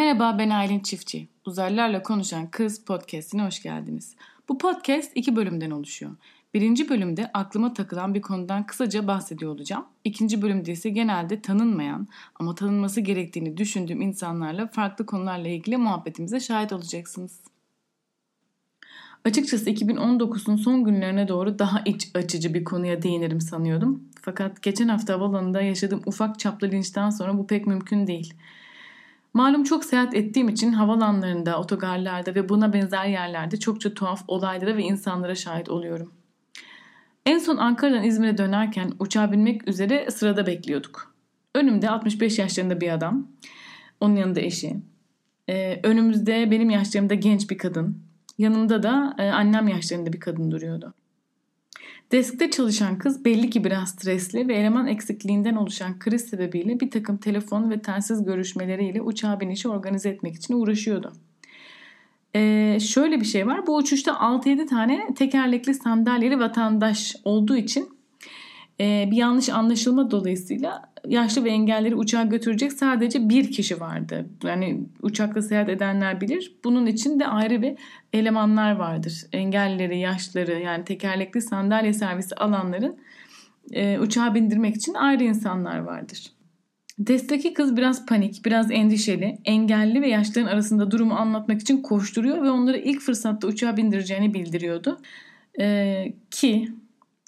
Merhaba 0.00 0.38
ben 0.38 0.50
Aylin 0.50 0.80
Çiftçi. 0.80 1.28
Uzaylılarla 1.46 2.02
Konuşan 2.02 2.50
Kız 2.50 2.84
podcastine 2.84 3.42
hoş 3.42 3.62
geldiniz. 3.62 4.16
Bu 4.48 4.58
podcast 4.58 5.12
iki 5.14 5.36
bölümden 5.36 5.70
oluşuyor. 5.70 6.12
Birinci 6.54 6.88
bölümde 6.88 7.30
aklıma 7.34 7.74
takılan 7.74 8.14
bir 8.14 8.22
konudan 8.22 8.66
kısaca 8.66 9.06
bahsediyor 9.06 9.52
olacağım. 9.52 9.84
İkinci 10.04 10.42
bölümde 10.42 10.72
ise 10.72 10.90
genelde 10.90 11.42
tanınmayan 11.42 12.08
ama 12.34 12.54
tanınması 12.54 13.00
gerektiğini 13.00 13.56
düşündüğüm 13.56 14.00
insanlarla 14.00 14.66
farklı 14.66 15.06
konularla 15.06 15.48
ilgili 15.48 15.76
muhabbetimize 15.76 16.40
şahit 16.40 16.72
olacaksınız. 16.72 17.40
Açıkçası 19.24 19.70
2019'un 19.70 20.56
son 20.56 20.84
günlerine 20.84 21.28
doğru 21.28 21.58
daha 21.58 21.80
iç 21.84 22.10
açıcı 22.14 22.54
bir 22.54 22.64
konuya 22.64 23.02
değinirim 23.02 23.40
sanıyordum. 23.40 24.04
Fakat 24.22 24.62
geçen 24.62 24.88
hafta 24.88 25.14
havalanında 25.14 25.62
yaşadığım 25.62 26.02
ufak 26.06 26.38
çaplı 26.38 26.70
linçten 26.70 27.10
sonra 27.10 27.38
bu 27.38 27.46
pek 27.46 27.66
mümkün 27.66 28.06
değil. 28.06 28.34
Malum 29.34 29.64
çok 29.64 29.84
seyahat 29.84 30.14
ettiğim 30.14 30.48
için 30.48 30.72
havalanlarında, 30.72 31.60
otogarlarda 31.60 32.34
ve 32.34 32.48
buna 32.48 32.72
benzer 32.72 33.06
yerlerde 33.06 33.56
çokça 33.56 33.94
tuhaf 33.94 34.24
olaylara 34.28 34.76
ve 34.76 34.82
insanlara 34.82 35.34
şahit 35.34 35.68
oluyorum. 35.68 36.12
En 37.26 37.38
son 37.38 37.56
Ankara'dan 37.56 38.04
İzmir'e 38.04 38.38
dönerken 38.38 38.92
uçağa 38.98 39.32
binmek 39.32 39.68
üzere 39.68 40.10
sırada 40.10 40.46
bekliyorduk. 40.46 41.14
Önümde 41.54 41.90
65 41.90 42.38
yaşlarında 42.38 42.80
bir 42.80 42.92
adam, 42.92 43.28
onun 44.00 44.16
yanında 44.16 44.40
eşi. 44.40 44.76
Ee, 45.48 45.80
önümüzde 45.82 46.50
benim 46.50 46.70
yaşlarımda 46.70 47.14
genç 47.14 47.50
bir 47.50 47.58
kadın, 47.58 48.02
yanımda 48.38 48.82
da 48.82 49.14
e, 49.18 49.22
annem 49.22 49.68
yaşlarında 49.68 50.12
bir 50.12 50.20
kadın 50.20 50.50
duruyordu. 50.50 50.94
Deskte 52.12 52.50
çalışan 52.50 52.98
kız 52.98 53.24
belli 53.24 53.50
ki 53.50 53.64
biraz 53.64 53.88
stresli 53.88 54.48
ve 54.48 54.54
eleman 54.54 54.86
eksikliğinden 54.86 55.54
oluşan 55.54 55.98
kriz 55.98 56.22
sebebiyle 56.22 56.80
bir 56.80 56.90
takım 56.90 57.16
telefon 57.16 57.70
ve 57.70 57.82
telsiz 57.82 58.24
görüşmeleriyle 58.24 59.02
uçağa 59.02 59.40
binişi 59.40 59.68
organize 59.68 60.08
etmek 60.08 60.34
için 60.34 60.54
uğraşıyordu. 60.54 61.12
Ee, 62.34 62.78
şöyle 62.80 63.20
bir 63.20 63.24
şey 63.24 63.46
var. 63.46 63.66
Bu 63.66 63.76
uçuşta 63.76 64.12
6-7 64.12 64.66
tane 64.66 65.14
tekerlekli 65.14 65.74
sandalyeli 65.74 66.38
vatandaş 66.38 67.16
olduğu 67.24 67.56
için 67.56 67.88
bir 68.80 69.16
yanlış 69.16 69.48
anlaşılma 69.48 70.10
dolayısıyla 70.10 70.82
yaşlı 71.08 71.44
ve 71.44 71.50
engelleri 71.50 71.94
uçağa 71.94 72.22
götürecek 72.22 72.72
sadece 72.72 73.28
bir 73.28 73.50
kişi 73.50 73.80
vardı. 73.80 74.26
Yani 74.44 74.80
uçakla 75.02 75.42
seyahat 75.42 75.68
edenler 75.68 76.20
bilir. 76.20 76.56
Bunun 76.64 76.86
için 76.86 77.20
de 77.20 77.26
ayrı 77.26 77.62
bir 77.62 77.78
elemanlar 78.12 78.72
vardır. 78.72 79.26
Engellileri, 79.32 79.98
yaşlıları 79.98 80.60
yani 80.60 80.84
tekerlekli 80.84 81.42
sandalye 81.42 81.92
servisi 81.92 82.34
alanların 82.34 82.96
e, 83.72 83.98
uçağa 83.98 84.34
bindirmek 84.34 84.76
için 84.76 84.94
ayrı 84.94 85.24
insanlar 85.24 85.78
vardır. 85.78 86.32
Destteki 86.98 87.54
kız 87.54 87.76
biraz 87.76 88.06
panik, 88.06 88.44
biraz 88.44 88.70
endişeli, 88.70 89.38
engelli 89.44 90.02
ve 90.02 90.08
yaşlıların 90.08 90.52
arasında 90.52 90.90
durumu 90.90 91.14
anlatmak 91.14 91.60
için 91.60 91.82
koşturuyor 91.82 92.42
ve 92.42 92.50
onları 92.50 92.78
ilk 92.78 93.00
fırsatta 93.00 93.46
uçağa 93.46 93.76
bindireceğini 93.76 94.34
bildiriyordu. 94.34 94.98
Ee, 95.60 96.12
ki 96.30 96.68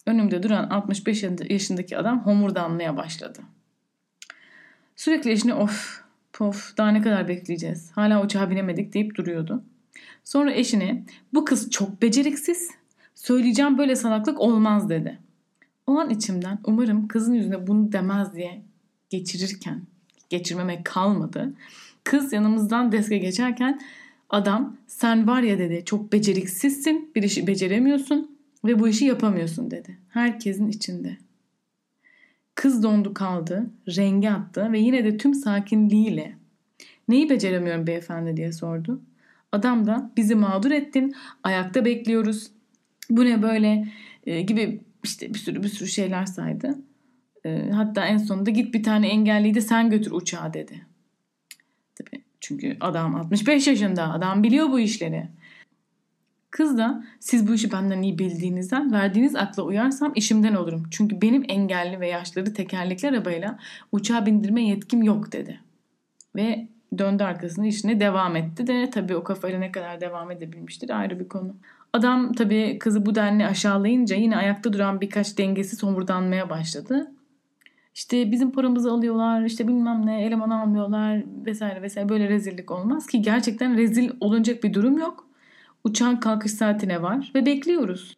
önümde 0.07 0.43
duran 0.43 0.71
65 0.71 1.25
yaşındaki 1.49 1.99
adam 1.99 2.27
homurdanmaya 2.27 2.97
başladı. 2.97 3.41
Sürekli 4.97 5.31
eşine 5.31 5.55
of 5.55 6.03
pof 6.33 6.77
daha 6.77 6.91
ne 6.91 7.03
kadar 7.03 7.29
bekleyeceğiz 7.29 7.93
hala 7.93 8.25
uçağa 8.25 8.51
binemedik 8.51 8.95
deyip 8.95 9.15
duruyordu. 9.15 9.65
Sonra 10.25 10.53
eşine 10.53 11.05
bu 11.35 11.45
kız 11.45 11.71
çok 11.71 12.03
beceriksiz 12.03 12.71
söyleyeceğim 13.15 13.79
böyle 13.79 13.97
salaklık 13.97 14.41
olmaz 14.41 14.89
dedi. 14.89 15.19
O 15.87 15.99
an 15.99 16.11
içimden 16.11 16.59
umarım 16.65 17.09
kızın 17.09 17.35
yüzüne 17.35 17.67
bunu 17.67 17.93
demez 17.93 18.35
diye 18.35 18.63
geçirirken 19.11 19.83
geçirmemek 20.31 20.85
kalmadı. 20.85 21.55
Kız 22.05 22.33
yanımızdan 22.33 22.93
deske 22.93 23.19
geçerken 23.19 23.81
adam 24.31 24.77
sen 24.87 25.27
var 25.27 25.43
ya 25.43 25.59
dedi 25.59 25.83
çok 25.85 26.13
beceriksizsin 26.13 27.11
bir 27.15 27.23
işi 27.23 27.47
beceremiyorsun 27.47 28.32
ve 28.65 28.79
bu 28.79 28.89
işi 28.89 29.05
yapamıyorsun 29.05 29.71
dedi. 29.71 29.99
Herkesin 30.09 30.69
içinde. 30.69 31.17
Kız 32.55 32.83
dondu 32.83 33.15
kaldı, 33.15 33.71
rengi 33.97 34.31
attı 34.31 34.73
ve 34.73 34.79
yine 34.79 35.05
de 35.05 35.17
tüm 35.17 35.35
sakinliğiyle 35.35 36.37
neyi 37.09 37.31
beceremiyorum 37.31 37.87
beyefendi 37.87 38.37
diye 38.37 38.53
sordu. 38.53 39.03
Adam 39.53 39.87
da 39.87 40.13
bizi 40.17 40.35
mağdur 40.35 40.71
ettin, 40.71 41.15
ayakta 41.43 41.85
bekliyoruz, 41.85 42.51
bu 43.11 43.25
ne 43.25 43.43
böyle 43.43 43.89
e, 44.27 44.43
gibi 44.43 44.81
işte 45.05 45.35
bir 45.35 45.39
sürü 45.39 45.63
bir 45.63 45.69
sürü 45.69 45.89
şeyler 45.89 46.27
saydı. 46.27 46.79
E, 47.45 47.71
hatta 47.71 48.07
en 48.07 48.19
sonunda 48.19 48.51
git 48.51 48.75
bir 48.75 48.83
tane 48.83 49.09
engelliyi 49.09 49.55
de 49.55 49.61
sen 49.61 49.91
götür 49.91 50.11
uçağa 50.11 50.55
dedi. 50.55 50.87
Tabii 51.95 52.23
çünkü 52.41 52.77
adam 52.81 53.15
65 53.15 53.67
yaşında, 53.67 54.13
adam 54.13 54.43
biliyor 54.43 54.69
bu 54.69 54.81
işleri. 54.81 55.29
Kız 56.53 56.79
da 56.79 57.05
siz 57.21 57.49
bu 57.49 57.55
işi 57.55 57.73
benden 57.73 58.03
iyi 58.03 58.19
bildiğinizden 58.19 58.93
verdiğiniz 58.93 59.37
akla 59.37 59.63
uyarsam 59.63 60.13
işimden 60.15 60.55
olurum. 60.55 60.83
Çünkü 60.91 61.23
benim 61.23 61.45
engelli 61.49 62.01
ve 62.01 62.09
yaşları 62.09 62.55
tekerlekli 62.55 63.09
arabayla 63.09 63.59
uçağa 63.93 64.27
bindirme 64.27 64.63
yetkim 64.63 65.03
yok 65.03 65.33
dedi. 65.33 65.61
Ve 66.37 66.69
döndü 66.99 67.23
arkasını 67.23 67.67
işine 67.67 68.01
devam 68.01 68.37
etti 68.37 68.67
de 68.67 68.91
tabii 68.91 69.17
o 69.17 69.25
kafayla 69.25 69.59
ne 69.59 69.73
kadar 69.73 70.01
devam 70.01 70.31
edebilmiştir 70.31 71.01
ayrı 71.01 71.21
bir 71.21 71.29
konu. 71.29 71.57
Adam 71.93 72.33
tabii 72.33 72.79
kızı 72.79 73.07
bu 73.07 73.15
denli 73.15 73.47
aşağılayınca 73.47 74.17
yine 74.17 74.37
ayakta 74.37 74.73
duran 74.73 75.01
birkaç 75.01 75.39
dengesi 75.39 75.77
somurdanmaya 75.77 76.51
başladı. 76.51 77.11
İşte 77.95 78.31
bizim 78.31 78.51
paramızı 78.51 78.93
alıyorlar, 78.93 79.43
işte 79.43 79.69
bilmem 79.69 80.07
ne 80.07 80.25
eleman 80.25 80.51
almıyorlar 80.51 81.23
vesaire 81.47 81.83
vesaire 81.83 82.09
böyle 82.09 82.29
rezillik 82.29 82.71
olmaz 82.71 83.07
ki 83.07 83.23
gerçekten 83.23 83.77
rezil 83.77 84.11
olunacak 84.21 84.65
bir 84.65 84.75
durum 84.75 84.99
yok. 84.99 85.32
Uçağın 85.85 86.17
kalkış 86.17 86.53
saatine 86.53 87.03
var 87.03 87.33
ve 87.35 87.47
bekliyoruz. 87.47 88.17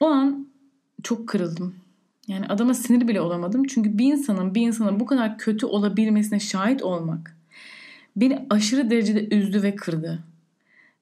O 0.00 0.06
an 0.06 0.48
çok 1.02 1.28
kırıldım. 1.28 1.74
Yani 2.28 2.46
adama 2.46 2.74
sinir 2.74 3.08
bile 3.08 3.20
olamadım. 3.20 3.64
Çünkü 3.64 3.98
bir 3.98 4.12
insanın 4.12 4.54
bir 4.54 4.60
insanın 4.60 5.00
bu 5.00 5.06
kadar 5.06 5.38
kötü 5.38 5.66
olabilmesine 5.66 6.40
şahit 6.40 6.82
olmak 6.82 7.36
beni 8.16 8.46
aşırı 8.50 8.90
derecede 8.90 9.36
üzdü 9.36 9.62
ve 9.62 9.74
kırdı. 9.74 10.18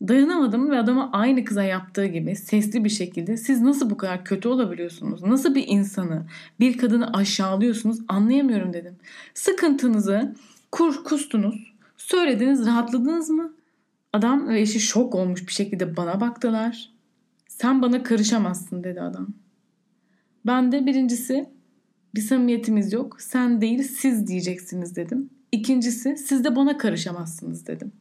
Dayanamadım 0.08 0.70
ve 0.70 0.78
adama 0.78 1.10
aynı 1.12 1.44
kıza 1.44 1.62
yaptığı 1.62 2.06
gibi 2.06 2.36
sesli 2.36 2.84
bir 2.84 2.90
şekilde 2.90 3.36
siz 3.36 3.60
nasıl 3.60 3.90
bu 3.90 3.96
kadar 3.96 4.24
kötü 4.24 4.48
olabiliyorsunuz? 4.48 5.22
Nasıl 5.22 5.54
bir 5.54 5.64
insanı, 5.66 6.26
bir 6.60 6.78
kadını 6.78 7.12
aşağılıyorsunuz 7.12 7.98
anlayamıyorum 8.08 8.72
dedim. 8.72 8.96
Sıkıntınızı 9.34 10.34
kur 10.72 11.04
kustunuz, 11.04 11.72
söylediniz, 11.96 12.66
rahatladınız 12.66 13.30
mı? 13.30 13.52
Adam 14.18 14.48
ve 14.48 14.60
eşi 14.60 14.80
şok 14.80 15.14
olmuş 15.14 15.46
bir 15.46 15.52
şekilde 15.52 15.96
bana 15.96 16.20
baktılar. 16.20 16.90
Sen 17.48 17.82
bana 17.82 18.02
karışamazsın 18.02 18.84
dedi 18.84 19.00
adam. 19.00 19.28
Ben 20.46 20.72
de 20.72 20.86
birincisi 20.86 21.50
bir 22.14 22.20
samimiyetimiz 22.20 22.92
yok. 22.92 23.20
Sen 23.20 23.60
değil 23.60 23.82
siz 23.82 24.26
diyeceksiniz 24.26 24.96
dedim. 24.96 25.30
İkincisi 25.52 26.16
siz 26.16 26.44
de 26.44 26.56
bana 26.56 26.78
karışamazsınız 26.78 27.66
dedim. 27.66 27.92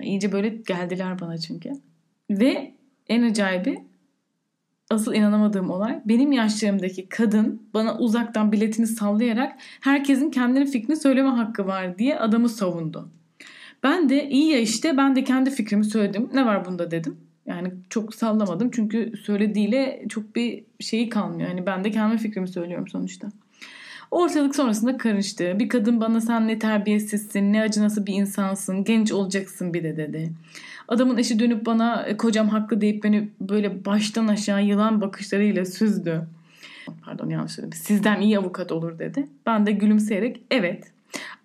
İyice 0.00 0.32
böyle 0.32 0.48
geldiler 0.48 1.20
bana 1.20 1.38
çünkü. 1.38 1.72
Ve 2.30 2.74
en 3.08 3.22
acayibi 3.22 3.84
asıl 4.90 5.14
inanamadığım 5.14 5.70
olay 5.70 6.00
benim 6.04 6.32
yaşlarımdaki 6.32 7.08
kadın 7.08 7.62
bana 7.74 7.98
uzaktan 7.98 8.52
biletini 8.52 8.86
sallayarak 8.86 9.56
herkesin 9.80 10.30
kendine 10.30 10.66
fikrini 10.66 10.96
söyleme 10.96 11.30
hakkı 11.30 11.66
var 11.66 11.98
diye 11.98 12.18
adamı 12.18 12.48
savundu. 12.48 13.10
Ben 13.82 14.08
de 14.08 14.28
iyi 14.28 14.52
ya 14.52 14.58
işte 14.58 14.96
ben 14.96 15.16
de 15.16 15.24
kendi 15.24 15.50
fikrimi 15.50 15.84
söyledim. 15.84 16.30
Ne 16.34 16.46
var 16.46 16.64
bunda 16.64 16.90
dedim. 16.90 17.16
Yani 17.46 17.72
çok 17.90 18.14
sallamadım 18.14 18.70
çünkü 18.70 19.12
söylediğiyle 19.22 20.04
çok 20.08 20.36
bir 20.36 20.64
şeyi 20.80 21.08
kalmıyor. 21.08 21.48
Yani 21.48 21.66
ben 21.66 21.84
de 21.84 21.90
kendi 21.90 22.18
fikrimi 22.18 22.48
söylüyorum 22.48 22.88
sonuçta. 22.88 23.28
Ortalık 24.10 24.56
sonrasında 24.56 24.96
karıştı. 24.96 25.56
Bir 25.58 25.68
kadın 25.68 26.00
bana 26.00 26.20
sen 26.20 26.48
ne 26.48 26.58
terbiyesizsin, 26.58 27.52
ne 27.52 27.62
acı 27.62 27.82
nasıl 27.82 28.06
bir 28.06 28.14
insansın, 28.14 28.84
genç 28.84 29.12
olacaksın 29.12 29.74
bir 29.74 29.84
de 29.84 29.96
dedi. 29.96 30.32
Adamın 30.88 31.16
eşi 31.16 31.38
dönüp 31.38 31.66
bana 31.66 32.02
e, 32.02 32.16
kocam 32.16 32.48
haklı 32.48 32.80
deyip 32.80 33.04
beni 33.04 33.28
böyle 33.40 33.84
baştan 33.84 34.28
aşağı 34.28 34.64
yılan 34.64 35.00
bakışlarıyla 35.00 35.64
süzdü. 35.64 36.26
Pardon 37.02 37.30
yanlış 37.30 37.52
söyledim. 37.52 37.78
Sizden 37.78 38.20
iyi 38.20 38.38
avukat 38.38 38.72
olur 38.72 38.98
dedi. 38.98 39.26
Ben 39.46 39.66
de 39.66 39.72
gülümseyerek 39.72 40.42
evet. 40.50 40.92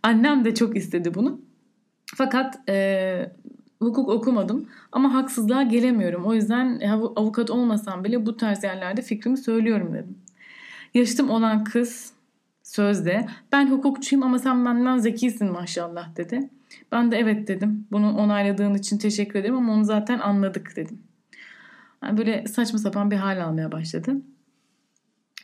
Annem 0.03 0.45
de 0.45 0.55
çok 0.55 0.77
istedi 0.77 1.13
bunu. 1.13 1.41
Fakat 2.15 2.69
e, 2.69 3.31
hukuk 3.81 4.09
okumadım 4.09 4.69
ama 4.91 5.13
haksızlığa 5.13 5.63
gelemiyorum. 5.63 6.25
O 6.25 6.33
yüzden 6.33 6.79
avukat 7.15 7.49
olmasam 7.49 8.03
bile 8.03 8.25
bu 8.25 8.37
tarz 8.37 8.63
yerlerde 8.63 9.01
fikrimi 9.01 9.37
söylüyorum 9.37 9.93
dedim. 9.93 10.17
Yaşıtım 10.93 11.29
olan 11.29 11.63
kız 11.63 12.13
sözde 12.63 13.27
ben 13.51 13.71
hukukçuyum 13.71 14.23
ama 14.23 14.39
sen 14.39 14.65
benden 14.65 14.97
zekisin 14.97 15.51
maşallah 15.51 16.15
dedi. 16.15 16.49
Ben 16.91 17.11
de 17.11 17.17
evet 17.17 17.47
dedim. 17.47 17.87
Bunu 17.91 18.17
onayladığın 18.17 18.73
için 18.73 18.97
teşekkür 18.97 19.39
ederim 19.39 19.57
ama 19.57 19.73
onu 19.73 19.85
zaten 19.85 20.19
anladık 20.19 20.75
dedim. 20.75 20.99
Yani 22.03 22.17
böyle 22.17 22.47
saçma 22.47 22.79
sapan 22.79 23.11
bir 23.11 23.15
hal 23.15 23.43
almaya 23.43 23.71
başladı. 23.71 24.15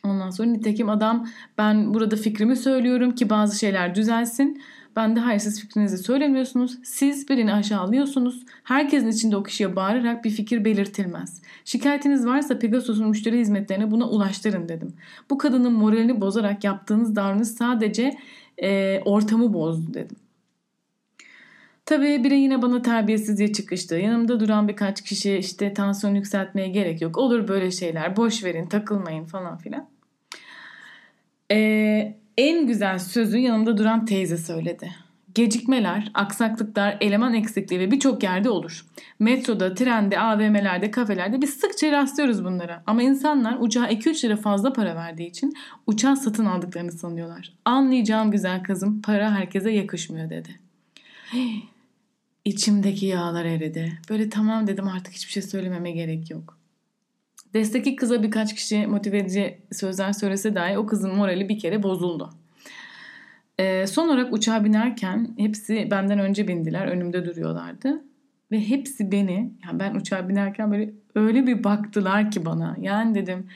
Ondan 0.04 0.30
sonra 0.30 0.48
nitekim 0.48 0.90
adam 0.90 1.28
ben 1.58 1.94
burada 1.94 2.16
fikrimi 2.16 2.56
söylüyorum 2.56 3.14
ki 3.14 3.30
bazı 3.30 3.58
şeyler 3.58 3.94
düzelsin. 3.94 4.62
Ben 4.98 5.16
de 5.16 5.20
hayır 5.20 5.40
siz 5.40 5.60
fikrinizi 5.60 5.98
söylemiyorsunuz. 5.98 6.78
Siz 6.82 7.28
birini 7.28 7.52
aşağılıyorsunuz. 7.54 8.44
Herkesin 8.64 9.08
içinde 9.08 9.36
o 9.36 9.42
kişiye 9.42 9.76
bağırarak 9.76 10.24
bir 10.24 10.30
fikir 10.30 10.64
belirtilmez. 10.64 11.42
Şikayetiniz 11.64 12.26
varsa 12.26 12.58
Pegasus'un 12.58 13.08
müşteri 13.08 13.38
hizmetlerine 13.38 13.90
buna 13.90 14.08
ulaştırın 14.08 14.68
dedim. 14.68 14.92
Bu 15.30 15.38
kadının 15.38 15.72
moralini 15.72 16.20
bozarak 16.20 16.64
yaptığınız 16.64 17.16
davranış 17.16 17.48
sadece 17.48 18.16
e, 18.62 19.00
ortamı 19.04 19.52
bozdu 19.52 19.94
dedim. 19.94 20.16
Tabii 21.86 22.24
biri 22.24 22.38
yine 22.38 22.62
bana 22.62 22.82
terbiyesiz 22.82 23.38
diye 23.38 23.52
çıkıştı. 23.52 23.94
Yanımda 23.94 24.40
duran 24.40 24.68
birkaç 24.68 25.02
kişi 25.02 25.36
işte 25.36 25.74
tansiyon 25.74 26.14
yükseltmeye 26.14 26.68
gerek 26.68 27.02
yok. 27.02 27.18
Olur 27.18 27.48
böyle 27.48 27.70
şeyler. 27.70 28.16
Boş 28.16 28.44
verin, 28.44 28.66
takılmayın 28.66 29.24
falan 29.24 29.58
filan. 29.58 29.88
Ee, 31.50 32.16
en 32.38 32.66
güzel 32.66 32.98
sözü 32.98 33.38
yanımda 33.38 33.76
duran 33.76 34.04
teyze 34.04 34.36
söyledi. 34.36 34.90
Gecikmeler, 35.34 36.10
aksaklıklar, 36.14 36.96
eleman 37.00 37.34
eksikliği 37.34 37.80
ve 37.80 37.90
birçok 37.90 38.22
yerde 38.22 38.50
olur. 38.50 38.86
Metroda, 39.18 39.74
trende, 39.74 40.20
AVM'lerde, 40.20 40.90
kafelerde 40.90 41.42
biz 41.42 41.50
sıkça 41.50 41.92
rastlıyoruz 41.92 42.44
bunlara. 42.44 42.82
Ama 42.86 43.02
insanlar 43.02 43.56
uçağa 43.60 43.90
2-3 43.90 44.24
lira 44.24 44.36
fazla 44.36 44.72
para 44.72 44.96
verdiği 44.96 45.28
için 45.28 45.54
uçağı 45.86 46.16
satın 46.16 46.46
aldıklarını 46.46 46.92
sanıyorlar. 46.92 47.52
Anlayacağım 47.64 48.30
güzel 48.30 48.62
kızım 48.62 49.02
para 49.02 49.34
herkese 49.34 49.70
yakışmıyor 49.70 50.30
dedi. 50.30 50.60
İçimdeki 52.44 53.06
yağlar 53.06 53.44
eridi. 53.44 53.98
Böyle 54.10 54.30
tamam 54.30 54.66
dedim 54.66 54.88
artık 54.88 55.14
hiçbir 55.14 55.32
şey 55.32 55.42
söylememe 55.42 55.90
gerek 55.90 56.30
yok. 56.30 56.57
Destekli 57.54 57.96
kıza 57.96 58.22
birkaç 58.22 58.54
kişi 58.54 58.86
motive 58.86 59.18
edici 59.18 59.58
sözler 59.72 60.12
söylese 60.12 60.54
dahi 60.54 60.78
o 60.78 60.86
kızın 60.86 61.14
morali 61.14 61.48
bir 61.48 61.58
kere 61.58 61.82
bozuldu. 61.82 62.30
Ee, 63.58 63.86
son 63.86 64.08
olarak 64.08 64.32
uçağa 64.32 64.64
binerken 64.64 65.28
hepsi 65.36 65.88
benden 65.90 66.18
önce 66.18 66.48
bindiler. 66.48 66.86
Önümde 66.86 67.26
duruyorlardı. 67.26 68.04
Ve 68.52 68.68
hepsi 68.68 69.12
beni, 69.12 69.52
yani 69.66 69.80
ben 69.80 69.94
uçağa 69.94 70.28
binerken 70.28 70.70
böyle 70.72 70.92
öyle 71.14 71.46
bir 71.46 71.64
baktılar 71.64 72.30
ki 72.30 72.44
bana. 72.44 72.76
Yani 72.80 73.14
dedim 73.14 73.46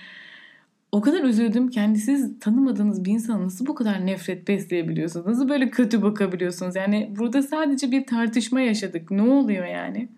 o 0.92 1.00
kadar 1.00 1.24
üzüldüm 1.24 1.68
kendi 1.68 1.98
siz 1.98 2.40
tanımadığınız 2.40 3.04
bir 3.04 3.12
insana 3.12 3.44
nasıl 3.44 3.66
bu 3.66 3.74
kadar 3.74 4.06
nefret 4.06 4.48
besleyebiliyorsunuz? 4.48 5.26
Nasıl 5.26 5.48
böyle 5.48 5.70
kötü 5.70 6.02
bakabiliyorsunuz? 6.02 6.76
Yani 6.76 7.10
burada 7.18 7.42
sadece 7.42 7.90
bir 7.90 8.06
tartışma 8.06 8.60
yaşadık. 8.60 9.10
Ne 9.10 9.22
oluyor 9.22 9.66
yani? 9.66 10.08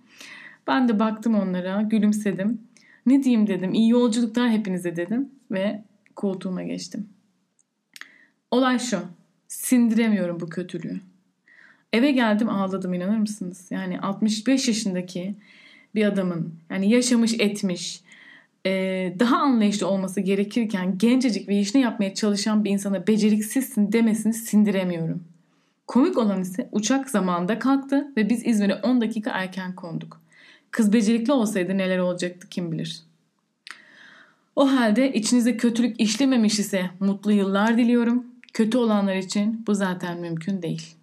Ben 0.66 0.88
de 0.88 0.98
baktım 0.98 1.34
onlara, 1.34 1.82
gülümsedim. 1.82 2.60
Ne 3.06 3.22
diyeyim 3.22 3.46
dedim. 3.46 3.74
İyi 3.74 3.88
yolculuklar 3.88 4.50
hepinize 4.50 4.96
dedim 4.96 5.28
ve 5.50 5.84
koltuğuma 6.16 6.62
geçtim. 6.62 7.08
Olay 8.50 8.78
şu. 8.78 8.98
Sindiremiyorum 9.48 10.40
bu 10.40 10.48
kötülüğü. 10.48 11.00
Eve 11.92 12.10
geldim 12.10 12.48
ağladım 12.48 12.94
inanır 12.94 13.18
mısınız? 13.18 13.66
Yani 13.70 14.00
65 14.00 14.68
yaşındaki 14.68 15.34
bir 15.94 16.04
adamın 16.04 16.54
yani 16.70 16.90
yaşamış 16.90 17.34
etmiş 17.38 18.02
e, 18.66 18.70
daha 19.18 19.36
anlayışlı 19.36 19.88
olması 19.88 20.20
gerekirken 20.20 20.98
gencecik 20.98 21.48
ve 21.48 21.60
işini 21.60 21.82
yapmaya 21.82 22.14
çalışan 22.14 22.64
bir 22.64 22.70
insana 22.70 23.06
beceriksizsin 23.06 23.92
demesini 23.92 24.34
sindiremiyorum. 24.34 25.24
Komik 25.86 26.18
olan 26.18 26.40
ise 26.40 26.68
uçak 26.72 27.10
zamanında 27.10 27.58
kalktı 27.58 28.12
ve 28.16 28.30
biz 28.30 28.46
İzmir'e 28.46 28.74
10 28.74 29.00
dakika 29.00 29.30
erken 29.30 29.74
konduk. 29.74 30.23
Kız 30.74 30.92
becerikli 30.92 31.32
olsaydı 31.32 31.78
neler 31.78 31.98
olacaktı 31.98 32.48
kim 32.48 32.72
bilir. 32.72 33.02
O 34.56 34.72
halde 34.72 35.12
içinize 35.12 35.56
kötülük 35.56 36.00
işlememiş 36.00 36.58
ise 36.58 36.90
mutlu 37.00 37.32
yıllar 37.32 37.78
diliyorum. 37.78 38.26
Kötü 38.52 38.78
olanlar 38.78 39.16
için 39.16 39.64
bu 39.66 39.74
zaten 39.74 40.20
mümkün 40.20 40.62
değil. 40.62 40.96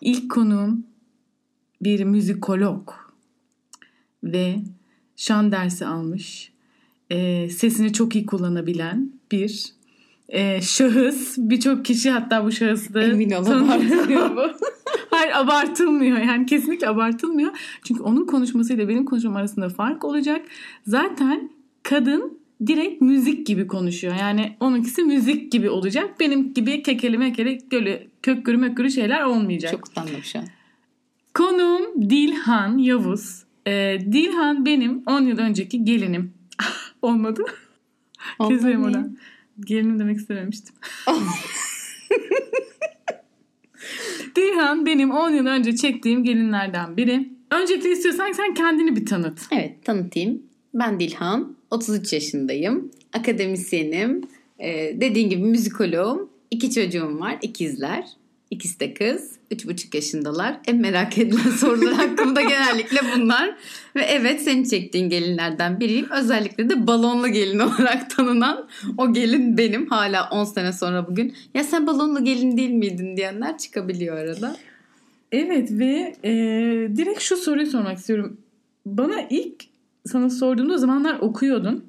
İlk 0.00 0.30
konuğum 0.30 0.86
bir 1.82 2.04
müzikolog 2.04 2.90
ve 4.24 4.56
şan 5.16 5.52
dersi 5.52 5.86
almış, 5.86 6.49
e, 7.10 7.48
sesini 7.48 7.92
çok 7.92 8.14
iyi 8.14 8.26
kullanabilen 8.26 9.12
bir 9.32 9.64
e, 10.28 10.62
şahıs. 10.62 11.34
Birçok 11.38 11.84
kişi 11.84 12.10
hatta 12.10 12.44
bu 12.44 12.52
şahısı 12.52 12.94
da 12.94 13.02
Emin 13.02 13.30
ol 13.30 13.44
tanıyor 13.44 14.36
bu. 14.36 14.40
Hayır 15.10 15.32
abartılmıyor 15.34 16.18
yani 16.18 16.46
kesinlikle 16.46 16.88
abartılmıyor. 16.88 17.50
Çünkü 17.84 18.02
onun 18.02 18.26
konuşmasıyla 18.26 18.88
benim 18.88 19.04
konuşmam 19.04 19.36
arasında 19.36 19.68
fark 19.68 20.04
olacak. 20.04 20.46
Zaten 20.86 21.50
kadın 21.82 22.38
direkt 22.66 23.00
müzik 23.00 23.46
gibi 23.46 23.66
konuşuyor. 23.66 24.14
Yani 24.20 24.56
onunkisi 24.60 25.02
müzik 25.02 25.52
gibi 25.52 25.70
olacak. 25.70 26.20
Benim 26.20 26.54
gibi 26.54 26.82
kekeli 26.82 27.18
mekeli 27.18 27.58
böyle 27.72 28.06
kök 28.22 28.46
gürü 28.46 28.56
mökürü 28.56 28.90
şeyler 28.90 29.22
olmayacak. 29.22 29.72
Çok 29.72 29.88
utandım 29.88 30.22
şu 30.22 30.38
an. 30.38 30.44
Konuğum 31.34 32.10
Dilhan 32.10 32.78
Yavuz. 32.78 33.42
Ee, 33.66 33.98
Dilhan 34.12 34.66
benim 34.66 35.02
10 35.06 35.22
yıl 35.22 35.38
önceki 35.38 35.84
gelinim. 35.84 36.32
Olmadı. 37.02 37.42
Ya. 38.40 38.80
oradan. 38.80 39.16
Gelinim 39.60 39.98
demek 39.98 40.16
istememiştim. 40.16 40.74
Dilhan 44.36 44.86
benim 44.86 45.10
10 45.10 45.30
yıl 45.30 45.46
önce 45.46 45.76
çektiğim 45.76 46.24
gelinlerden 46.24 46.96
biri. 46.96 47.28
Öncelikle 47.50 47.90
istiyorsan 47.90 48.32
sen 48.32 48.54
kendini 48.54 48.96
bir 48.96 49.06
tanıt. 49.06 49.40
Evet 49.52 49.84
tanıtayım. 49.84 50.42
Ben 50.74 51.00
Dilhan. 51.00 51.56
33 51.70 52.12
yaşındayım. 52.12 52.90
Akademisyenim. 53.12 54.20
Ee, 54.58 55.00
dediğin 55.00 55.30
gibi 55.30 55.42
müzikoloğum. 55.42 56.30
İki 56.50 56.70
çocuğum 56.70 57.20
var. 57.20 57.38
ikizler. 57.42 58.04
İkisi 58.50 58.80
de 58.80 58.94
kız. 58.94 59.32
Üç 59.50 59.66
buçuk 59.66 59.94
yaşındalar. 59.94 60.60
En 60.66 60.76
merak 60.76 61.18
edilen 61.18 61.50
sorular 61.56 61.94
hakkında 61.94 62.42
genellikle 62.42 62.98
bunlar. 63.16 63.56
Ve 63.96 64.02
evet 64.02 64.42
senin 64.42 64.64
çektiğin 64.64 65.08
gelinlerden 65.08 65.80
biriyim. 65.80 66.10
Özellikle 66.10 66.70
de 66.70 66.86
balonlu 66.86 67.28
gelin 67.28 67.58
olarak 67.58 68.10
tanınan 68.16 68.68
o 68.98 69.12
gelin 69.12 69.58
benim. 69.58 69.86
Hala 69.86 70.30
10 70.30 70.44
sene 70.44 70.72
sonra 70.72 71.08
bugün. 71.08 71.34
Ya 71.54 71.64
sen 71.64 71.86
balonlu 71.86 72.24
gelin 72.24 72.56
değil 72.56 72.70
miydin 72.70 73.16
diyenler 73.16 73.58
çıkabiliyor 73.58 74.16
arada. 74.16 74.56
Evet 75.32 75.70
ve 75.70 76.14
e, 76.24 76.32
direkt 76.96 77.20
şu 77.20 77.36
soruyu 77.36 77.66
sormak 77.66 77.98
istiyorum. 77.98 78.40
Bana 78.86 79.26
ilk 79.30 79.64
sana 80.06 80.30
sorduğumda 80.30 80.74
o 80.74 80.78
zamanlar 80.78 81.18
okuyordun. 81.20 81.84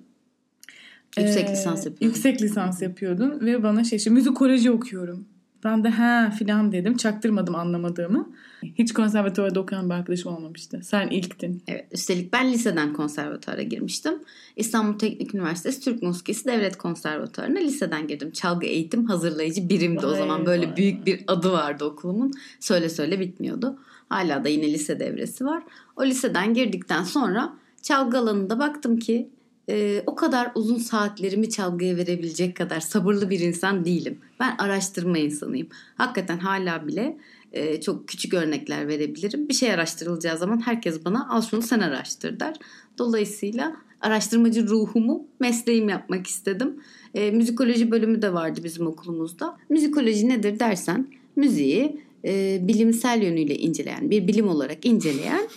Yüksek 1.17 1.49
Ee, 1.49 1.51
lisans 1.51 1.85
yapıyordum. 1.85 2.07
Yüksek 2.07 2.41
lisans 2.41 2.81
yapıyordun 2.81 3.45
ve 3.45 3.63
bana 3.63 3.83
şey 3.83 3.97
işte 3.97 4.09
müzikoloji 4.09 4.71
okuyorum. 4.71 5.25
Ben 5.63 5.83
de 5.83 5.89
ha 5.89 6.31
filan 6.39 6.71
dedim. 6.71 6.97
Çaktırmadım 6.97 7.55
anlamadığımı. 7.55 8.29
Hiç 8.63 8.93
konservatuvarda 8.93 9.59
okuyan 9.59 9.89
bir 9.89 9.95
arkadaşım 9.95 10.35
olmamıştı. 10.35 10.79
Sen 10.83 11.07
ilktin. 11.07 11.63
Evet, 11.67 11.87
üstelik 11.91 12.33
ben 12.33 12.51
liseden 12.51 12.93
konservatuara 12.93 13.61
girmiştim. 13.61 14.13
İstanbul 14.55 14.99
Teknik 14.99 15.35
Üniversitesi 15.35 15.81
Türk 15.81 16.03
Musikisi 16.03 16.45
Devlet 16.45 16.77
Konservatuarına 16.77 17.59
liseden 17.59 18.07
girdim. 18.07 18.31
Çalgı 18.31 18.65
eğitim 18.65 19.05
hazırlayıcı 19.05 19.69
birimdi 19.69 20.05
o 20.05 20.11
Vay 20.11 20.17
zaman. 20.17 20.45
Böyle 20.45 20.67
vay 20.67 20.75
büyük 20.75 21.05
bir 21.05 21.23
adı 21.27 21.51
vardı 21.51 21.85
okulumun. 21.85 22.31
Söyle 22.59 22.89
söyle 22.89 23.19
bitmiyordu. 23.19 23.79
Hala 24.09 24.43
da 24.43 24.49
yine 24.49 24.73
lise 24.73 24.99
devresi 24.99 25.45
var. 25.45 25.63
O 25.95 26.05
liseden 26.05 26.53
girdikten 26.53 27.03
sonra 27.03 27.53
çalgı 27.81 28.17
alanında 28.17 28.59
baktım 28.59 28.97
ki 28.97 29.29
e, 29.71 30.03
o 30.05 30.15
kadar 30.15 30.51
uzun 30.55 30.77
saatlerimi 30.77 31.49
çalgıya 31.49 31.97
verebilecek 31.97 32.55
kadar 32.55 32.79
sabırlı 32.79 33.29
bir 33.29 33.39
insan 33.39 33.85
değilim. 33.85 34.19
Ben 34.39 34.55
araştırma 34.57 35.17
insanıyım. 35.17 35.67
Hakikaten 35.95 36.37
hala 36.37 36.87
bile 36.87 37.17
e, 37.53 37.81
çok 37.81 38.07
küçük 38.07 38.33
örnekler 38.33 38.87
verebilirim. 38.87 39.49
Bir 39.49 39.53
şey 39.53 39.73
araştırılacağı 39.73 40.37
zaman 40.37 40.61
herkes 40.65 41.05
bana 41.05 41.29
al 41.29 41.41
şunu 41.41 41.61
sen 41.61 41.79
araştır 41.79 42.39
der. 42.39 42.55
Dolayısıyla 42.97 43.75
araştırmacı 44.01 44.67
ruhumu 44.67 45.27
mesleğim 45.39 45.89
yapmak 45.89 46.27
istedim. 46.27 46.75
E, 47.13 47.31
müzikoloji 47.31 47.91
bölümü 47.91 48.21
de 48.21 48.33
vardı 48.33 48.59
bizim 48.63 48.87
okulumuzda. 48.87 49.57
Müzikoloji 49.69 50.29
nedir 50.29 50.59
dersen 50.59 51.07
müziği 51.35 52.01
e, 52.25 52.59
bilimsel 52.67 53.23
yönüyle 53.23 53.55
inceleyen, 53.55 54.09
bir 54.09 54.27
bilim 54.27 54.47
olarak 54.49 54.85
inceleyen 54.85 55.47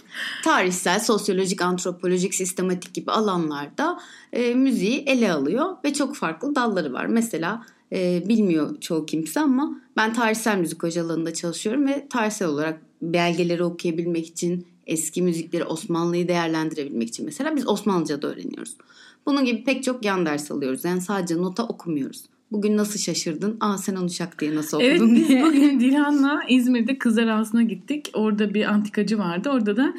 tarihsel, 0.44 1.00
sosyolojik, 1.00 1.62
antropolojik, 1.62 2.34
sistematik 2.34 2.94
gibi 2.94 3.10
alanlarda 3.10 4.00
e, 4.32 4.54
müziği 4.54 4.98
ele 5.06 5.32
alıyor 5.32 5.76
ve 5.84 5.92
çok 5.92 6.16
farklı 6.16 6.54
dalları 6.54 6.92
var. 6.92 7.06
Mesela 7.06 7.66
e, 7.92 8.22
bilmiyor 8.28 8.80
çoğu 8.80 9.06
kimse 9.06 9.40
ama 9.40 9.80
ben 9.96 10.12
tarihsel 10.12 10.58
müzikoloji 10.58 11.00
alanında 11.00 11.34
çalışıyorum 11.34 11.86
ve 11.86 12.06
tarihsel 12.10 12.48
olarak 12.48 12.80
belgeleri 13.02 13.64
okuyabilmek 13.64 14.26
için 14.26 14.66
eski 14.86 15.22
müzikleri 15.22 15.64
Osmanlı'yı 15.64 16.28
değerlendirebilmek 16.28 17.08
için 17.08 17.24
mesela 17.24 17.56
biz 17.56 17.68
Osmanlıca 17.68 18.22
da 18.22 18.28
öğreniyoruz. 18.28 18.76
Bunun 19.26 19.44
gibi 19.44 19.64
pek 19.64 19.84
çok 19.84 20.04
yan 20.04 20.26
ders 20.26 20.50
alıyoruz. 20.50 20.84
Yani 20.84 21.00
sadece 21.00 21.36
nota 21.36 21.66
okumuyoruz. 21.66 22.24
Bugün 22.54 22.76
nasıl 22.76 22.98
şaşırdın? 22.98 23.56
Aa 23.60 23.78
sen 23.78 23.96
onu 23.96 24.10
şak 24.10 24.40
diye 24.40 24.54
nasıl 24.54 24.80
Evet 24.80 25.00
okudun 25.00 25.16
biz 25.16 25.28
diye. 25.28 25.42
bugün 25.44 25.80
Dilhan'la 25.80 26.42
İzmir'de 26.48 26.98
Kızlar 26.98 27.26
Ağası'na 27.26 27.62
gittik. 27.62 28.10
Orada 28.14 28.54
bir 28.54 28.64
antikacı 28.64 29.18
vardı. 29.18 29.50
Orada 29.50 29.76
da 29.76 29.94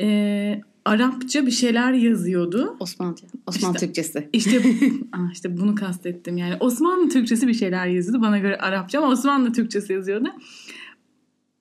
e, 0.00 0.60
Arapça 0.84 1.46
bir 1.46 1.50
şeyler 1.50 1.92
yazıyordu. 1.92 2.76
Osmanlıca. 2.80 3.26
Osmanlı 3.46 3.74
İşte- 3.74 3.86
Türkçesi. 3.86 4.28
İşte 4.32 4.58
Aa, 5.12 5.32
işte 5.32 5.56
bunu 5.56 5.74
kastettim. 5.74 6.36
Yani 6.36 6.54
Osmanlı 6.60 7.08
Türkçesi 7.08 7.48
bir 7.48 7.54
şeyler 7.54 7.86
yazıyordu. 7.86 8.22
Bana 8.22 8.38
göre 8.38 8.58
Arapça 8.58 8.98
ama 8.98 9.08
Osmanlı 9.08 9.52
Türkçesi 9.52 9.92
yazıyordu. 9.92 10.28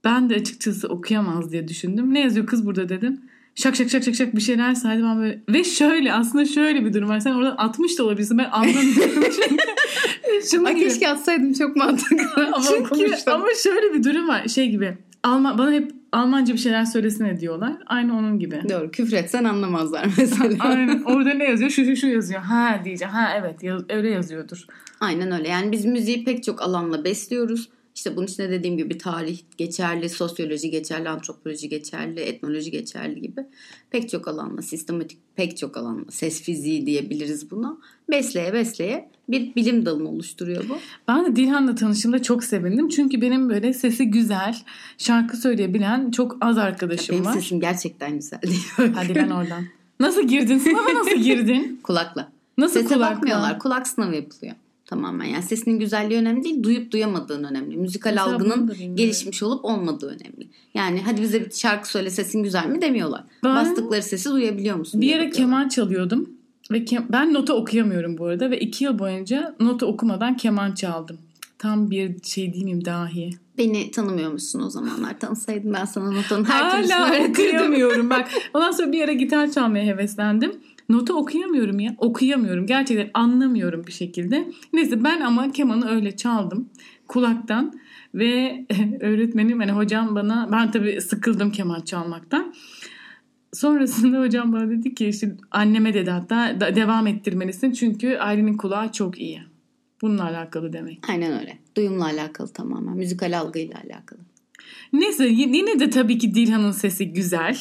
Ben 0.04 0.30
de 0.30 0.36
açıkçası 0.36 0.88
okuyamaz 0.88 1.52
diye 1.52 1.68
düşündüm. 1.68 2.14
Ne 2.14 2.20
yazıyor 2.22 2.46
kız 2.46 2.66
burada 2.66 2.90
dedim. 2.90 3.22
Şak 3.56 3.75
şak 3.75 3.90
şak 3.90 4.04
şak 4.04 4.16
şak 4.16 4.36
bir 4.36 4.42
şeyler 4.42 4.75
saydı 4.75 5.04
ben 5.04 5.18
böyle. 5.20 5.42
Ve 5.50 5.64
şöyle 5.64 6.14
aslında 6.14 6.46
şöyle 6.46 6.86
bir 6.86 6.94
durum 6.94 7.10
var. 7.10 7.20
Sen 7.20 7.32
oradan 7.34 7.56
60 7.58 8.00
da 8.00 8.04
olabilirsin. 8.04 8.38
Ben 8.38 8.50
anlamıyorum 8.52 8.94
çünkü. 9.50 9.64
Şunun 10.51 10.65
Ay 10.65 10.75
gibi. 10.75 10.84
keşke 10.88 11.10
atsaydım 11.10 11.54
çok 11.54 11.75
mantıklı. 11.75 12.46
ama 12.54 12.62
Çünkü 12.70 12.84
okumuştum. 12.96 13.34
ama 13.34 13.46
şöyle 13.63 13.94
bir 13.94 14.04
durum 14.04 14.27
var. 14.27 14.48
Şey 14.48 14.70
gibi. 14.70 14.98
Alman, 15.24 15.58
bana 15.58 15.72
hep 15.72 15.92
Almanca 16.12 16.54
bir 16.54 16.60
şeyler 16.60 16.86
söylesene 16.86 17.39
diyorlar. 17.39 17.74
Aynı 17.86 18.18
onun 18.18 18.39
gibi. 18.39 18.62
Doğru 18.70 18.92
küfretsen 18.92 19.44
anlamazlar 19.44 20.06
mesela. 20.18 20.56
Aynen. 20.60 21.04
Orada 21.04 21.34
ne 21.34 21.44
yazıyor? 21.50 21.70
Şu 21.70 21.86
şu 21.86 21.96
şu 21.96 22.08
yazıyor. 22.08 22.42
Ha 22.42 22.82
diyeceğim. 22.86 23.13
Ha 23.13 23.30
evet 23.39 23.63
yaz- 23.63 23.86
öyle 23.89 24.10
yazıyordur. 24.10 24.65
Aynen 25.00 25.32
öyle. 25.32 25.50
Yani 25.50 25.72
biz 25.72 25.86
müziği 25.86 26.24
pek 26.25 26.44
çok 26.44 26.62
alanla 26.62 27.04
besliyoruz. 27.04 27.70
İşte 27.96 28.16
bunun 28.16 28.25
içinde 28.28 28.50
dediğim 28.50 28.78
gibi 28.78 28.98
tarih 28.98 29.40
geçerli, 29.58 30.10
sosyoloji 30.10 30.72
geçerli, 30.72 31.10
antropoloji 31.10 31.70
geçerli, 31.70 32.20
etnoloji 32.20 32.72
geçerli 32.72 33.22
gibi 33.22 33.42
pek 33.92 34.10
çok 34.10 34.28
alanla, 34.28 34.62
sistematik 34.62 35.18
pek 35.36 35.58
çok 35.58 35.78
alanla, 35.78 36.12
ses 36.12 36.42
fiziği 36.42 36.86
diyebiliriz 36.86 37.52
buna. 37.52 37.78
Besleye 38.12 38.54
besleye 38.54 39.10
bir 39.30 39.56
bilim 39.56 39.86
dalını 39.86 40.10
oluşturuyor 40.10 40.70
bu. 40.70 40.78
Ben 41.08 41.25
de 41.25 41.36
Dilhan'la 41.36 41.75
tanıştığımda 41.75 42.22
çok 42.22 42.44
sevindim. 42.44 42.90
Çünkü 42.90 43.22
benim 43.22 43.50
böyle 43.50 43.74
sesi 43.74 44.06
güzel, 44.06 44.56
şarkı 44.98 45.38
söyleyebilen 45.38 46.12
çok 46.12 46.38
az 46.42 46.58
arkadaşım 46.58 47.16
Benim 47.16 47.25
var. 47.25 47.34
sesim 47.34 47.60
gerçekten 47.60 48.16
güzel 48.16 48.42
değil. 48.42 48.92
Hadi 48.96 49.16
lan 49.16 49.32
oradan. 49.32 49.64
Nasıl 50.00 50.28
girdin? 50.28 50.58
Sınava 50.58 50.94
nasıl 50.94 51.18
girdin? 51.18 51.80
Kulakla. 51.84 52.32
Nasıl 52.58 52.82
Sese 52.82 52.94
kulakla? 52.94 53.16
bakmıyorlar. 53.16 53.60
Kulak 53.60 53.88
sınavı 53.88 54.16
yapılıyor. 54.16 54.56
Tamamen 54.86 55.25
yani 55.25 55.44
sesinin 55.44 55.80
güzelliği 55.80 56.20
önemli 56.20 56.44
değil. 56.44 56.63
Duyup 56.63 56.92
duyamadığın 56.92 57.44
önemli. 57.44 57.77
Müzikal 57.77 58.12
Mesela 58.12 58.36
algının 58.36 58.74
gelişmiş 58.96 59.44
olup 59.44 59.65
olmadığı 59.65 60.08
önemli. 60.08 60.48
Yani 60.74 61.01
hadi 61.06 61.22
bize 61.22 61.46
bir 61.46 61.51
şarkı 61.51 61.89
söyle 61.89 62.10
sesin 62.10 62.44
güzel 62.44 62.65
mi 62.68 62.82
demiyorlar. 62.82 63.24
Ben- 63.44 63.56
Bastıkları 63.56 64.04
sesi 64.04 64.30
duyabiliyor 64.30 64.75
musun? 64.77 65.01
Bir 65.01 65.08
yere 65.08 65.30
keman 65.30 65.68
çalıyordum. 65.70 66.30
Ve 66.72 66.77
ke- 66.77 67.04
ben 67.10 67.34
nota 67.34 67.54
okuyamıyorum 67.54 68.18
bu 68.18 68.25
arada. 68.25 68.51
Ve 68.51 68.60
iki 68.60 68.84
yıl 68.84 69.00
boyunca 69.00 69.56
nota 69.60 69.86
okumadan 69.86 70.38
keman 70.38 70.72
çaldım. 70.72 71.18
Tam 71.60 71.92
bir 71.92 72.24
şey 72.24 72.54
değil 72.54 72.63
miyim 72.63 72.86
dahi. 72.86 73.30
Beni 73.58 73.92
tanımıyormuşsun 73.92 74.62
o 74.62 74.70
zamanlar. 74.70 75.20
Tanısaydım 75.20 75.74
ben 75.74 75.86
sana 75.86 76.12
notanın 76.12 76.44
her 76.46 76.72
türlüsünü 76.72 76.94
Hala 76.96 77.10
öğretirdim. 77.15 77.56
okuyamıyorum 77.56 78.10
bak. 78.10 78.30
Ondan 78.54 78.72
sonra 78.72 78.92
bir 78.92 79.01
ara 79.04 79.13
gitar 79.13 79.51
çalmaya 79.51 79.86
heveslendim. 79.86 80.51
Nota 80.89 81.13
okuyamıyorum 81.13 81.80
ya. 81.80 81.96
Okuyamıyorum. 81.98 82.65
Gerçekten 82.65 83.10
anlamıyorum 83.13 83.88
bir 83.88 83.92
şekilde. 83.92 84.48
Neyse 84.74 85.04
ben 85.04 85.22
ama 85.22 85.51
kemanı 85.51 85.89
öyle 85.89 86.15
çaldım. 86.15 86.70
Kulaktan. 87.08 87.74
Ve 88.15 88.65
öğretmenim 89.01 89.60
hani 89.60 89.72
hocam 89.72 90.15
bana 90.15 90.50
ben 90.51 90.72
tabii 90.72 91.01
sıkıldım 91.01 91.51
keman 91.51 91.82
çalmaktan. 91.82 92.54
Sonrasında 93.54 94.20
hocam 94.25 94.54
bana 94.54 94.70
dedi 94.70 94.96
ki 94.96 95.08
işte 95.08 95.36
anneme 95.51 95.94
dedi 95.94 96.10
hatta 96.12 96.58
"da- 96.60 96.75
devam 96.75 97.08
ettirmelisin 97.08 97.72
çünkü 97.72 98.18
Aylin'in 98.18 98.58
kulağı 98.58 98.92
çok 98.92 99.20
iyi. 99.20 99.42
Bununla 100.01 100.24
alakalı 100.24 100.74
demek. 100.74 101.00
Aynen 101.10 101.39
öyle. 101.39 101.58
Duyumla 101.77 102.06
alakalı 102.06 102.48
tamamen. 102.54 102.98
Müzikal 102.98 103.39
algıyla 103.39 103.75
alakalı. 103.86 104.20
Neyse 104.94 105.27
yine 105.27 105.80
de 105.80 105.89
tabii 105.89 106.18
ki 106.18 106.34
Dilhan'ın 106.36 106.72
sesi 106.72 107.13
güzel. 107.13 107.58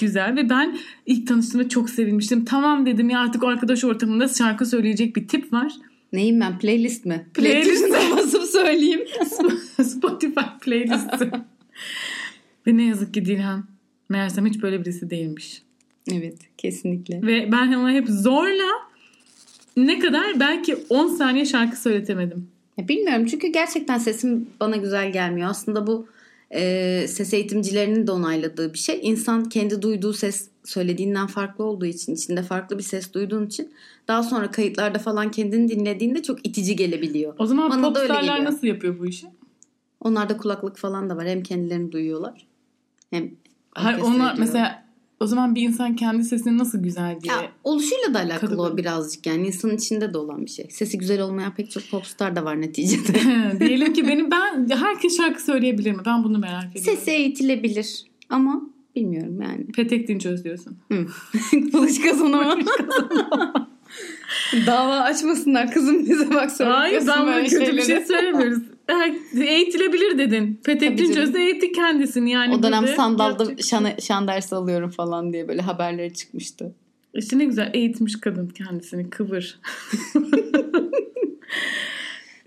Güzel 0.00 0.36
ve 0.36 0.48
ben 0.48 0.78
ilk 1.06 1.26
tanıştığımda 1.28 1.68
çok 1.68 1.90
sevinmiştim. 1.90 2.44
Tamam 2.44 2.86
dedim 2.86 3.10
ya 3.10 3.20
artık 3.20 3.42
o 3.42 3.46
arkadaş 3.46 3.84
ortamında 3.84 4.28
şarkı 4.28 4.66
söyleyecek 4.66 5.16
bir 5.16 5.28
tip 5.28 5.52
var. 5.52 5.72
Neyim 6.12 6.40
ben? 6.40 6.58
Playlist 6.58 7.04
mi? 7.06 7.26
Playlist. 7.34 7.84
Basıp 8.16 8.42
söyleyeyim. 8.52 9.00
Spotify 9.84 10.40
playlisti. 10.60 11.30
ve 12.66 12.76
ne 12.76 12.82
yazık 12.82 13.14
ki 13.14 13.24
Dilhan 13.24 13.64
meğersem 14.08 14.46
hiç 14.46 14.62
böyle 14.62 14.80
birisi 14.80 15.10
değilmiş. 15.10 15.62
evet 16.12 16.36
kesinlikle. 16.58 17.22
Ve 17.22 17.52
ben 17.52 17.72
ona 17.72 17.90
hep 17.92 18.08
zorla 18.08 18.70
ne 19.76 19.98
kadar 19.98 20.40
belki 20.40 20.76
10 20.88 21.08
saniye 21.08 21.44
şarkı 21.46 21.80
söyletemedim. 21.80 22.48
Ya 22.78 22.88
bilmiyorum 22.88 23.26
çünkü 23.26 23.46
gerçekten 23.46 23.98
sesim 23.98 24.48
bana 24.60 24.76
güzel 24.76 25.12
gelmiyor. 25.12 25.50
Aslında 25.50 25.86
bu 25.86 26.06
e, 26.54 27.04
ses 27.08 27.34
eğitimcilerinin 27.34 28.06
de 28.06 28.12
onayladığı 28.12 28.72
bir 28.72 28.78
şey. 28.78 29.00
İnsan 29.02 29.44
kendi 29.44 29.82
duyduğu 29.82 30.12
ses 30.12 30.48
söylediğinden 30.64 31.26
farklı 31.26 31.64
olduğu 31.64 31.86
için, 31.86 32.14
içinde 32.14 32.42
farklı 32.42 32.78
bir 32.78 32.82
ses 32.82 33.12
duyduğun 33.12 33.46
için 33.46 33.72
daha 34.08 34.22
sonra 34.22 34.50
kayıtlarda 34.50 34.98
falan 34.98 35.30
kendini 35.30 35.68
dinlediğinde 35.68 36.22
çok 36.22 36.46
itici 36.46 36.76
gelebiliyor. 36.76 37.34
O 37.38 37.46
zaman 37.46 37.70
Bana 37.70 37.82
popstarlar 37.82 38.44
nasıl 38.44 38.66
yapıyor 38.66 38.98
bu 38.98 39.06
işi? 39.06 39.26
Onlarda 40.00 40.36
kulaklık 40.36 40.76
falan 40.76 41.10
da 41.10 41.16
var. 41.16 41.26
Hem 41.26 41.42
kendilerini 41.42 41.92
duyuyorlar 41.92 42.46
hem 43.10 43.30
Hayır, 43.74 43.98
onlar 43.98 44.34
mesela 44.38 44.81
o 45.22 45.26
zaman 45.26 45.54
bir 45.54 45.62
insan 45.62 45.96
kendi 45.96 46.24
sesini 46.24 46.58
nasıl 46.58 46.82
güzel 46.82 47.20
diye. 47.20 47.32
Ya, 47.32 47.52
oluşuyla 47.64 48.14
da 48.14 48.18
alakalı 48.18 48.40
Kategori. 48.40 48.72
o 48.72 48.76
birazcık 48.76 49.26
yani 49.26 49.46
insanın 49.46 49.76
içinde 49.76 50.14
de 50.14 50.18
olan 50.18 50.44
bir 50.44 50.50
şey. 50.50 50.66
Sesi 50.70 50.98
güzel 50.98 51.20
olmayan 51.20 51.54
pek 51.54 51.70
çok 51.70 51.90
popstar 51.90 52.36
da 52.36 52.44
var 52.44 52.60
neticede. 52.60 53.20
Diyelim 53.60 53.92
ki 53.92 54.08
benim 54.08 54.30
ben 54.30 54.68
herkes 54.70 55.16
şarkı 55.16 55.42
söyleyebilir 55.42 55.92
mi? 55.92 56.02
Ben 56.06 56.24
bunu 56.24 56.38
merak 56.38 56.76
ediyorum. 56.76 56.92
Sesi 56.92 57.10
eğitilebilir 57.10 58.04
ama 58.28 58.62
bilmiyorum 58.96 59.42
yani. 59.42 59.66
Petek 59.66 60.08
Dinçöz 60.08 60.44
diyorsun. 60.44 60.76
Kılıç 61.72 62.00
kazanama. 62.02 62.58
Dava 64.66 64.96
açmasınlar 64.96 65.70
kızım 65.70 66.06
bize 66.06 66.30
bak 66.34 66.50
Hayır 66.58 67.02
ben 67.06 67.26
böyle 67.26 67.48
kötü 67.48 67.76
bir 67.76 67.82
şey 67.82 68.04
söylemiyoruz. 68.04 68.62
Eğitilebilir 69.40 70.18
dedin. 70.18 70.60
Canım. 70.66 70.98
Dinçöz 70.98 71.34
de 71.34 71.40
eğitti 71.40 71.72
kendisini 71.72 72.30
yani. 72.30 72.54
O 72.54 72.62
dönem 72.62 72.82
burada 72.82 72.96
sandalda 72.96 73.62
şan, 73.62 73.88
şan 74.00 74.28
dersi 74.28 74.54
alıyorum 74.54 74.90
falan 74.90 75.32
diye 75.32 75.48
böyle 75.48 75.62
haberleri 75.62 76.14
çıkmıştı. 76.14 76.74
İşte 77.14 77.38
ne 77.38 77.44
güzel 77.44 77.70
eğitmiş 77.74 78.20
kadın 78.20 78.48
kendisini 78.48 79.10
kıvır. 79.10 79.60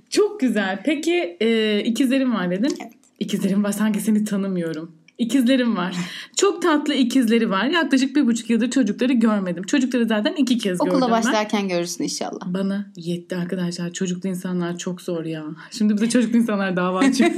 Çok 0.09 0.39
güzel. 0.39 0.81
Peki 0.85 1.37
e, 1.41 1.79
ikizlerim 1.85 2.33
var 2.33 2.51
dedin. 2.51 2.77
Evet. 2.81 2.93
İkizlerim 3.19 3.63
var 3.63 3.71
sanki 3.71 3.99
seni 3.99 4.25
tanımıyorum. 4.25 4.91
İkizlerim 5.17 5.75
var. 5.77 5.95
Çok 6.35 6.61
tatlı 6.61 6.93
ikizleri 6.93 7.49
var. 7.49 7.65
Yaklaşık 7.65 8.15
bir 8.15 8.27
buçuk 8.27 8.49
yıldır 8.49 8.71
çocukları 8.71 9.13
görmedim. 9.13 9.63
Çocukları 9.63 10.05
zaten 10.05 10.33
iki 10.33 10.57
kez 10.57 10.77
gördüm 10.79 10.93
Okula 10.93 11.05
ben. 11.05 11.11
başlarken 11.11 11.67
görürsün 11.67 12.03
inşallah. 12.03 12.45
Bana 12.45 12.91
yetti 12.95 13.35
arkadaşlar. 13.35 13.93
Çocuklu 13.93 14.29
insanlar 14.29 14.77
çok 14.77 15.01
zor 15.01 15.25
ya. 15.25 15.45
Şimdi 15.71 15.93
bize 15.93 16.09
çocuklu 16.09 16.37
insanlar 16.37 16.75
dava 16.75 16.99
açıyor. 16.99 17.31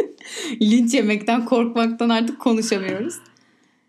Linç 0.62 0.94
yemekten 0.94 1.44
korkmaktan 1.44 2.08
artık 2.08 2.40
konuşamıyoruz. 2.40 3.14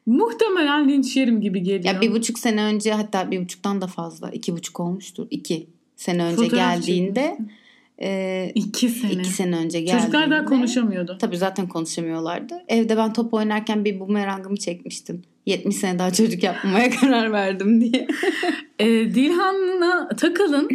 Muhtemelen 0.05 0.89
linç 0.89 1.17
yerim 1.17 1.41
gibi 1.41 1.63
geliyor. 1.63 1.93
Ya 1.93 2.01
bir 2.01 2.11
buçuk 2.11 2.39
sene 2.39 2.63
önce 2.63 2.93
hatta 2.93 3.31
bir 3.31 3.41
buçuktan 3.41 3.81
da 3.81 3.87
fazla 3.87 4.29
iki 4.29 4.53
buçuk 4.53 4.79
olmuştur. 4.79 5.27
iki 5.31 5.67
sene 5.95 6.23
önce 6.23 6.35
Fotoğraf 6.35 6.51
geldiğinde 6.51 7.37
e, 8.01 8.51
İki 8.55 8.89
sene. 8.89 9.11
iki 9.11 9.29
sene 9.29 9.57
önce 9.57 9.79
geldiğinde. 9.81 10.01
Çocuklar 10.01 10.31
daha 10.31 10.45
konuşamıyordu. 10.45 11.17
Tabii 11.21 11.37
zaten 11.37 11.67
konuşamıyorlardı. 11.67 12.63
Evde 12.67 12.97
ben 12.97 13.13
top 13.13 13.33
oynarken 13.33 13.85
bir 13.85 13.99
bumerangımı 13.99 14.57
çekmiştim. 14.57 15.21
70 15.45 15.75
sene 15.75 15.99
daha 15.99 16.13
çocuk 16.13 16.43
yapmamaya 16.43 16.89
karar 17.01 17.31
verdim 17.31 17.81
diye. 17.81 18.07
E, 18.79 18.85
Dilhan'la 18.87 20.07
takılın 20.07 20.69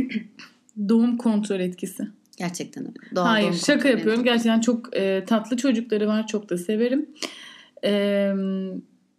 doğum 0.89 1.17
kontrol 1.17 1.61
etkisi. 1.61 2.09
Gerçekten 2.39 2.83
öyle. 2.85 3.15
Doğal 3.17 3.25
Hayır 3.27 3.47
doğum 3.47 3.61
şaka 3.67 3.89
yapıyorum. 3.89 4.25
Gerçekten 4.25 4.61
çok 4.61 4.97
e, 4.97 5.25
tatlı 5.25 5.57
çocukları 5.57 6.09
var. 6.09 6.27
Çok 6.27 6.51
da 6.51 6.59
severim. 6.59 7.07
E, 7.85 7.93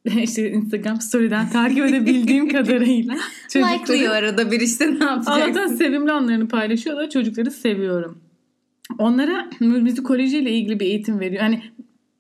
işte 0.24 0.52
Instagram 0.52 1.02
story'den 1.02 1.50
takip 1.50 1.86
edebildiğim 1.86 2.50
kadarıyla 2.54 3.16
çocukları 3.54 3.80
Like'lıyor 3.80 4.16
arada 4.16 4.52
bir 4.52 4.60
işte 4.60 5.00
ne 5.00 5.04
yapacaksın? 5.04 5.76
sevimli 5.76 6.12
anlarını 6.12 6.48
paylaşıyorlar. 6.48 7.10
Çocukları 7.10 7.52
seviyorum. 7.52 8.22
Onlara 8.98 9.50
müzikolojiyle 9.60 10.52
ilgili 10.52 10.80
bir 10.80 10.86
eğitim 10.86 11.20
veriyor. 11.20 11.42
Hani 11.42 11.64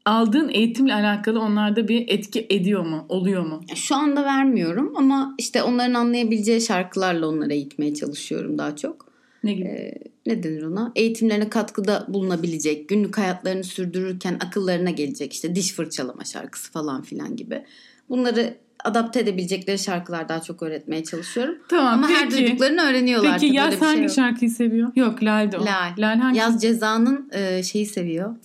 aldığın 0.06 0.50
eğitimle 0.50 0.94
alakalı 0.94 1.40
onlarda 1.40 1.88
bir 1.88 2.06
etki 2.08 2.48
ediyor 2.50 2.86
mu? 2.86 3.06
Oluyor 3.10 3.46
mu? 3.46 3.62
Şu 3.76 3.96
anda 3.96 4.24
vermiyorum 4.24 4.94
ama 4.96 5.36
işte 5.38 5.64
onların 5.64 5.94
anlayabileceği 5.94 6.62
şarkılarla 6.62 7.28
onları 7.28 7.54
eğitmeye 7.54 7.94
çalışıyorum 7.94 8.58
daha 8.58 8.76
çok. 8.76 9.11
Ne 9.44 9.54
gibi? 9.54 9.68
Ee, 9.68 10.02
ne 10.26 10.44
denir 10.44 10.64
ona? 10.64 10.92
Eğitimlerine 10.96 11.50
katkıda 11.50 12.06
bulunabilecek, 12.10 12.90
günlük 12.90 13.18
hayatlarını 13.18 13.64
sürdürürken 13.64 14.34
akıllarına 14.48 14.90
gelecek 14.90 15.34
işte 15.34 15.56
diş 15.56 15.74
fırçalama 15.74 16.24
şarkısı 16.26 16.72
falan 16.72 17.02
filan 17.02 17.36
gibi. 17.36 17.64
Bunları 18.10 18.58
adapte 18.84 19.20
edebilecekleri 19.20 19.80
şarkılar 19.80 20.30
daha 20.30 20.42
çok 20.42 20.64
öğretmeye 20.64 21.04
çalışıyorum. 21.04 21.56
tamam 21.70 21.94
Ama 21.94 22.10
her 22.10 22.30
peki. 22.30 22.44
duyduklarını 22.48 22.82
öğreniyorlar. 22.82 23.34
Peki 23.40 23.54
Yaz 23.56 23.70
şey 23.72 23.80
hangi 23.80 24.02
yok. 24.02 24.12
şarkıyı 24.12 24.52
seviyor? 24.52 24.92
Yok 24.96 25.24
Lal 25.24 25.52
de 25.52 25.58
o. 25.58 25.66
Lal. 25.66 25.92
Lal 25.98 26.18
hangi? 26.20 26.38
Yaz 26.40 26.62
Ceza'nın 26.62 27.30
e, 27.34 27.64
şeyi 27.64 27.86
seviyor. 27.86 28.36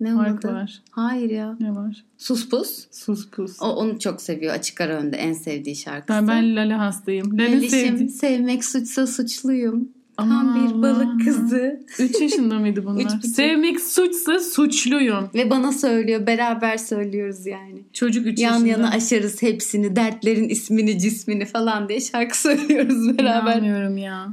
Ne 0.00 0.14
onun 0.14 0.24
Fark 0.24 0.44
adı? 0.44 0.54
var. 0.54 0.82
Hayır 0.90 1.30
ya. 1.30 1.56
Ne 1.60 1.70
var? 1.74 2.04
Sus 2.24 2.48
Pus. 2.48 2.86
Sus 2.90 3.30
pus. 3.30 3.62
O 3.62 3.66
onu 3.66 3.98
çok 3.98 4.22
seviyor. 4.22 4.54
Açık 4.54 4.80
ara 4.80 4.92
önde 4.96 5.16
en 5.16 5.32
sevdiği 5.32 5.76
şarkısı. 5.76 6.08
Ben, 6.18 6.28
ben 6.28 6.56
Lale 6.56 6.74
hastayım. 6.74 7.38
Lale 7.38 7.52
Lelişim, 7.52 7.70
sevdi. 7.70 8.08
sevmek 8.08 8.64
suçsa 8.64 9.06
suçluyum. 9.06 9.88
Tam 10.16 10.30
Aman 10.32 10.68
bir 10.68 10.82
balık 10.82 11.24
kızı. 11.24 11.80
3 11.98 12.20
yaşında 12.20 12.58
mıydı 12.58 12.84
bunlar? 12.86 13.00
Üç. 13.18 13.26
Sevmek 13.26 13.80
suçsa 13.80 14.38
suçluyum. 14.40 15.30
Ve 15.34 15.50
bana 15.50 15.72
söylüyor. 15.72 16.26
Beraber 16.26 16.76
söylüyoruz 16.76 17.46
yani. 17.46 17.82
Çocuk 17.92 18.26
3 18.26 18.38
Yan 18.40 18.52
yaşında. 18.52 18.68
yana 18.68 18.90
aşarız 18.90 19.42
hepsini. 19.42 19.96
Dertlerin 19.96 20.48
ismini 20.48 20.98
cismini 20.98 21.44
falan 21.44 21.88
diye 21.88 22.00
şarkı 22.00 22.38
söylüyoruz 22.40 23.18
beraber. 23.18 23.52
İnanmıyorum 23.56 23.96
ya. 23.98 24.32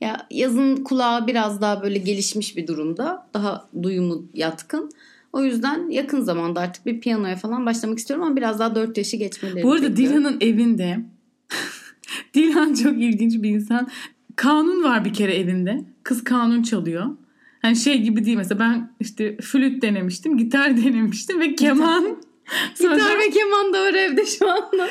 Ya 0.00 0.26
yazın 0.30 0.76
kulağı 0.76 1.26
biraz 1.26 1.60
daha 1.60 1.82
böyle 1.82 1.98
gelişmiş 1.98 2.56
bir 2.56 2.66
durumda. 2.66 3.26
Daha 3.34 3.68
duyumu 3.82 4.24
yatkın. 4.34 4.90
O 5.32 5.44
yüzden 5.44 5.90
yakın 5.90 6.20
zamanda 6.20 6.60
artık 6.60 6.86
bir 6.86 7.00
piyanoya 7.00 7.36
falan 7.36 7.66
başlamak 7.66 7.98
istiyorum 7.98 8.26
ama 8.26 8.36
biraz 8.36 8.58
daha 8.58 8.74
4 8.74 8.98
yaşı 8.98 9.16
geçmeleri 9.16 9.62
Bu 9.62 9.72
arada. 9.72 9.96
Dilan'ın 9.96 10.36
evinde 10.40 10.98
Dilan 12.34 12.74
çok 12.74 12.92
ilginç 12.92 13.42
bir 13.42 13.50
insan. 13.50 13.88
Kanun 14.36 14.84
var 14.84 15.04
bir 15.04 15.12
kere 15.12 15.34
evinde. 15.34 15.84
Kız 16.02 16.24
kanun 16.24 16.62
çalıyor. 16.62 17.06
Hani 17.62 17.76
şey 17.76 18.02
gibi 18.02 18.24
değil 18.24 18.36
mesela 18.36 18.58
ben 18.58 18.92
işte 19.00 19.36
flüt 19.36 19.82
denemiştim, 19.82 20.38
gitar 20.38 20.76
denemiştim 20.84 21.40
ve 21.40 21.54
keman. 21.54 22.22
Sonra 22.74 22.94
Gitar 22.96 23.18
ve 23.18 23.30
keman 23.30 23.72
da 23.72 23.82
var 23.82 23.94
evde 23.94 24.26
şu 24.26 24.50
anda. 24.50 24.88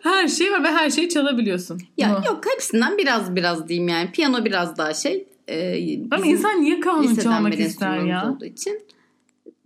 her 0.00 0.28
şey 0.28 0.52
var 0.52 0.64
ve 0.64 0.68
her 0.68 0.90
şeyi 0.90 1.08
çalabiliyorsun. 1.08 1.80
Ya 1.96 2.22
Bu. 2.22 2.26
yok 2.26 2.44
hepsinden 2.52 2.98
biraz 2.98 3.36
biraz 3.36 3.68
diyeyim 3.68 3.88
yani. 3.88 4.10
Piyano 4.12 4.44
biraz 4.44 4.78
daha 4.78 4.94
şey. 4.94 5.28
E, 5.48 5.98
Ama 6.10 6.26
insan 6.26 6.62
niye 6.62 6.80
kanun 6.80 7.14
çalmak 7.14 7.60
ister 7.60 7.98
ya? 7.98 8.30
olduğu 8.30 8.44
için. 8.44 8.82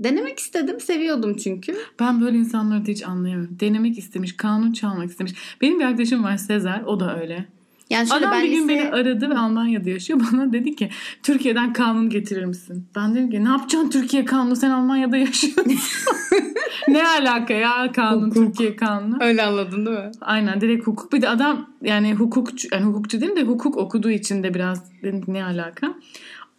Denemek 0.01 0.39
istedim. 0.39 0.81
Seviyordum 0.81 1.37
çünkü. 1.37 1.77
Ben 2.01 2.21
böyle 2.21 2.39
insanları 2.39 2.87
da 2.87 2.91
hiç 2.91 3.03
anlayamıyorum. 3.03 3.61
Denemek 3.61 3.99
istemiş, 3.99 4.37
kanun 4.37 4.73
çalmak 4.73 5.11
istemiş. 5.11 5.33
Benim 5.61 5.81
bir 5.81 5.85
arkadaşım 5.85 6.25
var 6.25 6.37
Sezer, 6.37 6.83
o 6.87 7.01
da 7.01 7.21
öyle. 7.21 7.47
Yani 7.91 8.09
şöyle 8.09 8.27
Adam 8.27 8.39
ben 8.39 8.45
bir 8.45 8.51
gün 8.51 8.63
lise- 8.63 8.69
beni 8.69 8.91
aradı 8.91 9.31
ve 9.31 9.39
Almanya'da 9.39 9.91
yaşıyor. 9.91 10.21
Bana 10.33 10.53
dedi 10.53 10.77
ki 10.77 10.91
Türkiye'den 11.23 11.73
kanun 11.73 12.11
getirir 12.11 12.45
misin? 12.45 12.87
Ben 12.97 13.15
dedim 13.15 13.31
ki 13.31 13.45
ne 13.45 13.49
yapacaksın 13.49 13.91
Türkiye 13.91 14.25
kanunu? 14.25 14.57
Sen 14.57 14.71
Almanya'da 14.71 15.17
yaşıyorsun. 15.17 15.65
ne 16.89 17.09
alaka 17.09 17.55
ya 17.55 17.93
kanun 17.93 18.31
Hukuk. 18.31 18.35
Türkiye 18.35 18.77
kanunu? 18.77 19.17
Öyle 19.21 19.43
anladın 19.43 19.87
değil 19.87 19.99
mi? 19.99 20.11
Aynen 20.21 20.61
direkt 20.61 20.87
hukuk. 20.87 21.13
Bir 21.13 21.23
de 21.23 21.29
adam 21.29 21.71
yani 21.83 22.15
hukukçu, 22.15 22.69
yani 22.73 22.85
hukukçu 22.85 23.21
değil 23.21 23.37
de 23.37 23.43
hukuk 23.43 23.77
okuduğu 23.77 24.11
için 24.11 24.43
de 24.43 24.55
biraz 24.55 25.03
dedim 25.03 25.25
ne 25.29 25.45
alaka? 25.45 25.95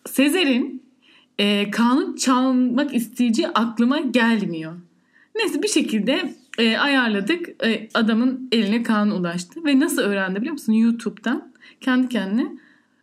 Sezer'in 0.05 0.84
e, 1.39 1.71
kanun 1.71 2.15
çalmak 2.15 2.95
isteyeceği 2.95 3.47
aklıma 3.47 3.99
gelmiyor. 3.99 4.73
Neyse 5.35 5.63
bir 5.63 5.67
şekilde 5.67 6.33
e, 6.57 6.77
ayarladık. 6.77 7.65
E, 7.65 7.89
adamın 7.93 8.49
eline 8.51 8.83
kanun 8.83 9.11
ulaştı. 9.11 9.65
Ve 9.65 9.79
nasıl 9.79 10.01
öğrendi 10.01 10.39
biliyor 10.39 10.53
musun? 10.53 10.73
YouTube'dan 10.73 11.51
kendi 11.81 12.09
kendine. 12.09 12.47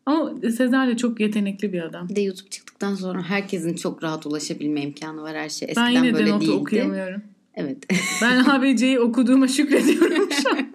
Ama 0.07 0.33
Sezer 0.41 0.89
de 0.89 0.97
çok 0.97 1.21
yetenekli 1.21 1.73
bir 1.73 1.83
adam. 1.83 2.09
Bir 2.09 2.17
de 2.17 2.21
YouTube 2.21 2.49
çıktıktan 2.51 2.95
sonra 2.95 3.23
herkesin 3.23 3.75
çok 3.77 4.03
rahat 4.03 4.27
ulaşabilme 4.27 4.83
imkanı 4.83 5.23
var 5.23 5.37
her 5.37 5.49
şey. 5.49 5.69
Ben 5.69 5.71
Eskiden 5.87 5.91
yine 6.05 6.15
de 6.15 6.19
böyle 6.19 6.31
notu 6.31 6.41
değildi. 6.41 6.53
okuyamıyorum. 6.53 7.23
Evet. 7.55 7.79
Ben 8.23 8.45
ABC'yi 8.45 9.01
okuduğuma 9.01 9.49
şükrediyorum 9.49 10.29
şu 10.43 10.51
an. 10.51 10.72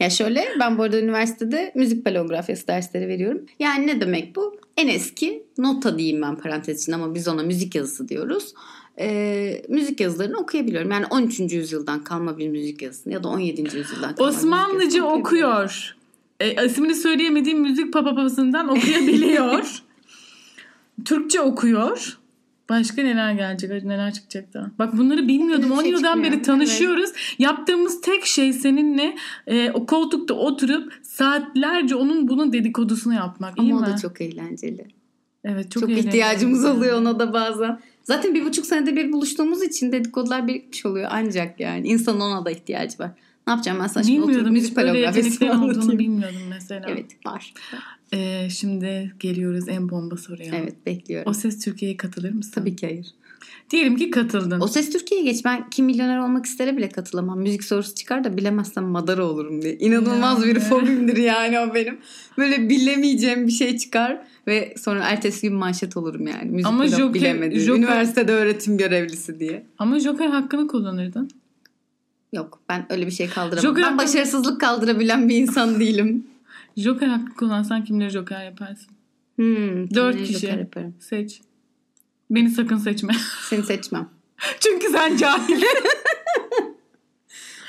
Ya 0.00 0.10
şöyle 0.10 0.44
ben 0.60 0.78
bu 0.78 0.82
arada 0.82 1.00
üniversitede 1.00 1.72
müzik 1.74 2.04
palografyası 2.04 2.66
dersleri 2.66 3.08
veriyorum. 3.08 3.46
Yani 3.58 3.86
ne 3.86 4.00
demek 4.00 4.36
bu? 4.36 4.56
En 4.76 4.88
eski 4.88 5.42
nota 5.58 5.98
diyeyim 5.98 6.22
ben 6.22 6.36
parantez 6.36 6.82
için 6.82 6.92
ama 6.92 7.14
biz 7.14 7.28
ona 7.28 7.42
müzik 7.42 7.74
yazısı 7.74 8.08
diyoruz. 8.08 8.54
Ee, 8.98 9.62
müzik 9.68 10.00
yazılarını 10.00 10.38
okuyabiliyorum. 10.38 10.90
Yani 10.90 11.06
13. 11.06 11.40
yüzyıldan 11.40 12.04
kalma 12.04 12.38
bir 12.38 12.48
müzik 12.48 12.82
yazısını 12.82 13.12
ya 13.12 13.22
da 13.22 13.28
17. 13.28 13.62
yüzyıldan 13.62 14.14
kalma 14.14 14.30
Osmanlıca 14.30 15.04
okuyor. 15.04 15.96
E, 16.40 16.66
ismini 16.66 16.94
söyleyemediğim 16.94 17.60
müzik 17.60 17.92
papapasından 17.92 18.68
okuyabiliyor. 18.68 19.82
Türkçe 21.04 21.40
okuyor. 21.40 22.18
Başka 22.68 23.02
neler 23.02 23.32
gelecek? 23.32 23.84
Neler 23.84 24.14
çıkacak 24.14 24.54
daha? 24.54 24.70
Bak 24.78 24.98
bunları 24.98 25.28
bilmiyordum. 25.28 25.64
Hiçbir 25.64 25.76
10 25.76 25.82
şey 25.82 25.90
yıldan 25.90 26.22
beri 26.22 26.42
tanışıyoruz. 26.42 27.10
Yaptığımız 27.38 28.00
tek 28.00 28.26
şey 28.26 28.52
seninle 28.52 29.16
e, 29.46 29.70
o 29.70 29.86
koltukta 29.86 30.34
oturup 30.34 30.92
saatlerce 31.02 31.94
onun 31.94 32.28
bunun 32.28 32.52
dedikodusunu 32.52 33.14
yapmak. 33.14 33.58
Ama 33.58 33.76
o 33.76 33.80
mi? 33.80 33.86
da 33.86 33.96
çok 33.96 34.20
eğlenceli. 34.20 34.86
evet, 35.44 35.70
çok, 35.70 35.80
Çok, 35.80 35.90
eğlenceli. 35.90 36.08
ihtiyacımız 36.08 36.64
oluyor 36.64 36.98
ona 36.98 37.18
da 37.18 37.32
bazen. 37.32 37.80
Zaten 38.04 38.34
bir 38.34 38.44
buçuk 38.44 38.66
senede 38.66 38.96
bir 38.96 39.12
buluştuğumuz 39.12 39.62
için 39.62 39.92
dedikodular 39.92 40.48
birikmiş 40.48 40.86
oluyor 40.86 41.08
ancak 41.12 41.60
yani. 41.60 41.88
insanın 41.88 42.20
ona 42.20 42.44
da 42.44 42.50
ihtiyacı 42.50 42.98
var. 42.98 43.10
Ne 43.46 43.52
yapacağım 43.52 43.78
ben 43.80 43.84
oturup 43.84 44.06
Bilmiyordum. 44.06 44.52
müzik 44.52 44.70
Hiç 44.70 44.76
böyle 44.76 44.98
yeteneklerin 44.98 45.58
olduğunu 45.62 45.98
bilmiyordum 45.98 46.42
mesela. 46.50 46.86
Evet 46.88 47.26
var. 47.26 47.54
E, 48.12 48.48
şimdi 48.50 49.14
geliyoruz 49.20 49.68
en 49.68 49.88
bomba 49.90 50.16
soruya. 50.16 50.54
Evet 50.56 50.86
bekliyorum. 50.86 51.30
O 51.30 51.34
Ses 51.34 51.64
Türkiye'ye 51.64 51.96
katılır 51.96 52.30
mısın? 52.32 52.52
Tabii 52.54 52.76
ki 52.76 52.86
hayır. 52.86 53.06
Diyelim 53.70 53.96
ki 53.96 54.10
katıldın. 54.10 54.60
O 54.60 54.66
Ses 54.68 54.90
Türkiye'ye 54.92 55.26
geç. 55.32 55.44
Ben 55.44 55.70
kim 55.70 55.86
milyoner 55.86 56.18
olmak 56.18 56.46
istere 56.46 56.76
bile 56.76 56.88
katılamam. 56.88 57.38
Müzik 57.40 57.64
sorusu 57.64 57.94
çıkar 57.94 58.24
da 58.24 58.36
bilemezsem 58.36 58.84
madara 58.84 59.24
olurum 59.24 59.62
diye. 59.62 59.78
İnanılmaz 59.78 60.44
bir 60.46 60.60
fobimdir 60.60 61.16
yani 61.16 61.58
o 61.60 61.74
benim. 61.74 61.98
Böyle 62.38 62.68
bilemeyeceğim 62.68 63.46
bir 63.46 63.52
şey 63.52 63.78
çıkar 63.78 64.18
ve 64.46 64.74
sonra 64.78 65.04
ertesi 65.04 65.48
gün 65.48 65.56
manşet 65.56 65.96
olurum 65.96 66.26
yani. 66.26 66.50
Müzik 66.50 66.66
Ama 66.66 66.86
Joker- 66.86 67.14
bilemedi. 67.14 67.54
Joker- 67.60 67.78
Üniversitede 67.78 68.32
öğretim 68.32 68.78
görevlisi 68.78 69.40
diye. 69.40 69.66
Ama 69.78 70.00
Joker 70.00 70.26
hakkını 70.28 70.68
kullanırdın. 70.68 71.30
Yok 72.32 72.60
ben 72.68 72.86
öyle 72.90 73.06
bir 73.06 73.10
şey 73.10 73.28
kaldıramam. 73.28 73.62
Joker 73.62 73.82
ben 73.84 73.88
hakkı- 73.88 73.98
başarısızlık 73.98 74.60
kaldırabilen 74.60 75.28
bir 75.28 75.36
insan 75.36 75.80
değilim. 75.80 76.26
Joker 76.76 77.06
hakkı 77.06 77.34
kullansan 77.34 77.84
kimleri 77.84 78.10
Joker 78.10 78.44
yaparsın? 78.44 78.88
Hmm, 79.36 79.90
Dört 79.94 80.16
kişi. 80.16 80.38
Joker 80.38 80.58
yaparım. 80.58 80.94
Seç. 81.00 81.40
Beni 82.30 82.50
sakın 82.50 82.76
seçme. 82.76 83.14
Seni 83.48 83.62
seçmem. 83.62 84.08
Çünkü 84.60 84.88
sen 84.88 85.16
cahil. 85.16 85.62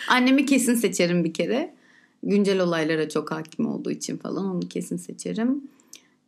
Annemi 0.07 0.45
kesin 0.45 0.75
seçerim 0.75 1.23
bir 1.23 1.33
kere. 1.33 1.75
Güncel 2.23 2.59
olaylara 2.59 3.09
çok 3.09 3.31
hakim 3.31 3.67
olduğu 3.67 3.91
için 3.91 4.17
falan 4.17 4.45
onu 4.45 4.59
kesin 4.59 4.97
seçerim. 4.97 5.61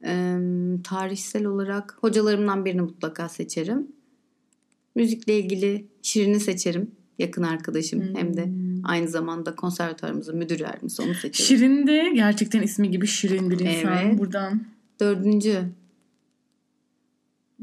Ee, 0.04 0.38
tarihsel 0.84 1.46
olarak 1.46 1.98
hocalarımdan 2.02 2.66
birini 2.66 2.82
mutlaka 2.82 3.30
seçerim. 3.30 3.88
Müzikle 4.96 5.40
ilgili 5.40 5.86
Şirin'i 6.02 6.40
seçerim. 6.40 6.92
Yakın 7.20 7.44
arkadaşım 7.44 8.16
hem 8.16 8.38
de 8.38 8.50
aynı 8.84 9.08
zamanda 9.08 9.56
konservatuarımızın 9.56 10.38
müdür 10.38 10.60
yardımcısı 10.60 11.04
onu 11.04 11.14
seçerim. 11.14 11.48
Şirin 11.48 11.88
de 11.88 12.12
gerçekten 12.16 12.62
ismi 12.62 12.92
gibi 12.92 13.08
şirin 13.08 13.50
bir 13.50 13.60
insan. 13.60 13.98
Evet. 13.98 14.20
Buradan. 14.20 14.62
Dördüncü. 15.00 15.64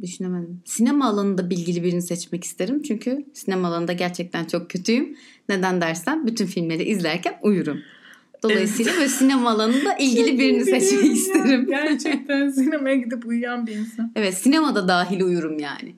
Düşünemedim. 0.02 0.60
Sinema 0.64 1.06
alanında 1.08 1.50
bilgili 1.50 1.82
birini 1.82 2.02
seçmek 2.02 2.44
isterim. 2.44 2.82
Çünkü 2.82 3.24
sinema 3.32 3.68
alanında 3.68 3.92
gerçekten 3.92 4.44
çok 4.44 4.70
kötüyüm. 4.70 5.16
Neden 5.48 5.80
dersen 5.80 6.26
bütün 6.26 6.46
filmleri 6.46 6.84
izlerken 6.84 7.38
uyurum. 7.42 7.78
Dolayısıyla 8.42 8.92
böyle 8.92 9.08
sinema 9.08 9.50
alanında 9.50 9.96
ilgili 9.98 10.38
birini 10.38 10.64
seçmek 10.64 11.04
ya. 11.04 11.12
isterim. 11.12 11.66
Gerçekten 11.66 12.50
sinemaya 12.50 12.96
gidip 12.96 13.26
uyuyan 13.26 13.66
bir 13.66 13.72
insan. 13.72 14.12
Evet 14.16 14.34
sinemada 14.34 14.88
dahil 14.88 15.20
uyurum 15.20 15.58
yani. 15.58 15.94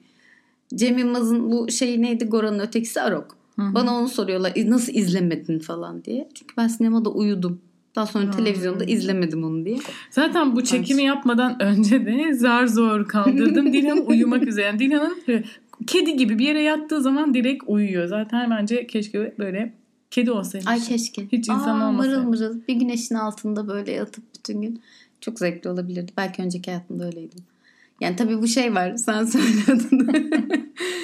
Cem 0.75 0.99
Yılmaz'ın 0.99 1.51
bu 1.51 1.71
şey 1.71 2.03
neydi 2.03 2.25
Goran'ın 2.25 2.59
ötekisi 2.59 3.01
Arok. 3.01 3.38
Hı 3.59 3.63
hı. 3.63 3.75
Bana 3.75 3.95
onu 3.99 4.09
soruyorlar 4.09 4.53
"E, 4.57 4.71
nasıl 4.71 4.95
izlemedin 4.95 5.59
falan 5.59 6.05
diye. 6.05 6.29
Çünkü 6.35 6.57
ben 6.57 6.69
sinemada 6.69 7.11
uyudum. 7.11 7.61
Daha 7.97 8.07
sonra 8.07 8.25
Hmm. 8.25 8.31
televizyonda 8.31 8.85
izlemedim 8.85 9.45
onu 9.45 9.65
diye. 9.65 9.79
Zaten 10.11 10.57
bu 10.57 10.65
çekimi 10.65 11.03
yapmadan 11.03 11.63
önce 11.63 12.07
de 12.07 12.35
zar 12.35 12.67
zor 12.67 13.09
kaldırdım. 13.09 13.67
Dilan 13.73 14.07
uyumak 14.07 14.47
üzere. 14.49 14.67
Yani 14.67 14.79
Dilan'ın 14.79 15.17
böyle 15.29 15.45
kedi 15.87 16.17
gibi 16.17 16.39
bir 16.39 16.47
yere 16.47 16.63
yattığı 16.63 17.03
zaman 17.03 17.35
direkt 17.35 17.65
uyuyor. 17.67 18.07
Zaten 18.07 18.51
bence 18.51 18.87
keşke 18.87 19.35
böyle 19.39 19.73
kedi 20.11 20.31
olsaymış. 20.31 20.67
Ay 20.69 20.81
keşke. 20.81 21.27
Hiç 21.33 21.49
insan 21.49 21.81
Aa, 21.81 21.89
olmasa. 21.89 22.09
Mırıl 22.09 22.23
mırıl 22.23 22.61
bir 22.69 22.75
güneşin 22.75 23.15
altında 23.15 23.69
böyle 23.69 23.93
yatıp 23.93 24.25
bütün 24.37 24.63
gün. 24.63 24.81
Çok 25.21 25.39
zevkli 25.39 25.71
olabilirdi. 25.71 26.13
Belki 26.17 26.43
önceki 26.43 26.71
hayatımda 26.71 27.07
öyleydim. 27.07 27.41
Yani 28.01 28.17
tabii 28.17 28.43
bu 28.43 28.47
şey 28.47 28.75
var. 28.75 28.97
Sen 28.97 29.25
söyledin. 29.25 30.09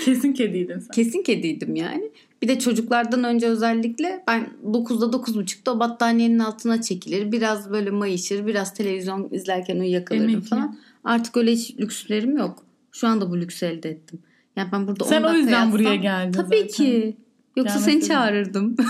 Kesin 0.05 0.33
kediydin 0.33 0.79
sen. 0.79 0.88
Kesin 0.95 1.23
kediydim 1.23 1.77
yani. 1.77 2.11
Bir 2.44 2.48
de 2.48 2.59
çocuklardan 2.59 3.24
önce 3.24 3.46
özellikle 3.48 4.24
ben 4.28 4.46
9'da 4.64 5.04
9.30'da 5.07 5.72
o 5.72 5.80
battaniyenin 5.80 6.38
altına 6.38 6.83
çekilir. 6.83 7.33
Biraz 7.33 7.70
böyle 7.70 7.90
mayışır. 7.90 8.46
Biraz 8.46 8.74
televizyon 8.74 9.28
izlerken 9.30 9.78
uyuyakalırdım 9.80 10.28
Emekli. 10.28 10.48
falan. 10.48 10.76
Artık 11.04 11.37
öyle 11.37 11.52
hiç 11.52 11.76
lükslerim 11.80 12.37
yok. 12.37 12.64
Şu 12.92 13.09
anda 13.09 13.30
bu 13.30 13.40
lüksü 13.40 13.66
elde 13.66 13.90
ettim. 13.90 14.18
Yani 14.57 14.68
ben 14.72 14.87
burada 14.87 15.04
Sen 15.04 15.22
10 15.22 15.28
o 15.28 15.33
yüzden 15.37 15.52
yatsam- 15.52 15.72
buraya 15.72 15.94
geldin 15.96 16.33
Tabii 16.33 16.57
zaten. 16.57 16.68
ki. 16.68 17.16
Yoksa 17.57 17.78
seni 17.78 17.85
Gelmeseydin. 17.87 18.09
çağırırdım. 18.14 18.76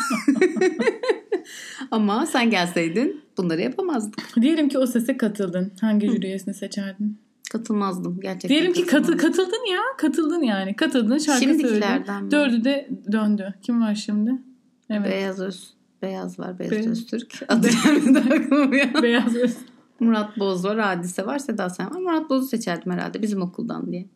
Ama 1.90 2.26
sen 2.26 2.50
gelseydin 2.50 3.20
bunları 3.38 3.60
yapamazdık. 3.60 4.20
Diyelim 4.40 4.68
ki 4.68 4.78
o 4.78 4.86
sese 4.86 5.16
katıldın. 5.16 5.72
Hangi 5.80 6.06
jüri 6.06 6.26
üyesini 6.26 6.54
seçerdin? 6.54 7.18
Katılmazdım 7.54 8.20
gerçekten. 8.20 8.48
Diyelim 8.48 8.72
ki 8.72 8.86
katı, 8.86 9.16
katıldın 9.16 9.72
ya. 9.72 9.80
Katıldın 9.98 10.42
yani. 10.42 10.76
Katıldın 10.76 11.18
şarkı 11.18 11.40
Şimdikilerden 11.40 12.06
söyledin. 12.06 12.30
Dördü 12.30 12.64
de 12.64 12.88
döndü. 13.12 13.54
Kim 13.62 13.80
var 13.80 13.94
şimdi? 13.94 14.42
Evet. 14.90 15.10
Beyaz 15.12 15.40
Öz. 15.40 15.74
Beyaz 16.02 16.38
var. 16.38 16.58
Beyaz 16.58 16.72
Be- 16.72 16.90
Öztürk. 16.90 17.42
Adı 17.48 17.68
gelmedi 17.84 18.18
aklıma 18.34 18.76
ya. 18.76 18.90
Beyaz 19.02 19.36
Öz. 19.36 19.56
Murat 20.00 20.38
Boz 20.38 20.64
var. 20.64 20.78
Hadise 20.78 21.26
var. 21.26 21.38
Seda 21.38 21.70
Sayan 21.70 21.94
var. 21.94 22.00
Murat 22.00 22.30
Boz'u 22.30 22.46
seçerdim 22.46 22.92
herhalde 22.92 23.22
bizim 23.22 23.42
okuldan 23.42 23.92
diye. 23.92 24.06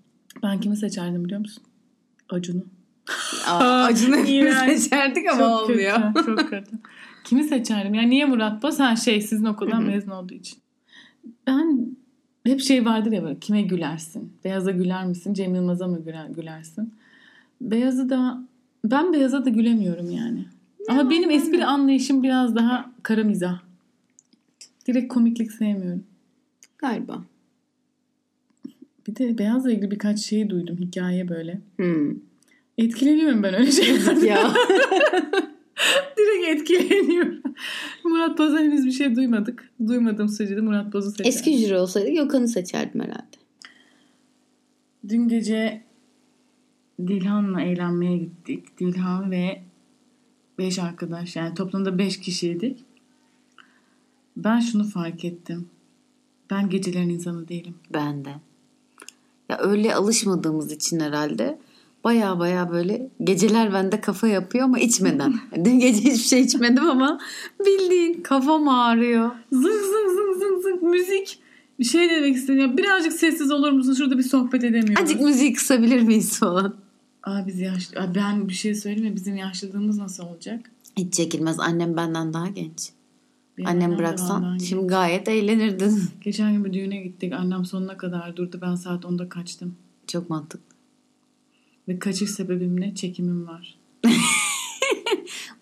Ben 0.43 0.61
kimi 0.61 0.77
seçerdim 0.77 1.25
biliyor 1.25 1.41
musun? 1.41 1.63
Acun'u. 2.29 2.65
Aa, 3.49 3.85
Acun'u 3.85 4.17
hepimiz 4.17 4.55
seçerdik 4.83 5.29
ama 5.29 5.39
Çok 5.39 5.71
olmuyor. 5.71 6.15
Kötü, 6.15 6.27
çok 6.27 6.49
kötü. 6.51 6.71
Kimi 7.25 7.45
seçerdim? 7.45 7.95
Yani 7.95 8.11
niye 8.11 8.25
Murat 8.25 8.63
Boz? 8.63 8.81
Ha 8.81 8.97
şey 8.97 9.21
sizin 9.21 9.45
okuldan 9.45 9.83
mezun 9.83 10.11
olduğu 10.11 10.35
için. 10.35 10.59
Ben 11.47 11.97
hep 12.49 12.61
şey 12.61 12.85
vardır 12.85 13.13
ya 13.13 13.23
böyle 13.23 13.39
kime 13.39 13.63
gülersin? 13.63 14.33
Beyaz'a 14.45 14.71
güler 14.71 15.07
misin? 15.07 15.35
Cem 15.35 15.55
Yılmaz'a 15.55 15.87
mı 15.87 16.05
güler, 16.05 16.27
gülersin? 16.27 16.95
Beyaz'ı 17.61 18.11
da 18.11 18.43
ben 18.85 19.13
Beyaz'a 19.13 19.45
da 19.45 19.51
gülemiyorum 19.51 20.11
yani. 20.11 20.45
Ama 20.89 21.11
benim 21.11 21.31
espri 21.31 21.65
anlayışım 21.65 22.23
biraz 22.23 22.57
daha 22.57 22.91
kara 23.03 23.25
mizah. 23.25 23.59
Direkt 24.87 25.13
komiklik 25.13 25.53
sevmiyorum. 25.53 26.05
Galiba. 26.79 27.25
Bir 29.07 29.17
de 29.17 29.39
Beyaz'la 29.39 29.73
ilgili 29.73 29.91
birkaç 29.91 30.19
şey 30.19 30.51
duydum. 30.51 30.77
Hikaye 30.77 31.29
böyle. 31.29 31.61
Hmm. 31.77 32.11
Etkileniyorum 32.79 33.43
ben 33.43 33.55
öyle 33.55 33.73
şeylerden. 33.73 34.27
ya. 34.27 34.55
Etkileniyorum. 36.49 37.43
Murat 38.05 38.39
Boz'a 38.39 38.59
henüz 38.59 38.87
bir 38.87 38.93
şey 38.93 39.17
duymadık. 39.17 39.71
Duymadığım 39.87 40.29
sürece 40.29 40.57
de 40.57 40.61
Murat 40.61 40.93
Boz'u 40.93 41.11
seçerim. 41.11 41.29
Eski 41.29 41.59
jüri 41.59 41.79
olsaydı 41.79 42.11
Gökhan'ı 42.11 42.49
seçerdim 42.49 43.01
herhalde. 43.01 43.37
Dün 45.09 45.29
gece 45.29 45.83
Dilhan'la 47.07 47.61
eğlenmeye 47.61 48.19
gittik. 48.19 48.79
Dilhan 48.79 49.31
ve 49.31 49.63
5 50.59 50.79
arkadaş 50.79 51.37
yani 51.37 51.55
toplamda 51.55 51.99
5 51.99 52.21
kişiydik. 52.21 52.85
Ben 54.37 54.61
şunu 54.61 54.85
fark 54.85 55.25
ettim. 55.25 55.69
Ben 56.51 56.71
gecelerin 56.71 57.09
insanı 57.09 57.49
değilim. 57.49 57.75
Ben 57.95 58.25
de. 58.25 58.35
Ya 59.49 59.59
öyle 59.59 59.95
alışmadığımız 59.95 60.73
için 60.73 61.01
herhalde 61.01 61.59
baya 62.09 62.39
baya 62.39 62.71
böyle 62.71 63.11
geceler 63.25 63.73
bende 63.73 64.01
kafa 64.01 64.29
yapıyor 64.29 64.65
ama 64.65 64.79
içmeden. 64.79 65.35
Dün 65.65 65.79
gece 65.79 66.01
hiçbir 66.01 66.29
şey 66.29 66.41
içmedim 66.41 66.89
ama 66.89 67.19
bildiğin 67.67 68.23
kafam 68.23 68.69
ağrıyor. 68.69 69.31
Zıng 69.53 69.63
zıng 69.65 70.09
zıng 70.17 70.39
zıng 70.39 70.63
zıng 70.63 70.83
müzik. 70.83 71.39
Bir 71.79 71.85
şey 71.85 72.11
demek 72.11 72.37
istedim. 72.37 72.61
Ya 72.61 72.77
birazcık 72.77 73.13
sessiz 73.13 73.51
olur 73.51 73.73
musun? 73.73 73.95
Şurada 73.95 74.19
bir 74.19 74.23
sohbet 74.23 74.65
edemiyoruz. 74.65 75.03
Azıcık 75.03 75.21
müziği 75.21 75.53
kısabilir 75.53 76.03
miyiz 76.03 76.39
falan. 76.39 76.75
Aa 77.23 77.47
biz 77.47 77.61
yaşlı. 77.61 78.01
Aa, 78.01 78.15
ben 78.15 78.49
bir 78.49 78.53
şey 78.55 78.75
söyleyeyim 78.75 79.11
mi? 79.11 79.17
Bizim 79.17 79.37
yaşlılığımız 79.37 79.99
nasıl 79.99 80.25
olacak? 80.25 80.71
Hiç 80.97 81.15
çekilmez. 81.15 81.61
Annem 81.61 81.97
benden 81.97 82.33
daha 82.33 82.49
genç. 82.49 82.91
Benim 83.59 83.69
Annem 83.69 83.99
bıraksan 83.99 84.59
şimdi 84.59 84.87
gayet 84.87 85.29
eğlenirdin. 85.29 86.03
Geçen 86.21 86.53
gün 86.53 86.65
bir 86.65 86.73
düğüne 86.73 86.97
gittik. 86.97 87.33
Annem 87.33 87.65
sonuna 87.65 87.97
kadar 87.97 88.37
durdu. 88.37 88.59
Ben 88.63 88.75
saat 88.75 89.05
10'da 89.05 89.29
kaçtım. 89.29 89.75
Çok 90.07 90.31
mantıklı. 90.31 90.68
Ve 91.89 91.99
kaçış 91.99 92.31
sebebim 92.31 92.81
ne? 92.81 92.95
Çekimim 92.95 93.47
var. 93.47 93.79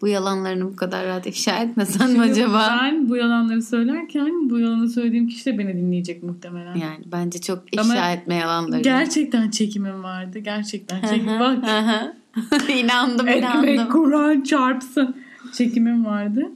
Bu 0.00 0.08
yalanlarını 0.08 0.72
bu 0.72 0.76
kadar 0.76 1.06
rahat 1.06 1.26
ifşa 1.26 1.58
etmesen 1.58 2.10
mi 2.10 2.12
Şimdi 2.12 2.30
acaba? 2.30 2.78
Ben 2.80 3.08
bu 3.08 3.16
yalanları 3.16 3.62
söylerken 3.62 4.50
bu 4.50 4.58
yalanı 4.58 4.88
söylediğim 4.88 5.28
kişi 5.28 5.46
de 5.46 5.58
beni 5.58 5.76
dinleyecek 5.76 6.22
muhtemelen. 6.22 6.74
Yani 6.74 7.04
bence 7.12 7.40
çok 7.40 7.74
ifşa 7.74 7.82
Ama 7.82 8.10
etme 8.10 8.34
yalanları. 8.34 8.82
Gerçekten 8.82 9.50
çekimim 9.50 10.02
vardı. 10.02 10.38
Gerçekten 10.38 11.00
çekim. 11.00 11.40
Bak 11.40 11.64
inandım 12.78 13.28
ekmek 13.28 13.74
inandım. 13.74 13.92
Kur'an 13.92 14.40
çarpsın. 14.40 15.16
Çekimim 15.52 16.04
vardı. 16.04 16.50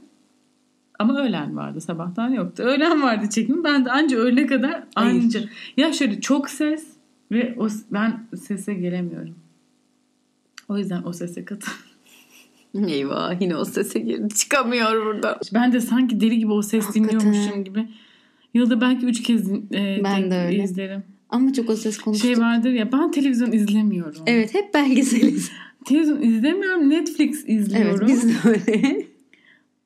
Ama 0.99 1.19
öğlen 1.21 1.55
vardı. 1.55 1.81
Sabahtan 1.81 2.29
yoktu. 2.29 2.63
Öğlen 2.63 3.01
vardı 3.01 3.29
çekimim. 3.29 3.63
Ben 3.63 3.85
de 3.85 3.91
anca 3.91 4.17
öğle 4.17 4.47
kadar 4.47 4.83
Hayır. 4.95 5.23
anca. 5.23 5.39
Ya 5.77 5.93
şöyle 5.93 6.21
çok 6.21 6.49
ses 6.49 6.87
ve 7.31 7.55
o, 7.59 7.67
ben 7.91 8.23
sese 8.47 8.73
gelemiyorum. 8.73 9.35
O 10.71 10.77
yüzden 10.77 11.03
o 11.03 11.13
sese 11.13 11.45
katıl. 11.45 11.71
Eyvah 12.87 13.41
yine 13.41 13.55
o 13.55 13.65
sese 13.65 13.99
girdi. 13.99 14.33
Çıkamıyor 14.35 15.05
burada. 15.05 15.39
Ben 15.53 15.73
de 15.73 15.81
sanki 15.81 16.19
deli 16.21 16.37
gibi 16.39 16.51
o 16.51 16.61
ses 16.61 16.85
Hakikaten. 16.85 17.19
dinliyormuşum 17.19 17.63
gibi. 17.63 17.87
Yılda 18.53 18.81
belki 18.81 19.05
üç 19.05 19.23
kez 19.23 19.51
e, 19.51 20.01
Ben 20.03 20.31
de 20.31 20.37
öyle. 20.37 20.63
izlerim. 20.63 21.03
Ama 21.29 21.53
çok 21.53 21.69
o 21.69 21.75
ses 21.75 21.97
konuştuk. 21.97 22.27
Şey 22.35 22.43
vardır 22.43 22.69
ya 22.69 22.91
ben 22.91 23.11
televizyon 23.11 23.51
izlemiyorum. 23.51 24.21
Evet 24.27 24.53
hep 24.53 24.73
belgeseliz. 24.73 25.51
Televizyon 25.85 26.21
izlemiyorum. 26.21 26.89
Netflix 26.89 27.43
Evet 27.47 27.59
izliyorum. 27.61 28.07
biz 28.07 28.23
de 28.27 28.33
öyle. 28.49 29.05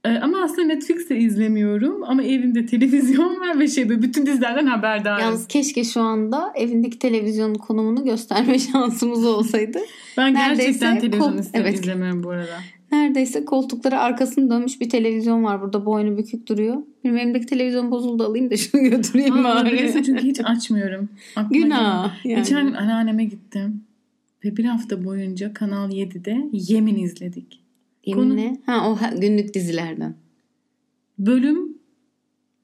E, 0.06 0.20
ama 0.20 0.41
aslında 0.44 0.68
Netflix 0.68 1.10
de 1.10 1.18
izlemiyorum. 1.18 2.04
Ama 2.04 2.24
evimde 2.24 2.65
televizyon 2.65 3.39
var 3.39 3.60
ve 3.60 3.68
şey 3.68 3.89
böyle 3.89 4.02
bütün 4.02 4.26
dizilerden 4.26 4.65
haberdarım. 4.65 5.20
Yalnız 5.22 5.48
keşke 5.48 5.84
şu 5.84 6.02
anda 6.02 6.54
evindeki 6.56 7.00
televizyonun 7.00 7.54
konumunu 7.56 8.06
gösterme 8.06 8.60
şansımız 8.72 9.26
olsaydı. 9.26 9.80
ben 10.18 10.34
neredeyse 10.34 10.63
gerçekten 10.63 11.00
televizyon 11.00 11.38
kol- 11.38 11.44
evet. 11.54 11.74
izlemiyorum 11.74 12.24
bu 12.24 12.30
arada. 12.30 12.58
Neredeyse 12.91 13.46
koltuklara 13.46 14.00
arkasını 14.00 14.50
dönmüş 14.50 14.82
bir 14.82 14.89
televizyon 14.89 15.44
var. 15.44 15.62
Burada 15.62 15.86
boynu 15.86 16.18
bükük 16.18 16.48
duruyor. 16.48 16.78
Benim 17.04 17.18
elimdeki 17.18 17.46
televizyon 17.46 17.91
bozuldu 17.91 18.24
alayım 18.24 18.52
da 18.52 18.58
şunu 18.58 18.82
götüreyim 18.82 19.46
Aa, 19.46 19.56
bari. 19.56 19.91
çünkü 20.06 20.24
hiç 20.24 20.39
açmıyorum. 20.44 21.10
Aklıma. 21.36 21.63
Günah. 21.63 22.26
Yani. 22.26 22.36
Geçen 22.36 22.74
anneanneme 22.74 23.26
gittim. 23.26 23.84
Ve 24.46 24.58
bir 24.58 24.65
hafta 24.65 25.06
boyunca 25.06 25.54
Kanal 25.54 25.91
7'de 25.91 26.50
Yemin 26.52 26.96
izledik. 26.96 27.64
Yemin 28.06 28.38
ne? 28.38 28.62
Ha 28.65 28.89
o 28.89 29.20
günlük 29.20 29.54
dizilerden. 29.54 30.15
Bölüm 31.20 31.78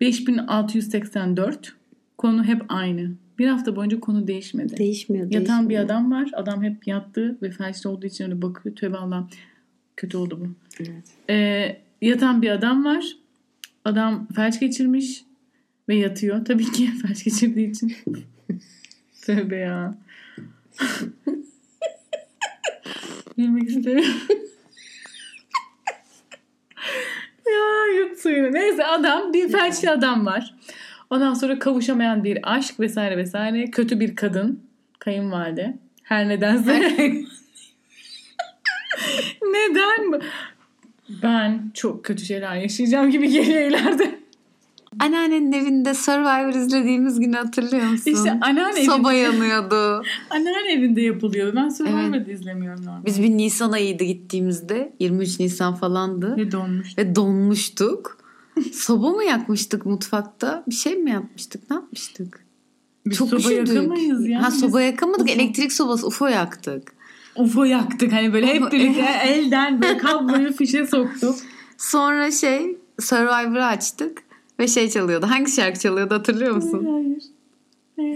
5684. 0.01 1.75
Konu 2.17 2.43
hep 2.43 2.61
aynı. 2.69 3.11
Bir 3.39 3.47
hafta 3.47 3.75
boyunca 3.75 3.99
konu 3.99 4.27
değişmedi. 4.27 4.77
Değişmiyor. 4.77 5.25
Yatan 5.25 5.41
değişmiyor. 5.41 5.69
bir 5.69 5.85
adam 5.85 6.11
var. 6.11 6.31
Adam 6.33 6.63
hep 6.63 6.87
yattı 6.87 7.37
ve 7.41 7.51
felçli 7.51 7.89
olduğu 7.89 8.05
için 8.05 8.25
öyle 8.25 8.41
bakıyor. 8.41 8.75
Tövbe 8.75 8.97
Allah'ım. 8.97 9.29
Kötü 9.97 10.17
oldu 10.17 10.39
bu. 10.41 10.47
Evet. 10.79 11.05
Ee, 11.29 11.77
yatan 12.01 12.41
bir 12.41 12.49
adam 12.49 12.85
var. 12.85 13.05
Adam 13.85 14.27
felç 14.35 14.59
geçirmiş 14.59 15.25
ve 15.89 15.95
yatıyor. 15.95 16.45
Tabii 16.45 16.71
ki 16.71 16.89
felç 17.01 17.23
geçirdiği 17.23 17.71
için. 17.71 17.93
Tövbe 19.21 19.55
ya. 19.55 19.97
Bilmek 23.37 23.69
istemiyorum. 23.69 24.13
ya 27.47 27.50
yut 27.97 28.19
suyunu. 28.19 28.53
Neyse 28.53 28.85
adam 28.85 29.33
bir 29.33 29.49
felçli 29.49 29.89
adam 29.89 30.25
var. 30.25 30.53
Ondan 31.09 31.33
sonra 31.33 31.59
kavuşamayan 31.59 32.23
bir 32.23 32.39
aşk 32.43 32.79
vesaire 32.79 33.17
vesaire. 33.17 33.71
Kötü 33.71 33.99
bir 33.99 34.15
kadın. 34.15 34.63
Kayınvalide. 34.99 35.77
Her 36.03 36.29
nedense. 36.29 36.79
Neden? 39.41 40.21
Ben 41.23 41.71
çok 41.73 42.05
kötü 42.05 42.25
şeyler 42.25 42.55
yaşayacağım 42.55 43.11
gibi 43.11 43.29
geliyor 43.29 43.69
ileride. 43.69 44.20
Anneannenin 44.99 45.51
evinde 45.51 45.93
Survivor 45.93 46.53
izlediğimiz 46.53 47.19
günü 47.19 47.35
hatırlıyor 47.35 47.85
musun? 47.85 48.11
İşte 48.11 48.39
anneanne 48.41 48.83
Soba 48.85 49.13
evinde, 49.13 49.23
yanıyordu. 49.23 50.03
anneanne 50.29 50.71
evinde 50.71 51.01
yapılıyor. 51.01 51.55
Ben 51.55 51.69
Survivor'da 51.69 52.31
izlemiyorum 52.31 52.85
normalde. 52.85 53.05
Biz 53.05 53.21
bir 53.21 53.29
Nisan 53.29 53.71
ayıydı 53.71 54.03
gittiğimizde. 54.03 54.93
23 54.99 55.39
Nisan 55.39 55.75
falandı. 55.75 56.37
Ve 56.37 56.51
donmuş. 56.51 56.97
Ve 56.97 57.15
donmuştuk. 57.15 58.17
Soba 58.73 59.09
mı 59.09 59.23
yakmıştık 59.23 59.85
mutfakta? 59.85 60.63
Bir 60.69 60.75
şey 60.75 60.95
mi 60.95 61.11
yapmıştık? 61.11 61.69
Ne 61.69 61.75
yapmıştık? 61.75 62.45
Biz 63.05 63.17
Çok 63.17 63.29
soba 63.29 63.39
üşüdük. 63.39 63.67
yakamayız 63.67 64.27
ya. 64.27 64.43
Ha 64.43 64.51
soba 64.51 64.81
yakamadık. 64.81 65.21
UFO. 65.21 65.31
Elektrik 65.33 65.73
sobası 65.73 66.07
UFO 66.07 66.27
yaktık. 66.27 66.93
UFO 67.35 67.63
yaktık. 67.63 68.13
Hani 68.13 68.33
böyle 68.33 68.47
hep 68.47 68.71
birlikte 68.71 69.05
elden 69.27 69.81
böyle 69.81 69.97
kabloyu 69.97 70.53
fişe 70.53 70.87
soktuk. 70.87 71.35
Sonra 71.77 72.31
şey 72.31 72.77
Survivor'ı 72.99 73.65
açtık. 73.65 74.23
Ve 74.61 74.67
şey 74.67 74.89
çalıyordu. 74.89 75.25
Hangi 75.29 75.51
şarkı 75.51 75.79
çalıyordu 75.79 76.15
hatırlıyor 76.15 76.55
musun? 76.55 76.87
Hayır. 76.91 77.23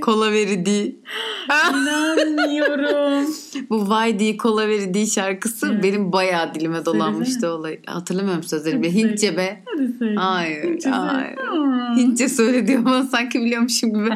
Kola 0.01 0.31
veridi. 0.31 0.95
İnanmıyorum. 1.71 3.29
Bu 3.69 3.89
Vay 3.89 4.19
diye 4.19 4.37
kola 4.37 4.67
veridi 4.67 5.07
şarkısı 5.07 5.67
Evet. 5.71 5.83
benim 5.83 6.11
bayağı 6.11 6.53
dilime 6.53 6.85
dolanmıştı 6.85 7.49
olay. 7.49 7.79
Hatırlamıyorum 7.85 8.43
sözleri. 8.43 8.75
Söyle. 8.75 8.93
Hintçe 8.93 9.37
be. 9.37 9.63
Hayır, 10.15 10.63
Hintçe 10.63 10.89
hayır. 10.89 11.37
Hintçe 11.97 12.77
ama 12.77 13.03
sanki 13.11 13.39
biliyormuşum 13.41 13.89
gibi. 13.89 14.09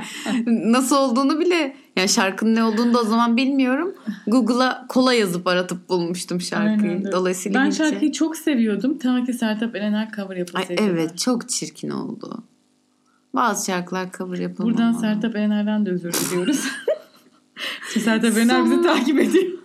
Nasıl 0.71 0.95
olduğunu 0.95 1.39
bile 1.39 1.75
yani 1.95 2.09
şarkının 2.09 2.55
ne 2.55 2.63
olduğunu 2.63 2.93
da 2.93 2.99
o 2.99 3.03
zaman 3.03 3.37
bilmiyorum. 3.37 3.93
Google'a 4.27 4.85
kola 4.89 5.13
yazıp 5.13 5.47
aratıp 5.47 5.89
bulmuştum 5.89 6.41
şarkıyı. 6.41 6.91
Aynen. 6.91 7.11
Dolayısıyla 7.11 7.59
Ben 7.59 7.65
Hintçe. 7.65 7.77
şarkıyı 7.83 8.11
çok 8.11 8.37
seviyordum. 8.37 8.97
Ta 8.97 9.23
ki 9.23 9.33
Sertab 9.33 9.75
Erener 9.75 10.09
cover 10.15 10.29
Ay 10.35 10.39
yapılsaydı. 10.39 10.81
evet 10.81 11.17
çok 11.17 11.49
çirkin 11.49 11.89
oldu. 11.89 12.43
Bazı 13.33 13.65
şarkılar 13.65 14.11
cover 14.17 14.37
yapılmamalı. 14.37 14.77
Buradan 14.77 14.93
Sertab 14.93 15.35
Erener'den 15.35 15.85
de 15.85 15.91
özür 15.91 16.13
diliyoruz. 16.13 16.65
Sertab 17.89 18.37
Erener 18.37 18.65
bizi 18.65 18.81
takip 18.81 19.19
ediyor. 19.19 19.45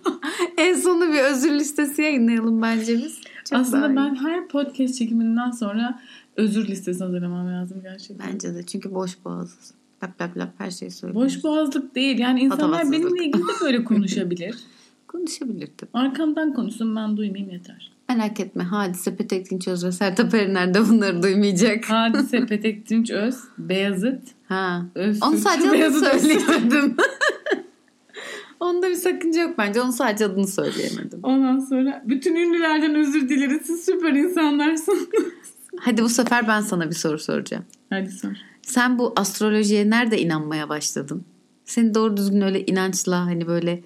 En 0.57 0.75
sonunda 0.75 1.13
bir 1.13 1.19
özür 1.19 1.51
listesi 1.51 2.01
yayınlayalım 2.01 2.61
bence 2.61 2.97
biz. 2.97 3.21
Çok 3.49 3.59
Aslında 3.59 3.87
iyi. 3.87 3.95
ben 3.95 4.15
her 4.15 4.47
podcast 4.47 4.97
çekiminden 4.97 5.51
sonra 5.51 6.01
özür 6.35 6.67
listesi 6.67 7.03
hazırlamam 7.03 7.47
lazım 7.47 7.81
gerçekten. 7.83 8.33
Bence 8.33 8.55
de 8.55 8.65
çünkü 8.65 8.93
boş 8.93 9.11
boğazız. 9.25 9.73
Lap 10.03 10.21
lap 10.21 10.37
lap 10.37 10.49
her 10.57 10.71
şeyi 10.71 10.91
söylüyoruz. 10.91 11.35
Boş 11.35 11.43
boğazlık 11.43 11.95
değil. 11.95 12.19
Yani 12.19 12.39
insanlar 12.39 12.91
benimle 12.91 13.25
ilgili 13.25 13.43
de 13.43 13.51
böyle 13.61 13.83
konuşabilir. 13.83 14.55
Konuşabilirdim. 15.07 15.87
Arkamdan 15.93 16.53
konuşsun 16.53 16.95
ben 16.95 17.17
duymayayım 17.17 17.51
yeter. 17.51 17.91
Merak 18.09 18.39
etme 18.39 18.63
Hadise 18.63 19.15
Petek 19.15 19.51
Dinçöz 19.51 19.85
ve 19.85 19.91
Sertab 19.91 20.33
Erener 20.33 20.73
de 20.73 20.89
bunları 20.89 21.23
duymayacak. 21.23 21.85
Hadise 21.89 22.45
Petek 22.45 22.89
Dinç 22.89 23.11
Öz, 23.11 23.35
Beyazıt, 23.57 24.21
Ha. 24.49 24.85
Öztürk. 24.95 25.25
Onu 25.25 25.37
sadece 25.37 25.67
adını 25.67 25.73
Beyazıt 25.73 26.21
söyleyemedim. 26.21 26.95
Onda 28.59 28.89
bir 28.89 28.95
sakınca 28.95 29.41
yok 29.41 29.57
bence. 29.57 29.81
Onu 29.81 29.91
sadece 29.91 30.25
adını 30.25 30.47
söyleyemedim. 30.47 31.19
Ondan 31.23 31.59
sonra 31.59 32.03
bütün 32.05 32.35
ünlülerden 32.35 32.95
özür 32.95 33.29
dileriz. 33.29 33.61
Siz 33.65 33.85
süper 33.85 34.13
insanlarsınız. 34.13 35.07
Hadi 35.79 36.03
bu 36.03 36.09
sefer 36.09 36.47
ben 36.47 36.61
sana 36.61 36.89
bir 36.89 36.95
soru 36.95 37.19
soracağım. 37.19 37.65
Hadi 37.89 38.11
sor. 38.11 38.29
Sen 38.61 38.99
bu 38.99 39.13
astrolojiye 39.15 39.89
nerede 39.89 40.21
inanmaya 40.21 40.69
başladın? 40.69 41.25
Senin 41.65 41.93
doğru 41.93 42.17
düzgün 42.17 42.41
öyle 42.41 42.65
inançla 42.65 43.25
hani 43.25 43.47
böyle 43.47 43.83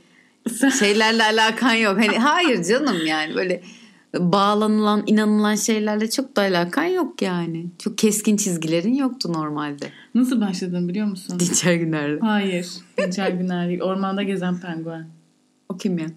şeylerle 0.79 1.23
alakan 1.23 1.73
yok. 1.73 1.97
Hani 1.97 2.17
hayır 2.19 2.63
canım 2.63 3.05
yani 3.05 3.35
böyle 3.35 3.61
bağlanılan, 4.17 5.03
inanılan 5.07 5.55
şeylerle 5.55 6.09
çok 6.09 6.35
da 6.35 6.41
alakan 6.41 6.83
yok 6.85 7.21
yani. 7.21 7.65
Çok 7.79 7.97
keskin 7.97 8.37
çizgilerin 8.37 8.93
yoktu 8.93 9.33
normalde. 9.33 9.85
nasıl 10.15 10.41
başladın 10.41 10.89
biliyor 10.89 11.07
musun? 11.07 11.39
Dinçer 11.39 11.75
Güner'le. 11.75 12.19
Hayır. 12.21 12.67
Dinçer 12.97 13.29
Güner 13.29 13.67
değil. 13.67 13.81
Ormanda 13.81 14.23
gezen 14.23 14.59
penguen. 14.59 15.07
O 15.69 15.77
kim 15.77 15.97
ya? 15.97 16.07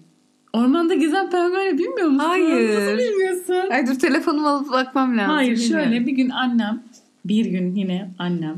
Ormanda 0.53 0.93
gezen 0.93 1.29
pengueni 1.31 1.77
bilmiyor 1.77 2.07
musun? 2.07 2.25
Hayır. 2.27 2.75
Nasıl 2.75 2.97
bilmiyorsun? 2.97 3.71
Ay 3.71 3.87
dur 3.87 3.99
telefonumu 3.99 4.47
alıp 4.47 4.71
bakmam 4.71 5.17
lazım. 5.17 5.33
Hayır 5.33 5.57
Bilmiyorum. 5.57 5.85
şöyle 5.85 6.05
bir 6.07 6.11
gün 6.11 6.29
annem 6.29 6.83
bir 7.25 7.45
gün 7.45 7.75
yine 7.75 8.11
annem 8.19 8.57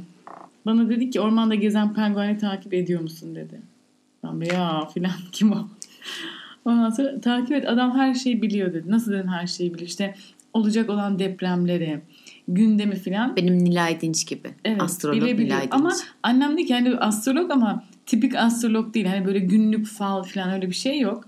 bana 0.65 0.89
dedi 0.89 1.09
ki 1.09 1.19
ormanda 1.21 1.55
gezen 1.55 1.93
pengueni 1.93 2.37
takip 2.37 2.73
ediyor 2.73 3.01
musun 3.01 3.35
dedi. 3.35 3.61
Ben 4.23 4.41
de 4.41 4.45
ya 4.55 4.87
filan 4.93 5.11
kim 5.31 5.51
o? 5.51 5.67
Ondan 6.65 6.89
sonra 6.89 7.21
takip 7.21 7.51
et 7.51 7.69
adam 7.69 7.97
her 7.97 8.13
şeyi 8.13 8.41
biliyor 8.41 8.73
dedi. 8.73 8.91
Nasıl 8.91 9.11
dedim 9.11 9.27
her 9.27 9.47
şeyi 9.47 9.73
biliyor 9.73 9.87
işte 9.87 10.15
olacak 10.53 10.89
olan 10.89 11.19
depremleri 11.19 12.01
gündemi 12.47 12.95
filan. 12.95 13.35
Benim 13.35 13.65
Nilay 13.65 14.01
Dinç 14.01 14.27
gibi. 14.27 14.49
Evet 14.65 14.81
Astrolog. 14.81 15.23
Nilay 15.23 15.61
Dinç. 15.61 15.71
Ama 15.71 15.93
annem 16.23 16.57
de 16.57 16.65
kendi 16.65 16.97
astrolog 16.97 17.51
ama 17.51 17.83
tipik 18.05 18.35
astrolog 18.35 18.93
değil. 18.93 19.05
Hani 19.05 19.25
böyle 19.25 19.39
günlük 19.39 19.87
fal 19.87 20.23
falan 20.23 20.51
öyle 20.51 20.69
bir 20.69 20.75
şey 20.75 20.99
yok. 20.99 21.25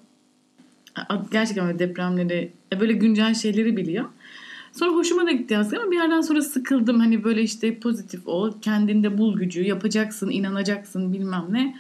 Gerçekten 1.32 1.68
böyle 1.68 1.80
depremleri 1.80 2.52
e, 2.74 2.80
böyle 2.80 2.94
güncel 2.94 3.34
şeyleri 3.34 3.78
biliyor. 3.78 4.06
Sonra 4.74 4.92
hoşuma 4.92 5.26
da 5.26 5.32
gitti 5.32 5.58
aslında 5.58 5.82
ama 5.82 5.92
bir 5.92 5.96
yerden 5.96 6.22
sonra 6.22 6.42
sıkıldım. 6.42 7.00
Hani 7.00 7.24
böyle 7.24 7.42
işte 7.42 7.80
pozitif 7.80 8.28
ol, 8.28 8.54
kendinde 8.62 9.18
bul 9.18 9.38
gücü, 9.38 9.64
yapacaksın, 9.64 10.30
inanacaksın 10.30 11.14
bilmem 11.14 11.46
ne. 11.50 11.76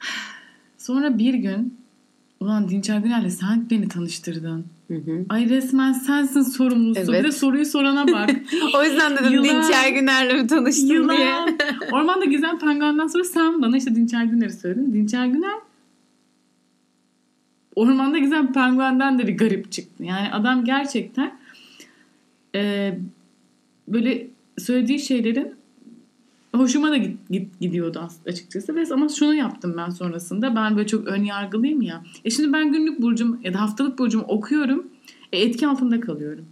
Sonra 0.78 1.18
bir 1.18 1.34
gün 1.34 1.85
ulan 2.40 2.68
Dinçer 2.68 2.98
Güner'le 2.98 3.30
sen 3.30 3.66
beni 3.70 3.88
tanıştırdın. 3.88 4.64
Hı 4.88 4.94
hı. 4.94 5.24
Ay 5.28 5.48
resmen 5.48 5.92
sensin 5.92 6.42
sorumlusu. 6.42 7.00
Evet. 7.00 7.24
Bir 7.24 7.28
de 7.28 7.32
soruyu 7.32 7.66
sorana 7.66 8.06
bak. 8.08 8.30
O 8.78 8.84
yüzden 8.84 9.16
dedim 9.16 9.32
Yılan. 9.32 9.44
Dinçer 9.44 9.88
Güner'le 9.88 10.42
mi 10.42 10.46
tanıştın 10.46 10.88
diye. 10.88 10.98
Yılan. 11.00 11.58
Ormanda 11.92 12.24
gezen 12.24 12.58
penguenden 12.58 13.06
sonra 13.06 13.24
sen 13.24 13.62
bana 13.62 13.76
işte 13.76 13.94
Dinçer 13.94 14.24
Güner'i 14.24 14.52
söyledin. 14.52 14.92
Dinçer 14.92 15.26
Güner 15.26 15.54
ormanda 17.76 18.18
gezen 18.18 18.52
penguenden 18.52 19.18
de 19.18 19.26
bir 19.26 19.38
garip 19.38 19.72
çıktı. 19.72 20.04
Yani 20.04 20.32
adam 20.32 20.64
gerçekten 20.64 21.38
e, 22.54 22.94
böyle 23.88 24.26
söylediği 24.58 24.98
şeylerin 24.98 25.54
hoşuma 26.58 26.90
da 26.90 26.96
git, 26.96 27.16
git- 27.30 27.60
gidiyordu 27.60 27.98
as- 28.04 28.26
açıkçası. 28.26 28.74
Ve 28.74 28.84
ama 28.92 29.08
şunu 29.08 29.34
yaptım 29.34 29.74
ben 29.76 29.90
sonrasında. 29.90 30.56
Ben 30.56 30.76
böyle 30.76 30.86
çok 30.86 31.06
ön 31.08 31.22
yargılıyım 31.24 31.82
ya. 31.82 32.02
E 32.24 32.30
şimdi 32.30 32.52
ben 32.52 32.72
günlük 32.72 33.02
burcum 33.02 33.40
ya 33.44 33.54
da 33.54 33.60
haftalık 33.60 33.98
burcumu 33.98 34.24
okuyorum. 34.28 34.86
E 35.32 35.40
etki 35.42 35.66
altında 35.68 36.00
kalıyorum. 36.00 36.44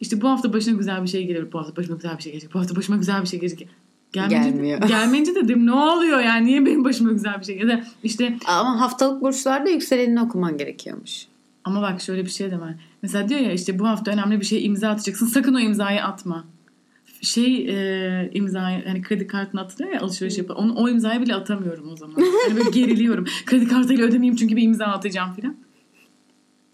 İşte 0.00 0.20
bu 0.20 0.28
hafta 0.28 0.52
başına 0.52 0.78
güzel 0.78 1.02
bir 1.02 1.08
şey 1.08 1.26
gelir. 1.26 1.52
Bu 1.52 1.58
hafta 1.58 1.76
başıma 1.76 1.96
güzel 1.96 2.16
bir 2.18 2.22
şey 2.22 2.32
gelecek. 2.32 2.54
Bu 2.54 2.58
hafta 2.58 2.76
başıma 2.76 2.98
güzel 2.98 3.22
bir 3.22 3.26
şey 3.26 3.40
gelecek. 3.40 3.68
Gelmeyince, 4.12 4.50
Gelmiyor. 4.50 4.82
gelmeyince 4.88 5.34
dedim 5.34 5.66
ne 5.66 5.72
oluyor 5.72 6.20
yani 6.20 6.46
niye 6.46 6.66
benim 6.66 6.84
başıma 6.84 7.12
güzel 7.12 7.40
bir 7.40 7.44
şey 7.44 7.58
ya 7.58 7.68
da 7.68 7.84
işte 8.02 8.36
Ama 8.46 8.80
haftalık 8.80 9.22
burçlarda 9.22 9.70
yükselenini 9.70 10.20
okuman 10.20 10.58
gerekiyormuş. 10.58 11.26
ama 11.64 11.82
bak 11.82 12.00
şöyle 12.00 12.24
bir 12.24 12.30
şey 12.30 12.50
de 12.50 12.60
var. 12.60 12.74
Mesela 13.02 13.28
diyor 13.28 13.40
ya 13.40 13.52
işte 13.52 13.78
bu 13.78 13.88
hafta 13.88 14.10
önemli 14.10 14.40
bir 14.40 14.44
şey 14.46 14.64
imza 14.66 14.88
atacaksın. 14.88 15.26
Sakın 15.26 15.54
o 15.54 15.58
imzayı 15.60 16.04
atma. 16.04 16.44
Şey 17.26 17.68
e, 17.68 18.30
imzayı 18.34 18.84
hani 18.86 19.02
kredi 19.02 19.26
kartına 19.26 19.60
atılıyor 19.60 19.94
ya 19.94 20.00
alışveriş 20.00 20.38
yapar. 20.38 20.54
Onu, 20.54 20.74
o 20.74 20.88
imzayı 20.88 21.20
bile 21.20 21.34
atamıyorum 21.34 21.92
o 21.92 21.96
zaman. 21.96 22.14
Hani 22.46 22.56
böyle 22.56 22.70
geriliyorum. 22.70 23.24
kredi 23.46 23.68
kartıyla 23.68 24.04
ödemeyeyim 24.04 24.36
çünkü 24.36 24.56
bir 24.56 24.62
imza 24.62 24.84
atacağım 24.84 25.34
filan. 25.34 25.56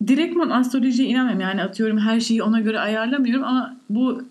Direktman 0.07 0.51
astrolojiye 0.51 1.09
inanmıyorum. 1.09 1.41
Yani 1.41 1.63
atıyorum 1.63 1.99
her 1.99 2.21
şeyi 2.21 2.43
ona 2.43 2.61
göre 2.61 2.81
ayarlamıyorum 2.81 3.45
ama 3.45 3.77
bu 3.91 4.23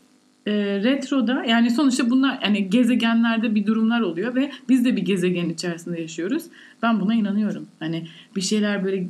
e, 0.46 0.52
retroda 0.84 1.44
yani 1.44 1.72
sonuçta 1.72 2.10
bunlar 2.10 2.40
yani 2.44 2.70
gezegenlerde 2.70 3.56
bir 3.56 3.66
durumlar 3.66 4.02
oluyor 4.02 4.36
ve 4.36 4.52
biz 4.70 4.86
de 4.86 4.96
bir 4.96 5.02
gezegen 5.02 5.50
içerisinde 5.50 6.02
yaşıyoruz. 6.02 6.44
Ben 6.84 7.00
buna 7.00 7.16
inanıyorum. 7.16 7.68
Hani 7.80 8.08
bir 8.36 8.42
şeyler 8.42 8.84
böyle 8.84 9.08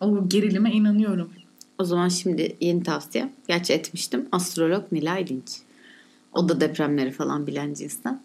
o 0.00 0.28
gerilime 0.28 0.72
inanıyorum. 0.72 1.30
O 1.78 1.84
zaman 1.84 2.08
şimdi 2.08 2.56
yeni 2.60 2.82
tavsiye. 2.82 3.28
Gerçi 3.48 3.72
etmiştim. 3.72 4.26
Astrolog 4.32 4.92
Nilay 4.92 5.26
Dinç. 5.26 5.65
O 6.36 6.48
da 6.48 6.60
depremleri 6.60 7.12
falan 7.12 7.46
bilen 7.46 7.74
cinsten. 7.74 8.22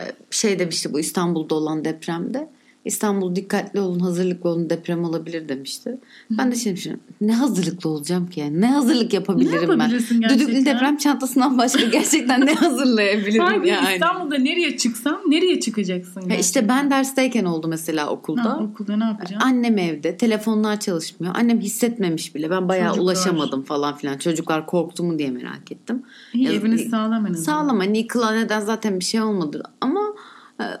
Ee, 0.00 0.12
Şey 0.30 0.58
demişti 0.58 0.92
bu 0.92 1.00
İstanbul'da 1.00 1.54
olan 1.54 1.84
depremde. 1.84 2.48
İstanbul 2.84 3.36
dikkatli 3.36 3.80
olun, 3.80 4.00
hazırlıklı 4.00 4.50
olun 4.50 4.70
deprem 4.70 5.04
olabilir 5.04 5.48
demişti. 5.48 5.98
Ben 6.30 6.52
de 6.52 6.56
şimdi 6.56 6.76
düşünüyorum. 6.76 7.04
Ne 7.20 7.34
hazırlıklı 7.34 7.90
olacağım 7.90 8.26
ki 8.30 8.40
yani? 8.40 8.60
Ne 8.60 8.66
hazırlık 8.66 9.12
yapabilirim 9.12 9.52
ben? 9.54 9.60
yapabilirsin 9.62 10.20
gerçekten? 10.20 10.48
Düdüklü 10.48 10.66
deprem 10.66 10.96
çantasından 10.96 11.58
başka 11.58 11.84
gerçekten 11.84 12.46
ne 12.46 12.54
hazırlayabilirim 12.94 13.42
Sanki 13.46 13.68
yani? 13.68 13.94
İstanbul'da 13.94 14.38
nereye 14.38 14.76
çıksam 14.76 15.20
nereye 15.26 15.60
çıkacaksın? 15.60 16.20
Yani? 16.20 16.40
İşte 16.40 16.68
ben 16.68 16.90
dersteyken 16.90 17.44
oldu 17.44 17.68
mesela 17.68 18.08
okulda. 18.10 18.44
Ha, 18.44 18.58
okulda 18.72 18.96
ne 18.96 19.04
yapacaksın? 19.04 19.48
Annem 19.48 19.78
evde. 19.78 20.16
Telefonlar 20.16 20.80
çalışmıyor. 20.80 21.34
Annem 21.36 21.60
hissetmemiş 21.60 22.34
bile. 22.34 22.50
Ben 22.50 22.68
bayağı 22.68 22.88
Çocuklar. 22.88 23.04
ulaşamadım 23.04 23.62
falan 23.62 23.96
filan. 23.96 24.18
Çocuklar 24.18 24.66
korktu 24.66 25.02
mu 25.04 25.18
diye 25.18 25.30
merak 25.30 25.72
ettim. 25.72 26.02
İyi, 26.34 26.44
Ya- 26.44 26.52
eviniz 26.52 26.90
sağlam 26.90 27.26
en 27.26 27.30
azından. 27.30 27.42
Sağlam 27.52 27.78
hani 27.78 27.98
yıkılan 27.98 28.36
neden 28.36 28.60
zaten 28.60 29.00
bir 29.00 29.04
şey 29.04 29.22
olmadı. 29.22 29.62
Ama 29.80 30.00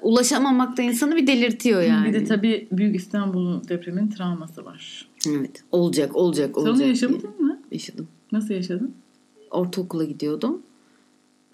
ulaşamamak 0.02 0.76
da 0.76 0.82
insanı 0.82 1.16
bir 1.16 1.26
delirtiyor 1.26 1.82
yani. 1.82 2.08
Bir 2.08 2.14
de 2.14 2.24
tabii 2.24 2.68
Büyük 2.72 2.96
İstanbul 2.96 3.68
depremin 3.68 4.08
travması 4.08 4.64
var. 4.64 5.08
Evet. 5.28 5.62
Olacak, 5.72 6.16
olacak, 6.16 6.50
Sen 6.54 6.60
olacak. 6.60 6.72
onu 6.74 6.78
diye. 6.78 6.88
yaşamadın 6.88 7.42
mı? 7.42 7.60
Yaşadım. 7.72 8.08
Nasıl 8.32 8.54
yaşadın? 8.54 8.94
Ortaokula 9.50 10.04
gidiyordum. 10.04 10.62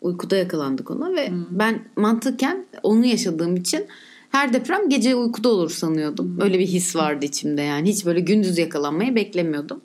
Uykuda 0.00 0.36
yakalandık 0.36 0.90
ona 0.90 1.12
ve 1.12 1.32
ben 1.50 1.80
mantıken 1.96 2.66
onu 2.82 3.06
yaşadığım 3.06 3.56
için 3.56 3.86
her 4.30 4.52
deprem 4.52 4.88
gece 4.88 5.14
uykuda 5.14 5.48
olur 5.48 5.70
sanıyordum. 5.70 6.38
Öyle 6.40 6.58
bir 6.58 6.66
his 6.66 6.96
vardı 6.96 7.26
içimde 7.26 7.62
yani. 7.62 7.88
Hiç 7.88 8.06
böyle 8.06 8.20
gündüz 8.20 8.58
yakalanmayı 8.58 9.14
beklemiyordum. 9.14 9.80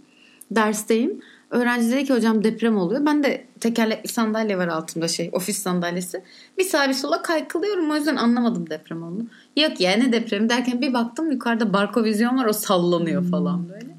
Dersteyim. 0.51 1.19
Öğrenci 1.53 1.91
dedi 1.91 2.05
ki 2.05 2.13
hocam 2.13 2.43
deprem 2.43 2.77
oluyor. 2.77 3.05
Ben 3.05 3.23
de 3.23 3.45
tekerlekli 3.59 4.07
sandalye 4.07 4.57
var 4.57 4.67
altımda 4.67 5.07
şey 5.07 5.29
ofis 5.33 5.57
sandalyesi. 5.57 6.23
Bir 6.57 6.63
sağa 6.63 6.89
bir 6.89 6.93
sola 6.93 7.21
kaykılıyorum 7.21 7.91
o 7.91 7.95
yüzden 7.95 8.15
anlamadım 8.15 8.69
deprem 8.69 9.03
olduğunu. 9.03 9.27
Yok 9.57 9.79
ya 9.79 9.91
ne 9.97 10.11
depremi 10.11 10.49
derken 10.49 10.81
bir 10.81 10.93
baktım 10.93 11.31
yukarıda 11.31 11.73
barkovizyon 11.73 12.37
var 12.37 12.45
o 12.45 12.53
sallanıyor 12.53 13.29
falan 13.29 13.69
böyle. 13.69 13.95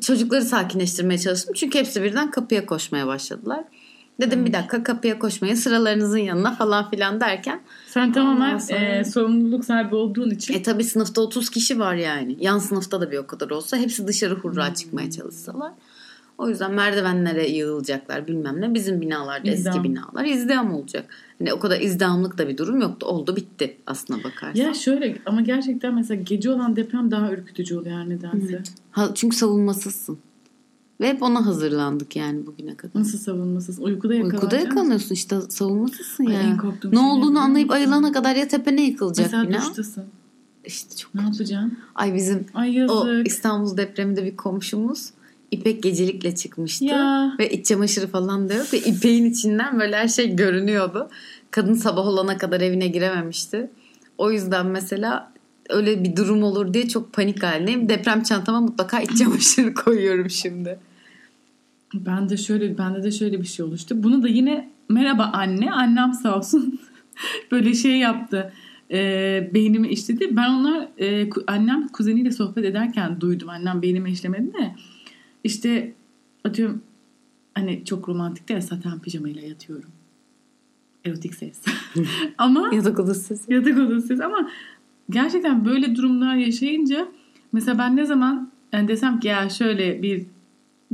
Çocukları 0.00 0.42
sakinleştirmeye 0.44 1.18
çalıştım. 1.18 1.54
Çünkü 1.54 1.78
hepsi 1.78 2.02
birden 2.02 2.30
kapıya 2.30 2.66
koşmaya 2.66 3.06
başladılar. 3.06 3.64
Dedim 4.20 4.46
bir 4.46 4.52
dakika 4.52 4.82
kapıya 4.82 5.18
koşmayın 5.18 5.54
sıralarınızın 5.54 6.18
yanına 6.18 6.54
falan 6.54 6.90
filan 6.90 7.20
derken. 7.20 7.60
Sen 7.88 8.12
tamamen 8.12 8.58
sonra- 8.58 8.78
e, 8.78 9.04
sorumluluk 9.04 9.64
sahibi 9.64 9.94
olduğun 9.94 10.30
için 10.30 10.54
E 10.54 10.62
tabi 10.62 10.84
sınıfta 10.84 11.20
30 11.20 11.50
kişi 11.50 11.78
var 11.78 11.94
yani. 11.94 12.36
Yan 12.40 12.58
sınıfta 12.58 13.00
da 13.00 13.10
bir 13.10 13.18
o 13.18 13.26
kadar 13.26 13.50
olsa 13.50 13.76
hepsi 13.76 14.06
dışarı 14.06 14.34
hurra 14.34 14.74
çıkmaya 14.74 15.10
çalışsalar. 15.10 15.72
O 16.38 16.48
yüzden 16.48 16.72
merdivenlere 16.72 17.48
yığılacaklar 17.50 18.26
bilmem 18.26 18.60
ne. 18.60 18.74
Bizim 18.74 19.00
binalarda 19.00 19.50
İzdiham. 19.50 19.76
eski 19.76 19.88
binalar 19.90 20.24
izdiham 20.24 20.74
olacak. 20.74 21.06
Hani 21.38 21.52
o 21.52 21.58
kadar 21.58 21.80
izdihamlık 21.80 22.38
da 22.38 22.48
bir 22.48 22.56
durum 22.58 22.80
yoktu. 22.80 23.06
Oldu 23.06 23.36
bitti 23.36 23.76
aslına 23.86 24.24
bakarsan. 24.24 24.62
ya 24.64 24.74
şöyle 24.74 25.18
ama 25.26 25.40
gerçekten 25.40 25.94
mesela 25.94 26.22
gece 26.22 26.50
olan 26.50 26.76
deprem 26.76 27.10
daha 27.10 27.32
ürkütücü 27.32 27.76
oluyor 27.78 27.96
her 27.98 28.08
nedense. 28.08 28.62
Ha, 28.90 29.08
çünkü 29.14 29.36
savunmasızsın. 29.36 30.18
Ve 31.00 31.08
hep 31.08 31.22
ona 31.22 31.46
hazırlandık 31.46 32.16
yani 32.16 32.46
bugüne 32.46 32.74
kadar. 32.76 33.00
Nasıl 33.00 33.18
savunmasız? 33.18 33.78
Uykuda 33.80 34.14
yakalanacaksın. 34.14 34.46
Uykuda 34.46 34.68
yakalanıyorsun 34.68 35.14
işte 35.14 35.40
savunmasızsın 35.48 36.26
Ay, 36.26 36.34
ya. 36.34 36.40
en 36.40 36.56
korktuğum 36.58 36.90
Ne 36.92 36.96
şey 36.96 37.06
olduğunu 37.06 37.38
anlayıp 37.38 37.70
ayılana 37.70 38.12
kadar 38.12 38.36
ya 38.36 38.48
tepene 38.48 38.82
yıkılacak 38.86 39.26
Mesela 39.26 39.48
bina. 39.48 39.60
duştasın. 39.60 40.04
İşte 40.64 40.96
çok 40.96 41.14
Ne 41.14 41.22
yapacaksın? 41.22 41.78
Ay 41.94 42.14
bizim 42.14 42.46
Ay 42.54 42.72
yazık. 42.74 42.96
o 42.96 43.08
İstanbul 43.24 43.76
depreminde 43.76 44.24
bir 44.24 44.36
komşumuz 44.36 45.10
İpek 45.50 45.82
gecelikle 45.82 46.34
çıkmıştı. 46.34 46.84
Ya. 46.84 47.34
Ve 47.38 47.50
iç 47.50 47.66
çamaşırı 47.66 48.06
falan 48.06 48.48
da 48.48 48.54
yok. 48.54 48.72
Ve 48.72 48.78
ipeğin 48.78 49.24
içinden 49.30 49.80
böyle 49.80 49.96
her 49.96 50.08
şey 50.08 50.36
görünüyordu. 50.36 51.08
Kadın 51.50 51.74
sabah 51.74 52.06
olana 52.06 52.38
kadar 52.38 52.60
evine 52.60 52.86
girememişti. 52.86 53.70
O 54.18 54.30
yüzden 54.30 54.66
mesela 54.66 55.32
öyle 55.68 56.04
bir 56.04 56.16
durum 56.16 56.42
olur 56.42 56.74
diye 56.74 56.88
çok 56.88 57.12
panik 57.12 57.42
halindeyim. 57.42 57.88
Deprem 57.88 58.22
çantama 58.22 58.60
mutlaka 58.60 59.00
iç 59.00 59.18
çamaşırı 59.18 59.74
koyuyorum 59.84 60.30
şimdi. 60.30 60.78
Ben 61.94 62.28
de 62.28 62.36
şöyle 62.36 62.78
bende 62.78 63.02
de 63.02 63.10
şöyle 63.10 63.40
bir 63.40 63.46
şey 63.46 63.66
oluştu. 63.66 64.02
Bunu 64.02 64.22
da 64.22 64.28
yine 64.28 64.70
merhaba 64.88 65.30
anne. 65.32 65.72
Annem 65.72 66.12
sağ 66.12 66.36
olsun. 66.36 66.80
böyle 67.50 67.74
şey 67.74 67.98
yaptı. 67.98 68.52
E, 68.90 69.50
beynimi 69.54 69.88
işledi. 69.88 70.36
Ben 70.36 70.50
onlar 70.50 70.88
e, 71.00 71.28
annem 71.46 71.88
kuzeniyle 71.88 72.30
sohbet 72.30 72.64
ederken 72.64 73.20
duydum. 73.20 73.48
Annem 73.48 73.82
beynimi 73.82 74.10
işlemedi 74.10 74.54
de. 74.54 74.74
İşte 75.48 75.92
atıyorum 76.44 76.82
hani 77.54 77.84
çok 77.84 78.08
romantik 78.08 78.48
de 78.48 78.60
saten 78.60 78.98
pijamayla 78.98 79.42
yatıyorum. 79.42 79.90
Erotik 81.04 81.34
ses. 81.34 81.60
Ama 82.38 82.70
Yatak 82.74 82.98
odası. 82.98 83.36
yatak 83.48 83.78
odası 83.78 84.06
ses 84.06 84.20
ama 84.20 84.50
gerçekten 85.10 85.64
böyle 85.64 85.96
durumlar 85.96 86.34
yaşayınca 86.36 87.08
mesela 87.52 87.78
ben 87.78 87.96
ne 87.96 88.06
zaman 88.06 88.50
yani 88.72 88.88
desem 88.88 89.20
ki 89.20 89.28
ya 89.28 89.48
şöyle 89.48 90.02
bir 90.02 90.22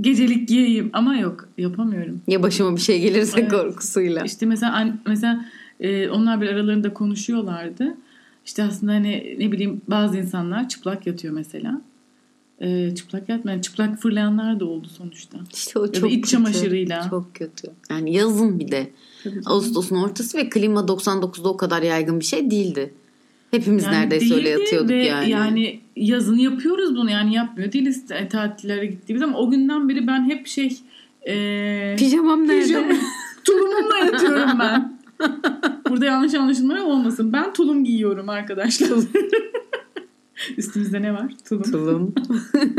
gecelik 0.00 0.48
giyeyim 0.48 0.90
ama 0.92 1.16
yok 1.16 1.48
yapamıyorum. 1.58 2.22
Ya 2.28 2.42
başıma 2.42 2.76
bir 2.76 2.80
şey 2.80 3.00
gelirse 3.00 3.40
Evet. 3.40 3.50
korkusuyla. 3.52 4.24
İşte 4.24 4.46
mesela 4.46 4.98
mesela 5.06 5.44
e, 5.80 6.08
onlar 6.08 6.40
bir 6.40 6.46
aralarında 6.48 6.94
konuşuyorlardı. 6.94 7.96
İşte 8.46 8.62
aslında 8.62 8.92
hani 8.92 9.36
ne 9.38 9.52
bileyim 9.52 9.80
bazı 9.88 10.16
insanlar 10.18 10.68
çıplak 10.68 11.06
yatıyor 11.06 11.34
mesela. 11.34 11.80
E, 12.64 12.94
çıplak 12.94 13.29
yatmayan, 13.29 13.61
çıplak 13.61 13.98
fırlayanlar 13.98 14.61
da 14.61 14.64
oldu 14.64 14.88
sonuçta. 14.98 15.38
İşte 15.55 15.79
o 15.79 15.88
da 15.88 15.92
çok 15.92 16.12
iç 16.12 16.16
kötü. 16.16 16.31
çamaşırıyla. 16.31 17.07
Çok 17.11 17.35
kötü. 17.35 17.68
Yani 17.90 18.14
yazın 18.14 18.59
bir 18.59 18.70
de. 18.70 18.90
Ağustos'un 19.46 19.96
ortası 19.96 20.38
ve 20.38 20.48
klima 20.48 20.81
99'da 20.81 21.48
o 21.48 21.57
kadar 21.57 21.83
yaygın 21.83 22.20
bir 22.20 22.24
şey 22.24 22.50
değildi. 22.50 22.94
Hepimiz 23.50 23.85
Yani 23.85 23.96
neredeyse 23.96 24.35
öyle 24.35 24.48
yatıyorduk 24.48 24.90
ve 24.90 25.05
yani. 25.05 25.31
Yani 25.31 25.81
yazın 25.96 26.37
yapıyoruz 26.37 26.96
bunu 26.96 27.11
yani 27.11 27.35
yapmıyor 27.35 27.72
değiliz 27.72 28.05
e, 28.11 28.29
tatillere 28.29 28.87
gittiğimiz 28.87 29.22
ama 29.22 29.38
o 29.38 29.50
günden 29.50 29.88
beri 29.88 30.07
ben 30.07 30.24
hep 30.24 30.46
şey 30.46 30.77
e, 31.29 31.96
Pijamam 31.98 32.48
nerede? 32.48 32.96
tulumumla 33.44 33.96
yatıyorum 33.96 34.59
ben. 34.59 34.98
Burada 35.88 36.05
yanlış 36.05 36.35
anlaşılmalar 36.35 36.81
olmasın. 36.81 37.33
Ben 37.33 37.53
tulum 37.53 37.85
giyiyorum 37.85 38.29
arkadaşlar. 38.29 38.88
Üstümüzde 40.57 41.03
ne 41.03 41.12
var? 41.12 41.33
Tulum. 41.49 41.62
Tulum. 41.62 42.14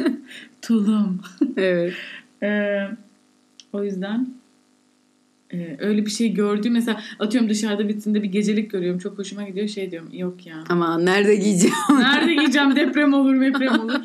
Tulum. 0.61 1.19
evet. 1.57 1.93
Ee, 2.43 2.87
o 3.73 3.83
yüzden 3.83 4.27
e, 5.53 5.77
öyle 5.79 6.05
bir 6.05 6.11
şey 6.11 6.33
gördüğüm 6.33 6.73
mesela 6.73 7.01
atıyorum 7.19 7.49
dışarıda 7.49 7.87
bittiğinde 7.87 8.23
bir 8.23 8.27
gecelik 8.31 8.71
görüyorum. 8.71 8.99
Çok 8.99 9.17
hoşuma 9.17 9.43
gidiyor. 9.43 9.67
Şey 9.67 9.91
diyorum 9.91 10.09
yok 10.13 10.45
ya. 10.45 10.63
Ama 10.69 10.97
nerede 10.97 11.35
giyeceğim? 11.35 11.75
Nerede 11.89 12.33
giyeceğim 12.33 12.75
deprem 12.75 13.13
olur 13.13 13.41
deprem 13.41 13.79
olur. 13.79 14.01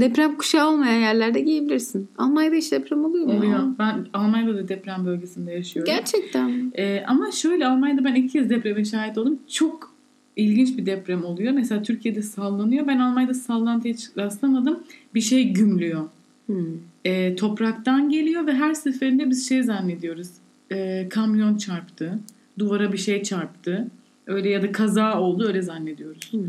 Deprem 0.00 0.36
kuşağı 0.36 0.68
olmayan 0.68 1.00
yerlerde 1.00 1.40
giyebilirsin. 1.40 2.08
Almanya'da 2.18 2.56
hiç 2.56 2.72
deprem 2.72 3.04
oluyor 3.04 3.26
mu? 3.26 3.32
Oluyor. 3.32 3.58
Ben 3.78 4.06
Almanya'da 4.12 4.54
da 4.54 4.68
deprem 4.68 5.06
bölgesinde 5.06 5.52
yaşıyorum. 5.52 5.94
Gerçekten 5.94 6.50
mi? 6.50 6.70
Ee, 6.78 7.04
ama 7.06 7.30
şöyle 7.30 7.66
Almanya'da 7.66 8.04
ben 8.04 8.14
iki 8.14 8.32
kez 8.32 8.50
depreme 8.50 8.84
şahit 8.84 9.18
oldum. 9.18 9.38
Çok 9.48 9.97
ilginç 10.38 10.78
bir 10.78 10.86
deprem 10.86 11.24
oluyor. 11.24 11.52
Mesela 11.52 11.82
Türkiye'de 11.82 12.22
sallanıyor. 12.22 12.86
Ben 12.86 12.98
Almanya'da 12.98 13.34
sallantıya 13.34 13.94
hiç 13.94 14.08
rastlamadım. 14.16 14.80
Bir 15.14 15.20
şey 15.20 15.52
gümlüyor. 15.52 16.08
Hmm. 16.46 16.66
Ee, 17.04 17.36
topraktan 17.36 18.10
geliyor 18.10 18.46
ve 18.46 18.52
her 18.52 18.74
seferinde 18.74 19.30
biz 19.30 19.48
şey 19.48 19.62
zannediyoruz. 19.62 20.28
Ee, 20.72 21.06
kamyon 21.10 21.56
çarptı. 21.56 22.18
Duvara 22.58 22.92
bir 22.92 22.98
şey 22.98 23.22
çarptı. 23.22 23.88
Öyle 24.26 24.48
ya 24.48 24.62
da 24.62 24.72
kaza 24.72 25.20
oldu 25.20 25.46
öyle 25.46 25.62
zannediyoruz. 25.62 26.32
Hmm. 26.32 26.40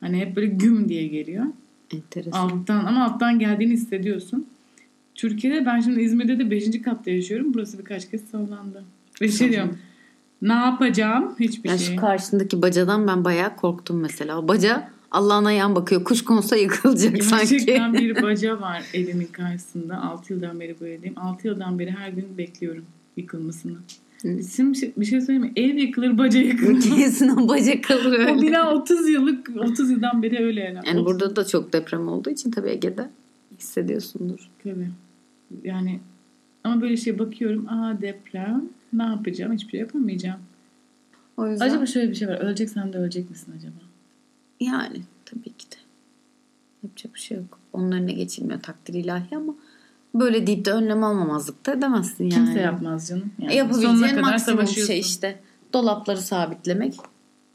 Hani 0.00 0.16
hep 0.18 0.36
böyle 0.36 0.46
güm 0.46 0.88
diye 0.88 1.06
geliyor. 1.06 1.44
Enteresan. 1.92 2.38
Alttan 2.38 2.84
ama 2.84 3.04
alttan 3.04 3.38
geldiğini 3.38 3.72
hissediyorsun. 3.72 4.46
Türkiye'de 5.14 5.66
ben 5.66 5.80
şimdi 5.80 6.00
İzmir'de 6.00 6.38
de 6.38 6.50
5. 6.50 6.82
katta 6.82 7.10
yaşıyorum. 7.10 7.54
Burası 7.54 7.78
birkaç 7.78 8.10
kez 8.10 8.24
sallandı. 8.24 8.84
Ve 9.20 9.28
şey 9.28 9.50
diyorum. 9.50 9.78
Ne 10.42 10.52
yapacağım? 10.52 11.34
Hiçbir 11.40 11.68
Yani 11.68 11.78
şey. 11.78 11.94
şu 11.94 12.00
karşındaki 12.00 12.62
bacadan 12.62 13.06
ben 13.06 13.24
bayağı 13.24 13.56
korktum 13.56 14.00
mesela. 14.00 14.38
O 14.38 14.48
baca 14.48 14.88
Allah'ın 15.10 15.44
ayağın 15.44 15.74
bakıyor. 15.74 16.04
Kuş 16.04 16.24
konsa 16.24 16.56
yıkılacak 16.56 17.24
sanki. 17.24 17.48
Gerçekten 17.48 17.94
bir 17.98 18.22
baca 18.22 18.60
var 18.60 18.82
evimin 18.94 19.28
karşısında. 19.32 20.02
6 20.02 20.32
yıldan 20.32 20.60
beri 20.60 20.76
bu 20.80 20.86
evdeyim. 20.86 21.18
6 21.18 21.48
yıldan 21.48 21.78
beri 21.78 21.90
her 21.90 22.08
gün 22.08 22.38
bekliyorum 22.38 22.84
yıkılmasını. 23.16 23.72
Şimdi 24.22 24.72
bir 24.72 24.78
şey, 24.78 24.92
bir 24.96 25.04
şey 25.04 25.20
söyleyeyim 25.20 25.42
mi? 25.42 25.52
Ev 25.56 25.76
yıkılır, 25.76 26.18
baca 26.18 26.40
yıkılmaz. 26.40 26.88
Kesin 26.96 27.28
o 27.28 27.48
baca 27.48 27.80
kalır 27.80 28.18
öyle. 28.18 28.32
o 28.32 28.42
bina 28.42 28.72
30 28.74 29.08
yıllık, 29.08 29.50
30 29.56 29.90
yıldan 29.90 30.22
beri 30.22 30.44
öyle 30.44 30.60
yani. 30.60 30.78
Yani 30.86 31.00
30 31.00 31.06
burada 31.06 31.36
da 31.36 31.46
çok 31.46 31.72
deprem 31.72 32.08
olduğu 32.08 32.30
için 32.30 32.50
tabii 32.50 32.68
Ege'de 32.68 33.08
hissediyorsundur. 33.58 34.50
Tabii. 34.64 34.88
Yani 35.64 36.00
ama 36.64 36.80
böyle 36.82 36.96
şey 36.96 37.18
bakıyorum. 37.18 37.68
Aa 37.68 38.00
deprem. 38.02 38.64
Ne 38.92 39.02
yapacağım? 39.02 39.52
Hiçbir 39.52 39.70
şey 39.70 39.80
yapamayacağım. 39.80 40.40
O 41.36 41.46
yüzden 41.48 41.66
Acaba 41.68 41.86
şöyle 41.86 42.10
bir 42.10 42.14
şey 42.14 42.28
var. 42.28 42.38
Öleceksen 42.40 42.92
de 42.92 42.98
ölecek 42.98 43.30
misin 43.30 43.52
acaba? 43.58 43.74
yani 44.60 45.02
tabii 45.24 45.52
ki 45.52 45.70
de. 45.70 45.76
Yapacak 46.82 47.14
bir 47.14 47.20
şey 47.20 47.36
yok. 47.36 47.58
Onun 47.72 47.92
önüne 47.92 48.12
geçilmiyor 48.12 48.60
takdir 48.60 48.94
ilahi 48.94 49.36
ama 49.36 49.54
böyle 50.14 50.46
deyip 50.46 50.64
de 50.64 50.72
önlem 50.72 51.04
almamazlık 51.04 51.66
da 51.66 51.72
edemezsin 51.72 52.24
yani. 52.24 52.34
Kimse 52.34 52.60
yapmaz 52.60 53.08
canım. 53.08 53.32
Yani 53.38 53.52
E, 53.52 53.56
Yapabileceğin 53.56 54.20
maksimum 54.20 54.66
şey 54.66 54.98
işte 55.00 55.40
dolapları 55.72 56.18
sabitlemek, 56.20 56.94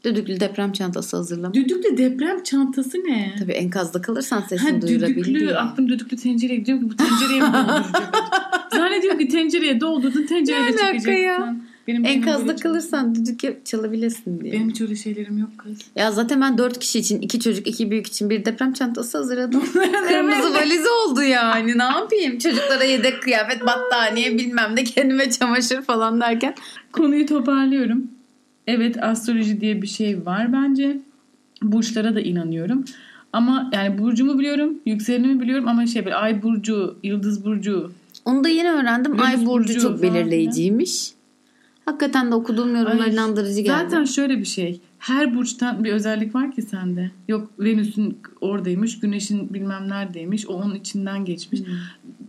düdüklü 0.04 0.40
deprem 0.40 0.72
çantası 0.72 1.16
hazırlamak. 1.16 1.54
Düdüklü 1.54 1.98
deprem 1.98 2.42
çantası 2.42 2.98
ne? 2.98 3.34
Tabii 3.38 3.52
enkazda 3.52 4.02
kalırsan 4.02 4.40
sesini 4.40 4.70
Ha 4.72 4.82
duyurabil 4.82 5.16
düdüklü, 5.16 5.54
aklım 5.56 5.88
düdüklü 5.88 6.16
tencereye 6.16 6.56
gidiyor 6.56 6.78
ki 6.80 6.90
bu 6.90 6.96
tencereye 6.96 7.40
mi 7.40 7.46
dolduracak? 7.46 8.14
Zannediyorum 8.72 9.18
ki 9.18 9.28
tencereye 9.28 9.80
doldurdun 9.80 10.26
tencereye 10.26 10.60
de 10.62 10.66
Ne 10.66 10.68
alaka 10.70 10.86
çekeceksin. 10.86 11.22
ya? 11.22 11.56
Benim, 11.88 12.04
Enkazda 12.04 12.56
kalırsan 12.56 13.14
düdük 13.14 13.66
çalabilirsin 13.66 14.40
diye. 14.40 14.52
Benim 14.52 14.70
hiç 14.70 14.80
öyle 14.80 14.96
şeylerim 14.96 15.38
yok 15.38 15.50
kız. 15.58 15.78
Ya 15.96 16.12
zaten 16.12 16.40
ben 16.40 16.58
dört 16.58 16.78
kişi 16.78 16.98
için, 16.98 17.20
iki 17.20 17.40
çocuk, 17.40 17.66
iki 17.66 17.90
büyük 17.90 18.06
için 18.06 18.30
bir 18.30 18.44
deprem 18.44 18.72
çantası 18.72 19.18
hazırladım. 19.18 19.62
Kırmızı 20.08 20.54
valiz 20.54 20.84
oldu 20.86 21.22
yani. 21.22 21.78
Ne 21.78 21.82
yapayım? 21.82 22.38
Çocuklara 22.38 22.84
yedek 22.84 23.22
kıyafet, 23.22 23.66
battaniye 23.66 24.38
bilmem 24.38 24.76
ne 24.76 24.84
kendime 24.84 25.30
çamaşır 25.30 25.82
falan 25.82 26.20
derken. 26.20 26.54
Konuyu 26.92 27.26
toparlıyorum. 27.26 28.10
Evet 28.66 29.02
astroloji 29.02 29.60
diye 29.60 29.82
bir 29.82 29.86
şey 29.86 30.26
var 30.26 30.52
bence. 30.52 30.98
Burçlara 31.62 32.14
da 32.14 32.20
inanıyorum. 32.20 32.84
Ama 33.32 33.70
yani 33.72 33.98
burcumu 33.98 34.38
biliyorum, 34.38 34.78
yükselenimi 34.86 35.40
biliyorum 35.40 35.68
ama 35.68 35.86
şey 35.86 36.04
böyle 36.04 36.16
ay 36.16 36.42
burcu, 36.42 36.96
yıldız 37.02 37.44
burcu. 37.44 37.92
Onu 38.28 38.44
da 38.44 38.48
yeni 38.48 38.70
öğrendim. 38.70 39.12
Venüs 39.12 39.24
Ay 39.24 39.46
burcu 39.46 39.68
burcu 39.68 39.80
çok 39.80 40.02
belirleyiciymiş. 40.02 41.10
Hakikaten 41.84 42.30
de 42.30 42.34
okuduğum 42.34 42.76
yorumlar 42.76 43.06
Ay, 43.06 43.12
inandırıcı 43.12 43.60
geldi. 43.60 43.84
Zaten 43.84 44.04
şöyle 44.04 44.38
bir 44.38 44.44
şey. 44.44 44.80
Her 44.98 45.34
burçtan 45.34 45.84
bir 45.84 45.92
özellik 45.92 46.34
var 46.34 46.52
ki 46.52 46.62
sende. 46.62 47.10
Yok 47.28 47.50
Venüs'ün 47.58 48.18
oradaymış, 48.40 49.00
Güneş'in 49.00 49.54
bilmem 49.54 49.88
neredeymiş. 49.88 50.46
O 50.46 50.52
onun 50.52 50.74
içinden 50.74 51.24
geçmiş. 51.24 51.60
Hmm. 51.60 51.74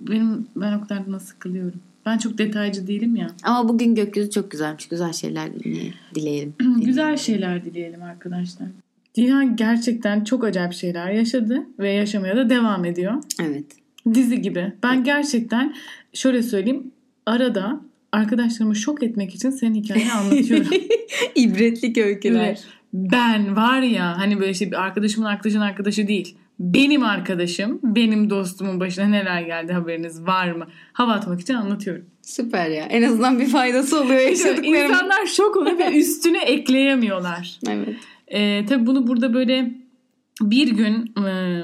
Benim 0.01 0.47
ben 0.55 0.73
o 0.73 0.81
kadar 0.81 1.11
da 1.11 1.19
sıkılıyorum. 1.19 1.79
Ben 2.05 2.17
çok 2.17 2.37
detaycı 2.37 2.87
değilim 2.87 3.15
ya. 3.15 3.27
Ama 3.43 3.69
bugün 3.69 3.95
gökyüzü 3.95 4.31
çok 4.31 4.51
güzelmiş. 4.51 4.87
Güzel 4.87 5.13
şeyler 5.13 5.53
dinle- 5.53 5.93
dileyelim. 6.15 6.53
Güzel 6.85 7.17
şeyler 7.17 7.65
dileyelim 7.65 8.03
arkadaşlar. 8.03 8.67
Cihan 9.13 9.55
gerçekten 9.55 10.23
çok 10.23 10.43
acayip 10.43 10.73
şeyler 10.73 11.11
yaşadı 11.11 11.63
ve 11.79 11.91
yaşamaya 11.91 12.37
da 12.37 12.49
devam 12.49 12.85
ediyor. 12.85 13.13
Evet. 13.41 13.65
Dizi 14.13 14.41
gibi. 14.41 14.73
Ben 14.83 15.03
gerçekten 15.03 15.75
şöyle 16.13 16.43
söyleyeyim. 16.43 16.91
Arada 17.25 17.81
arkadaşlarımı 18.11 18.75
şok 18.75 19.03
etmek 19.03 19.35
için 19.35 19.49
senin 19.49 19.75
hikayeni 19.75 20.13
anlatıyorum. 20.13 20.67
İbretlik 21.35 21.95
Böyle 21.95 22.57
ben 22.93 23.55
var 23.55 23.81
ya 23.81 24.17
hani 24.17 24.39
böyle 24.39 24.53
şey 24.53 24.71
bir 24.71 24.81
arkadaşımın 24.81 25.27
arkadaşının 25.27 25.61
arkadaşı 25.61 26.07
değil. 26.07 26.37
Benim 26.59 27.03
arkadaşım, 27.03 27.79
benim 27.83 28.29
dostumun 28.29 28.79
başına 28.79 29.05
neler 29.05 29.41
geldi 29.41 29.73
haberiniz 29.73 30.25
var 30.25 30.51
mı? 30.51 30.67
Hava 30.93 31.11
atmak 31.11 31.41
için 31.41 31.53
anlatıyorum. 31.53 32.05
Süper 32.21 32.69
ya. 32.69 32.83
En 32.85 33.03
azından 33.03 33.39
bir 33.39 33.47
faydası 33.47 34.01
oluyor 34.01 34.19
yaşadıklarımın. 34.19 34.93
İnsanlar 34.93 35.25
şok 35.25 35.57
oluyor 35.57 35.77
ve 35.77 35.97
üstüne 35.99 36.43
ekleyemiyorlar. 36.43 37.59
Evet. 37.69 37.95
Ee, 38.27 38.65
tabii 38.69 38.85
bunu 38.87 39.07
burada 39.07 39.33
böyle 39.33 39.71
bir 40.41 40.67
gün 40.67 41.13
e, 41.25 41.63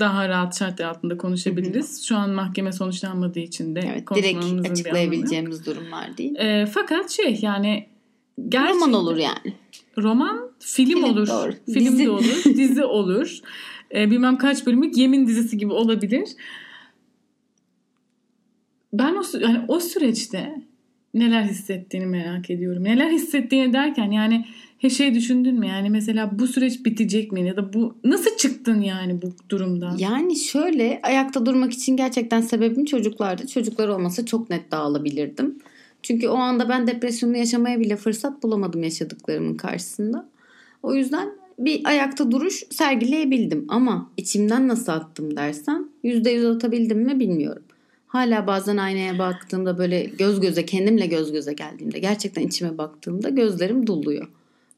daha 0.00 0.28
rahat 0.28 0.58
şartlar 0.58 0.84
altında 0.84 1.16
konuşabiliriz. 1.16 2.04
Şu 2.06 2.16
an 2.16 2.30
mahkeme 2.30 2.72
sonuçlanmadığı 2.72 3.38
için 3.38 3.74
de 3.74 3.80
evet, 3.92 4.08
direkt 4.14 4.70
açıklayabileceğimiz 4.70 5.66
durumlar 5.66 6.16
değil. 6.16 6.34
E, 6.36 6.66
fakat 6.66 7.10
şey 7.10 7.38
yani 7.42 7.86
gerçekten, 8.48 8.74
roman 8.74 8.92
olur 8.92 9.16
yani. 9.16 9.54
Roman, 9.98 10.50
film, 10.58 10.88
film 10.88 11.04
olur. 11.04 11.26
Doğru. 11.28 11.52
Film 11.66 11.92
dizi. 11.92 12.04
de 12.04 12.10
olur, 12.10 12.44
dizi 12.44 12.84
olur. 12.84 13.38
E, 13.94 14.10
bilmem 14.10 14.38
kaç 14.38 14.66
bölümlük 14.66 14.96
yemin 14.96 15.26
dizisi 15.26 15.58
gibi 15.58 15.72
olabilir. 15.72 16.28
Ben 18.92 19.14
o 19.14 19.38
yani 19.38 19.64
o 19.68 19.80
süreçte 19.80 20.67
neler 21.18 21.42
hissettiğini 21.42 22.06
merak 22.06 22.50
ediyorum. 22.50 22.84
Neler 22.84 23.10
hissettiğini 23.10 23.72
derken 23.72 24.10
yani 24.10 24.44
he 24.78 24.90
şey 24.90 25.14
düşündün 25.14 25.58
mü 25.58 25.66
yani 25.66 25.90
mesela 25.90 26.38
bu 26.38 26.46
süreç 26.46 26.84
bitecek 26.84 27.32
mi 27.32 27.46
ya 27.48 27.56
da 27.56 27.72
bu 27.72 27.96
nasıl 28.04 28.36
çıktın 28.36 28.80
yani 28.80 29.22
bu 29.22 29.32
durumdan? 29.48 29.96
Yani 29.98 30.36
şöyle 30.36 31.00
ayakta 31.02 31.46
durmak 31.46 31.72
için 31.72 31.96
gerçekten 31.96 32.40
sebebim 32.40 32.84
çocuklardı. 32.84 33.46
Çocuklar 33.46 33.88
olmasa 33.88 34.26
çok 34.26 34.50
net 34.50 34.70
dağılabilirdim. 34.70 35.58
Çünkü 36.02 36.28
o 36.28 36.36
anda 36.36 36.68
ben 36.68 36.86
depresyonu 36.86 37.36
yaşamaya 37.36 37.80
bile 37.80 37.96
fırsat 37.96 38.42
bulamadım 38.42 38.82
yaşadıklarımın 38.82 39.54
karşısında. 39.54 40.28
O 40.82 40.94
yüzden 40.94 41.28
bir 41.58 41.80
ayakta 41.84 42.30
duruş 42.30 42.62
sergileyebildim 42.70 43.66
ama 43.68 44.10
içimden 44.16 44.68
nasıl 44.68 44.92
attım 44.92 45.36
dersen 45.36 45.90
%100 46.04 46.56
atabildim 46.56 46.98
mi 46.98 47.20
bilmiyorum. 47.20 47.62
Hala 48.08 48.46
bazen 48.46 48.76
aynaya 48.76 49.18
baktığımda 49.18 49.78
böyle 49.78 50.04
göz 50.04 50.40
göze 50.40 50.66
kendimle 50.66 51.06
göz 51.06 51.32
göze 51.32 51.52
geldiğimde 51.52 51.98
gerçekten 51.98 52.42
içime 52.42 52.78
baktığımda 52.78 53.28
gözlerim 53.28 53.86
doluyor. 53.86 54.28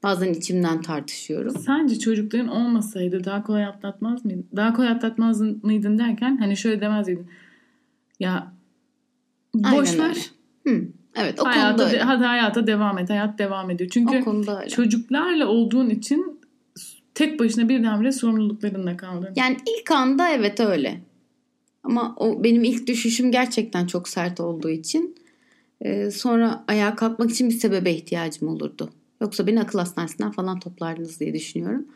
Bazen 0.02 0.32
içimden 0.32 0.82
tartışıyorum. 0.82 1.58
Sence 1.58 1.98
çocukların 1.98 2.48
olmasaydı 2.48 3.24
daha 3.24 3.42
kolay 3.42 3.64
atlatmaz 3.64 4.24
mıydın? 4.24 4.46
Daha 4.56 4.74
kolay 4.74 4.88
atlatmaz 4.88 5.40
mıydın 5.40 5.98
derken 5.98 6.36
hani 6.36 6.56
şöyle 6.56 6.80
demez 6.80 7.08
miydin? 7.08 7.26
Ya 8.20 8.52
boş 9.54 9.98
ver. 9.98 10.30
Hı. 10.66 10.82
Evet 11.16 11.40
o 11.40 11.44
hayata, 11.44 11.68
konuda 11.68 11.86
öyle. 11.86 12.02
Hadi 12.02 12.24
hayata 12.24 12.66
devam 12.66 12.98
et. 12.98 13.10
Hayat 13.10 13.38
devam 13.38 13.70
ediyor. 13.70 13.90
Çünkü 13.90 14.24
çocuklarla 14.70 15.46
olduğun 15.46 15.90
için 15.90 16.40
tek 17.14 17.40
başına 17.40 17.68
birdenbire 17.68 18.12
sorumluluklarınla 18.12 18.96
kaldın. 18.96 19.32
Yani 19.36 19.56
ilk 19.78 19.90
anda 19.90 20.28
evet 20.30 20.60
öyle. 20.60 21.00
Ama 21.82 22.14
o 22.18 22.44
benim 22.44 22.64
ilk 22.64 22.86
düşüşüm 22.86 23.32
gerçekten 23.32 23.86
çok 23.86 24.08
sert 24.08 24.40
olduğu 24.40 24.70
için 24.70 25.14
e, 25.80 26.10
sonra 26.10 26.64
ayağa 26.68 26.94
kalkmak 26.94 27.30
için 27.30 27.48
bir 27.48 27.54
sebebe 27.54 27.92
ihtiyacım 27.92 28.48
olurdu. 28.48 28.90
Yoksa 29.20 29.46
beni 29.46 29.60
akıl 29.60 29.78
hastanesinden 29.78 30.30
falan 30.30 30.60
toplardınız 30.60 31.20
diye 31.20 31.34
düşünüyorum. 31.34 31.86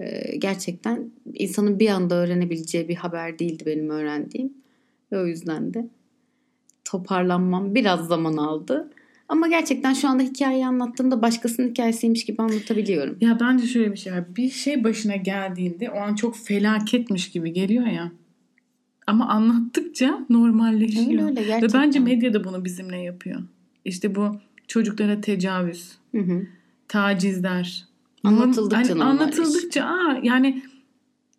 E, 0.00 0.36
gerçekten 0.36 1.10
insanın 1.34 1.78
bir 1.78 1.88
anda 1.88 2.14
öğrenebileceği 2.14 2.88
bir 2.88 2.96
haber 2.96 3.38
değildi 3.38 3.62
benim 3.66 3.90
öğrendiğim. 3.90 4.52
Ve 5.12 5.18
o 5.18 5.26
yüzden 5.26 5.74
de 5.74 5.88
toparlanmam 6.84 7.74
biraz 7.74 8.06
zaman 8.06 8.36
aldı. 8.36 8.90
Ama 9.28 9.48
gerçekten 9.48 9.92
şu 9.92 10.08
anda 10.08 10.22
hikayeyi 10.22 10.66
anlattığımda 10.66 11.22
başkasının 11.22 11.68
hikayesiymiş 11.68 12.24
gibi 12.24 12.42
anlatabiliyorum. 12.42 13.16
Ya 13.20 13.38
bence 13.40 13.66
şöyle 13.66 13.92
bir 13.92 13.96
şey 13.96 14.12
var. 14.12 14.36
Bir 14.36 14.50
şey 14.50 14.84
başına 14.84 15.16
geldiğinde 15.16 15.90
o 15.90 15.96
an 15.96 16.14
çok 16.14 16.36
felaketmiş 16.36 17.30
gibi 17.30 17.52
geliyor 17.52 17.86
ya. 17.86 18.12
Ama 19.08 19.28
anlattıkça 19.28 20.26
normalleşiyor. 20.30 21.10
Öyle 21.10 21.24
öyle, 21.24 21.44
gerçekten. 21.44 21.80
Ve 21.80 21.84
bence 21.86 21.98
medya 21.98 22.34
da 22.34 22.44
bunu 22.44 22.64
bizimle 22.64 22.98
yapıyor. 22.98 23.40
İşte 23.84 24.14
bu 24.14 24.36
çocuklara 24.66 25.20
tecavüz, 25.20 25.92
hı 26.12 26.18
hı. 26.18 26.46
tacizler. 26.88 27.84
Anlatıldıkça 28.24 28.92
hani 28.92 29.04
Anlatıldıkça 29.04 29.84
aa, 29.84 30.20
yani 30.22 30.62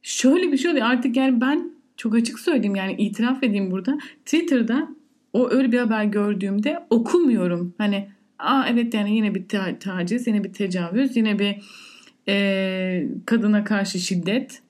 şöyle 0.04 0.52
bir 0.52 0.58
şey 0.58 0.72
oluyor 0.72 0.86
artık 0.86 1.18
yani 1.18 1.42
ben 1.42 1.72
çok 1.98 2.16
açık 2.16 2.40
söyleyeyim 2.40 2.76
yani 2.76 2.96
itiraf 2.98 3.44
edeyim 3.44 3.72
burada. 3.72 3.98
Twitter'da 4.26 4.88
o 5.34 5.50
öyle 5.50 5.72
bir 5.72 5.80
haber 5.80 6.04
gördüğümde 6.04 6.86
okumuyorum. 6.90 7.74
Hani 7.78 8.10
aa 8.40 8.66
evet 8.70 8.94
yani 8.94 9.16
yine 9.16 9.36
bir 9.36 9.48
ta- 9.48 9.80
taciz, 9.80 10.28
yine 10.28 10.44
bir 10.44 10.54
tecavüz, 10.54 11.18
yine 11.18 11.40
bir 11.40 11.56
e, 12.28 13.08
kadına 13.26 13.64
karşı 13.64 14.00
şiddet. 14.00 14.62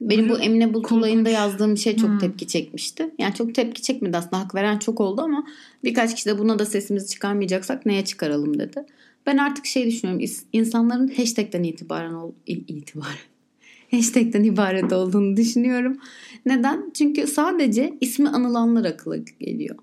Benim 0.00 0.28
bu 0.28 0.38
Emine 0.38 0.74
Bulut 0.74 0.92
olayında 0.92 1.30
yazdığım 1.30 1.76
şey 1.76 1.96
çok 1.96 2.10
hmm. 2.10 2.18
tepki 2.18 2.46
çekmişti. 2.46 3.10
Yani 3.18 3.34
çok 3.34 3.54
tepki 3.54 3.82
çekmedi 3.82 4.16
aslında 4.16 4.38
hak 4.38 4.54
veren 4.54 4.78
çok 4.78 5.00
oldu 5.00 5.22
ama 5.22 5.46
birkaç 5.84 6.14
kişi 6.14 6.26
de 6.26 6.38
buna 6.38 6.58
da 6.58 6.66
sesimizi 6.66 7.06
çıkarmayacaksak 7.06 7.86
neye 7.86 8.04
çıkaralım 8.04 8.58
dedi. 8.58 8.86
Ben 9.26 9.36
artık 9.36 9.66
şey 9.66 9.86
düşünüyorum 9.86 10.24
insanların 10.52 11.08
hashtag'ten 11.08 11.62
itibaren 11.62 12.12
ol, 12.12 12.32
itibaren 12.46 13.30
hashtag'ten 13.90 14.44
ibaret 14.44 14.92
olduğunu 14.92 15.36
düşünüyorum. 15.36 15.98
Neden? 16.46 16.90
Çünkü 16.94 17.26
sadece 17.26 17.94
ismi 18.00 18.28
anılanlar 18.28 18.84
akıla 18.84 19.16
geliyor. 19.16 19.76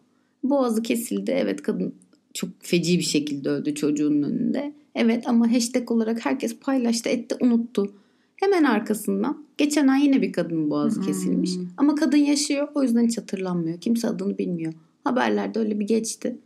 Boğazı 0.43 0.81
kesildi. 0.81 1.31
Evet 1.31 1.61
kadın 1.61 1.93
çok 2.33 2.49
feci 2.59 2.97
bir 2.99 3.03
şekilde 3.03 3.49
öldü 3.49 3.75
çocuğunun 3.75 4.23
önünde. 4.23 4.73
Evet 4.95 5.27
ama 5.27 5.53
hashtag 5.53 5.91
olarak 5.91 6.25
herkes 6.25 6.55
paylaştı 6.59 7.09
etti 7.09 7.35
unuttu. 7.39 7.93
Hemen 8.37 8.63
arkasından 8.63 9.45
geçen 9.57 9.87
ay 9.87 10.03
yine 10.03 10.21
bir 10.21 10.31
kadının 10.31 10.69
boğazı 10.69 11.01
kesilmiş. 11.01 11.55
Hmm. 11.55 11.67
Ama 11.77 11.95
kadın 11.95 12.17
yaşıyor 12.17 12.67
o 12.75 12.83
yüzden 12.83 13.07
hiç 13.07 13.17
hatırlanmıyor. 13.17 13.81
Kimse 13.81 14.07
adını 14.07 14.37
bilmiyor. 14.37 14.73
Haberlerde 15.03 15.59
öyle 15.59 15.79
bir 15.79 15.87
geçti. 15.87 16.37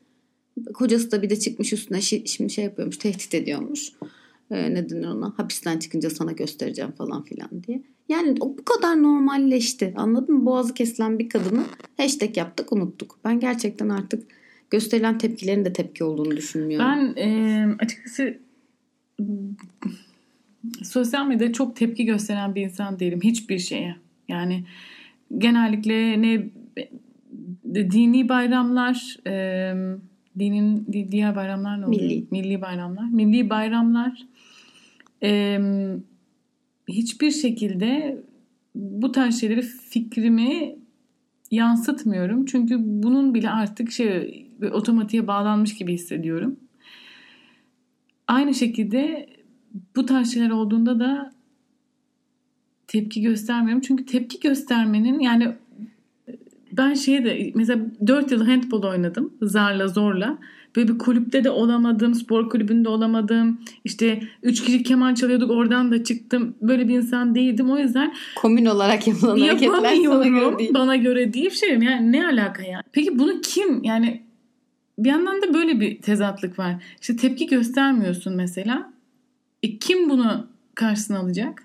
Kocası 0.73 1.11
da 1.11 1.21
bir 1.21 1.29
de 1.29 1.39
çıkmış 1.39 1.73
üstüne 1.73 2.01
şimdi 2.01 2.49
şey 2.49 2.63
yapıyormuş 2.63 2.97
tehdit 2.97 3.33
ediyormuş 3.33 3.91
e, 4.51 4.73
ne 4.73 4.89
denir 4.89 5.07
ona 5.07 5.33
hapisten 5.37 5.79
çıkınca 5.79 6.09
sana 6.09 6.31
göstereceğim 6.31 6.91
falan 6.91 7.23
filan 7.23 7.49
diye. 7.67 7.81
Yani 8.09 8.35
o 8.39 8.57
bu 8.57 8.65
kadar 8.65 9.03
normalleşti 9.03 9.93
anladın 9.97 10.35
mı? 10.35 10.45
Boğazı 10.45 10.73
kesilen 10.73 11.19
bir 11.19 11.29
kadını 11.29 11.63
hashtag 11.97 12.37
yaptık 12.37 12.73
unuttuk. 12.73 13.19
Ben 13.25 13.39
gerçekten 13.39 13.89
artık 13.89 14.23
gösterilen 14.69 15.17
tepkilerin 15.17 15.65
de 15.65 15.73
tepki 15.73 16.03
olduğunu 16.03 16.37
düşünmüyorum. 16.37 16.87
Ben 16.87 17.21
e, 17.21 17.75
açıkçası 17.79 18.39
sosyal 20.83 21.27
medyada 21.27 21.53
çok 21.53 21.75
tepki 21.75 22.05
gösteren 22.05 22.55
bir 22.55 22.61
insan 22.61 22.99
değilim 22.99 23.19
hiçbir 23.23 23.59
şeye. 23.59 23.95
Yani 24.27 24.63
genellikle 25.37 26.21
ne 26.21 26.49
dini 27.91 28.29
bayramlar, 28.29 29.17
e, 29.27 29.73
dinin 30.39 30.87
diğer 31.11 31.35
bayramlar 31.35 31.81
ne 31.81 31.85
oluyor? 31.85 32.01
Milli. 32.01 32.25
Milli 32.31 32.61
bayramlar. 32.61 33.09
Milli 33.09 33.49
bayramlar 33.49 34.27
e, 35.23 35.59
hiçbir 36.87 37.31
şekilde 37.31 38.17
bu 38.75 39.11
tarz 39.11 39.39
şeyleri 39.39 39.61
fikrimi 39.61 40.75
yansıtmıyorum. 41.51 42.45
Çünkü 42.45 42.75
bunun 42.79 43.33
bile 43.33 43.49
artık 43.49 43.91
şey 43.91 44.47
otomatiğe 44.71 45.27
bağlanmış 45.27 45.75
gibi 45.75 45.93
hissediyorum. 45.93 46.59
Aynı 48.27 48.53
şekilde 48.53 49.27
bu 49.95 50.05
tarz 50.05 50.33
şeyler 50.33 50.49
olduğunda 50.49 50.99
da 50.99 51.31
tepki 52.87 53.21
göstermiyorum. 53.21 53.81
Çünkü 53.81 54.05
tepki 54.05 54.39
göstermenin 54.39 55.19
yani 55.19 55.55
ben 56.71 56.93
şeye 56.93 57.25
de 57.25 57.51
mesela 57.55 57.85
4 58.07 58.31
yıl 58.31 58.45
handball 58.45 58.83
oynadım 58.83 59.33
zarla 59.41 59.87
zorla. 59.87 60.37
Böyle 60.75 60.87
bir 60.87 60.97
kulüpte 60.97 61.43
de 61.43 61.49
olamadım, 61.49 62.13
spor 62.13 62.49
kulübünde 62.49 62.89
olamadım. 62.89 63.59
İşte 63.83 64.21
üç 64.43 64.63
kişi 64.63 64.83
keman 64.83 65.13
çalıyorduk 65.13 65.51
oradan 65.51 65.91
da 65.91 66.03
çıktım. 66.03 66.55
Böyle 66.61 66.87
bir 66.87 66.97
insan 66.97 67.35
değildim. 67.35 67.69
O 67.69 67.77
yüzden 67.77 68.13
komün 68.35 68.65
olarak 68.65 69.07
yapılan 69.07 69.39
hareketler 69.39 69.95
sana 70.05 70.27
göre 70.27 70.59
değil. 70.59 70.73
Bana 70.73 70.95
göre 70.95 71.33
değil. 71.33 71.49
Şey 71.49 71.69
yani 71.69 72.11
ne 72.11 72.27
alaka 72.27 72.63
yani? 72.63 72.83
Peki 72.91 73.19
bunu 73.19 73.41
kim 73.41 73.83
yani 73.83 74.21
bir 74.99 75.09
yandan 75.09 75.41
da 75.41 75.53
böyle 75.53 75.79
bir 75.79 76.01
tezatlık 76.01 76.59
var. 76.59 76.83
İşte 77.01 77.15
tepki 77.15 77.47
göstermiyorsun 77.47 78.35
mesela. 78.35 78.93
E 79.63 79.77
kim 79.77 80.09
bunu 80.09 80.47
karşısına 80.75 81.19
alacak? 81.19 81.63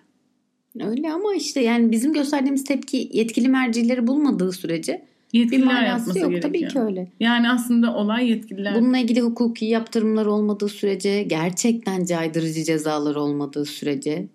Öyle 0.80 1.12
ama 1.12 1.34
işte 1.34 1.61
yani 1.61 1.92
bizim 1.92 2.12
gösterdiğimiz 2.12 2.64
tepki 2.64 3.11
yetkili 3.12 3.49
mercileri 3.49 4.07
bulmadığı 4.07 4.53
sürece 4.53 5.05
yetkililer 5.32 5.82
bir 5.82 5.86
yapması 5.86 6.18
yok. 6.18 6.30
Gerekiyor. 6.30 6.42
Tabii 6.42 6.68
ki 6.68 6.80
öyle. 6.80 7.09
Yani 7.20 7.51
aslında 7.51 7.94
olay 7.94 8.30
yetkililer. 8.30 8.74
Bununla 8.74 8.99
ilgili 8.99 9.20
hukuki 9.20 9.64
yaptırımlar 9.64 10.26
olmadığı 10.26 10.68
sürece, 10.68 11.22
gerçekten 11.22 12.05
caydırıcı 12.05 12.64
cezalar 12.64 13.16
olmadığı 13.16 13.64
sürece 13.64 14.28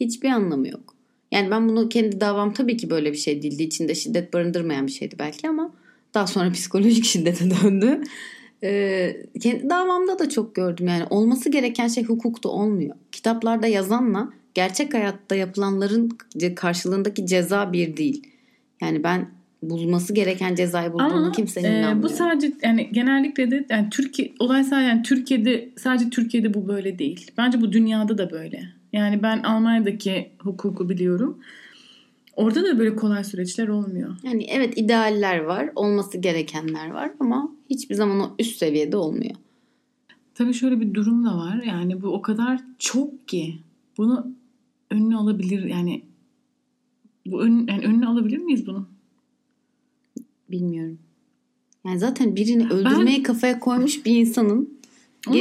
hiçbir 0.00 0.28
anlamı 0.28 0.68
yok. 0.68 0.94
Yani 1.32 1.50
ben 1.50 1.68
bunu 1.68 1.88
kendi 1.88 2.20
davam 2.20 2.52
tabii 2.52 2.76
ki 2.76 2.90
böyle 2.90 3.12
bir 3.12 3.16
şey 3.16 3.42
değildi. 3.42 3.62
İçinde 3.62 3.94
şiddet 3.94 4.32
barındırmayan 4.32 4.86
bir 4.86 4.92
şeydi 4.92 5.16
belki 5.18 5.48
ama 5.48 5.72
daha 6.14 6.26
sonra 6.26 6.50
psikolojik 6.52 7.04
şiddete 7.04 7.44
döndü. 7.50 8.02
Ee, 8.62 9.16
kendi 9.40 9.70
davamda 9.70 10.18
da 10.18 10.28
çok 10.28 10.54
gördüm 10.54 10.86
yani 10.88 11.04
olması 11.10 11.50
gereken 11.50 11.88
şey 11.88 12.04
hukukta 12.04 12.48
olmuyor. 12.48 12.96
Kitaplarda 13.18 13.66
yazanla 13.66 14.28
gerçek 14.54 14.94
hayatta 14.94 15.34
yapılanların 15.34 16.18
karşılığındaki 16.56 17.26
ceza 17.26 17.72
bir 17.72 17.96
değil. 17.96 18.26
Yani 18.80 19.04
ben 19.04 19.28
bulması 19.62 20.14
gereken 20.14 20.54
cezayı 20.54 20.92
bulduğunu 20.92 21.32
kimsenin 21.32 21.72
e, 21.72 21.78
inanmıyor. 21.78 22.02
bu 22.02 22.08
sadece 22.08 22.52
yani 22.62 22.88
genellikle 22.92 23.50
de 23.50 23.66
yani 23.70 23.90
Türkiye 23.90 24.32
olay 24.38 24.64
sadece 24.64 24.88
yani 24.88 25.02
Türkiye'de 25.02 25.68
sadece 25.76 26.10
Türkiye'de 26.10 26.54
bu 26.54 26.68
böyle 26.68 26.98
değil. 26.98 27.30
Bence 27.38 27.60
bu 27.60 27.72
dünyada 27.72 28.18
da 28.18 28.30
böyle. 28.30 28.62
Yani 28.92 29.22
ben 29.22 29.42
Almanya'daki 29.42 30.30
hukuku 30.38 30.88
biliyorum. 30.88 31.38
Orada 32.36 32.64
da 32.64 32.78
böyle 32.78 32.96
kolay 32.96 33.24
süreçler 33.24 33.68
olmuyor. 33.68 34.16
Yani 34.22 34.46
evet 34.50 34.78
idealler 34.78 35.38
var, 35.38 35.70
olması 35.74 36.18
gerekenler 36.18 36.90
var 36.90 37.10
ama 37.20 37.52
hiçbir 37.70 37.94
zaman 37.94 38.20
o 38.20 38.34
üst 38.38 38.58
seviyede 38.58 38.96
olmuyor. 38.96 39.34
Tabii 40.38 40.54
şöyle 40.54 40.80
bir 40.80 40.94
durum 40.94 41.24
da 41.24 41.36
var. 41.38 41.62
Yani 41.62 42.02
bu 42.02 42.06
o 42.08 42.22
kadar 42.22 42.60
çok 42.78 43.28
ki 43.28 43.58
bunu 43.96 44.26
önüne 44.90 45.16
alabilir 45.16 45.64
yani 45.64 46.02
bu 47.26 47.42
ön, 47.42 47.66
yani 47.68 47.86
önüne 47.86 48.06
alabilir 48.06 48.38
miyiz 48.38 48.66
bunun? 48.66 48.88
Bilmiyorum. 50.50 50.98
Yani 51.86 51.98
zaten 51.98 52.36
birini 52.36 52.68
öldürmeyi 52.68 53.22
kafaya 53.22 53.60
koymuş 53.60 54.04
bir 54.04 54.16
insanın 54.16 54.78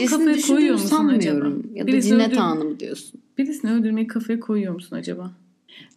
kafaya 0.09 0.33
düşündüğünü 0.33 0.77
sanmıyorum. 0.77 1.47
acaba? 1.47 1.77
Ya 1.79 1.83
da 1.83 1.87
Birisi 1.87 2.07
cinnet 2.07 2.31
öldür- 2.31 2.37
anı 2.37 2.63
mı 2.63 2.79
diyorsun? 2.79 3.21
Birisini 3.37 3.71
öldürmeyi 3.71 4.07
kafaya 4.07 4.39
koyuyor 4.39 4.73
musun 4.73 4.95
acaba? 4.95 5.31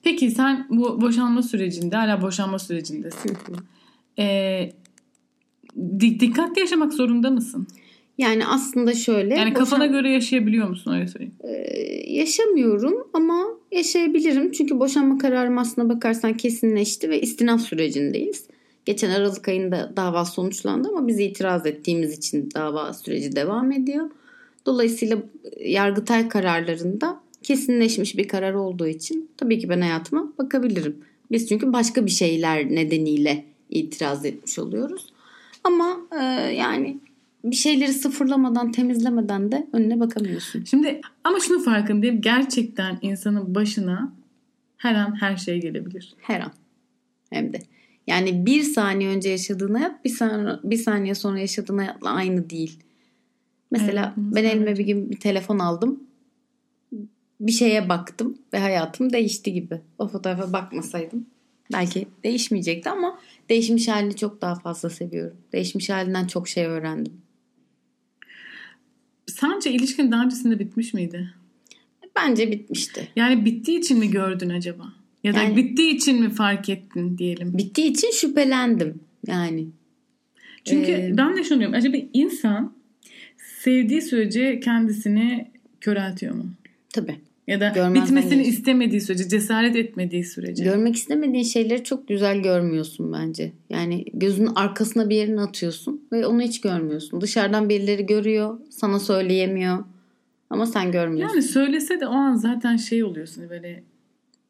Peki 0.03 0.31
sen 0.31 0.67
bu 0.71 1.01
boşanma 1.01 1.43
sürecinde 1.43 1.97
hala 1.97 2.23
boşanma 2.23 2.59
sürecindesin. 2.59 3.37
Ee, 4.19 4.73
di- 6.01 6.21
dikkatli 6.21 6.61
yaşamak 6.61 6.93
zorunda 6.93 7.31
mısın? 7.31 7.67
Yani 8.21 8.47
aslında 8.47 8.95
şöyle. 8.95 9.35
Yani 9.35 9.53
kafana 9.53 9.81
boşan- 9.85 9.93
göre 9.93 10.13
yaşayabiliyor 10.13 10.69
musun 10.69 10.95
öyle 10.95 11.09
söyleyeyim. 11.09 11.35
Ee, 11.45 12.13
yaşamıyorum 12.13 13.09
ama 13.13 13.47
yaşayabilirim. 13.73 14.53
Çünkü 14.53 14.81
boşanma 14.81 15.19
kararım 15.19 15.59
aslına 15.59 15.89
bakarsan 15.89 16.37
kesinleşti 16.37 17.11
ve 17.11 17.21
istinaf 17.21 17.61
sürecindeyiz. 17.61 18.45
Geçen 18.85 19.11
Aralık 19.11 19.49
ayında 19.49 19.93
dava 19.97 20.25
sonuçlandı 20.25 20.89
ama 20.89 21.09
biz 21.09 21.21
itiraz 21.21 21.67
ettiğimiz 21.67 22.19
için 22.19 22.49
dava 22.55 22.93
süreci 22.93 23.37
devam 23.37 23.73
ediyor. 23.73 24.11
Dolayısıyla 24.67 25.19
Yargıtay 25.61 26.29
kararlarında 26.29 27.21
kesinleşmiş 27.43 28.17
bir 28.17 28.29
karar 28.29 28.55
olduğu 28.55 28.87
için 28.87 29.31
tabii 29.37 29.59
ki 29.59 29.69
ben 29.69 29.81
hayatıma 29.81 30.33
bakabilirim. 30.39 30.97
Biz 31.33 31.49
çünkü 31.49 31.73
başka 31.73 32.07
bir 32.07 32.11
şeyler 32.11 32.71
nedeniyle 32.71 33.45
itiraz 33.71 34.25
etmiş 34.25 34.59
oluyoruz. 34.59 35.07
Ama 35.65 35.97
e, 36.21 36.25
yani 36.55 36.99
bir 37.45 37.57
şeyleri 37.57 37.93
sıfırlamadan, 37.93 38.73
temizlemeden 38.73 39.53
de 39.53 39.67
önüne 39.73 40.01
bakamıyorsun. 40.01 40.65
Şimdi 40.65 41.01
ama 41.25 41.41
şunu 41.41 41.63
farkındayım. 41.63 42.21
Gerçekten 42.21 42.99
insanın 43.03 43.55
başına 43.55 44.13
her 44.77 44.95
an 44.95 45.21
her 45.21 45.37
şey 45.37 45.61
gelebilir. 45.61 46.15
Her 46.19 46.41
an. 46.41 46.53
Hem 47.31 47.53
de. 47.53 47.59
Yani 48.07 48.47
bir 48.47 48.63
saniye 48.63 49.11
önce 49.11 49.29
yaşadığın 49.29 49.75
hayat 49.75 50.05
bir 50.05 50.11
saniye, 50.11 50.57
bir 50.65 50.77
saniye 50.77 51.15
sonra 51.15 51.39
yaşadığın 51.39 51.79
hayatla 51.79 52.11
aynı 52.11 52.51
değil. 52.51 52.79
Mesela 53.71 54.15
Evet, 54.19 54.35
ben 54.35 54.45
elime 54.45 54.77
bir 54.77 54.85
gün 54.85 55.11
bir 55.11 55.21
telefon 55.21 55.59
aldım. 55.59 56.01
Bir 57.41 57.53
şeye 57.53 57.89
baktım 57.89 58.39
ve 58.53 58.59
hayatım 58.59 59.13
değişti 59.13 59.53
gibi. 59.53 59.81
O 59.99 60.09
fotoğrafa 60.09 60.53
bakmasaydım 60.53 61.27
belki 61.73 62.07
değişmeyecekti 62.25 62.91
ama 62.91 63.19
değişmiş 63.49 63.89
halini 63.89 64.17
çok 64.17 64.43
daha 64.43 64.55
fazla 64.55 64.91
seviyorum. 64.91 65.37
Değişmiş 65.53 65.91
halinden 65.91 66.27
çok 66.27 66.49
şey 66.49 66.67
öğrendim. 66.67 67.13
Sence 69.41 69.71
ilişkin 69.73 70.13
daha 70.13 70.25
öncesinde 70.25 70.59
bitmiş 70.59 70.95
miydi? 70.95 71.35
Bence 72.17 72.51
bitmişti. 72.53 73.09
Yani 73.17 73.45
bittiği 73.45 73.79
için 73.79 73.99
mi 73.99 74.11
gördün 74.11 74.51
acaba? 74.51 74.93
Ya 75.25 75.35
da 75.35 75.43
Yani- 75.43 75.57
bittiği 75.57 75.95
için 75.95 76.21
mi 76.21 76.31
fark 76.31 76.69
ettin 76.69 77.19
diyelim? 77.19 77.59
Bittiği 77.59 77.91
için 77.91 78.11
şüphelendim. 78.11 79.01
Yani 79.27 79.67
Çünkü 80.65 80.93
Ee, 80.93 81.15
ben 81.17 81.37
de 81.37 81.45
şunu 81.45 81.59
diyorum. 81.59 81.77
Acaba 81.77 81.97
insan 82.13 82.73
sevdiği 83.61 84.03
sürece 84.03 84.61
kendisini 84.61 85.51
köreltiyor 85.81 86.35
mu? 86.35 86.45
tabii. 86.93 87.17
Ya 87.51 87.61
da 87.61 87.69
Görmezden 87.69 88.05
bitmesini 88.05 88.43
geç. 88.45 88.53
istemediği 88.53 89.01
sürece, 89.01 89.29
cesaret 89.29 89.77
etmediği 89.77 90.25
sürece. 90.25 90.65
Görmek 90.65 90.97
istemediğin 90.97 91.45
şeyleri 91.45 91.85
çok 91.85 92.09
güzel 92.09 92.43
görmüyorsun 92.43 93.13
bence. 93.13 93.53
Yani 93.71 94.05
gözünün 94.15 94.51
arkasına 94.55 95.11
bir 95.11 95.17
yerini 95.17 95.41
atıyorsun 95.41 96.09
ve 96.13 96.27
onu 96.27 96.41
hiç 96.43 96.61
görmüyorsun. 96.61 97.21
Dışarıdan 97.21 97.69
birileri 97.69 98.07
görüyor, 98.07 98.59
sana 98.71 98.99
söyleyemiyor. 98.99 99.85
Ama 100.51 100.67
sen 100.67 100.93
görmüyorsun. 100.93 101.35
yani 101.37 101.43
söylese 101.49 102.01
de 102.01 102.07
o 102.07 102.11
an 102.13 102.35
zaten 102.35 102.77
şey 102.77 103.05
oluyorsun 103.05 103.51
böyle 103.51 103.83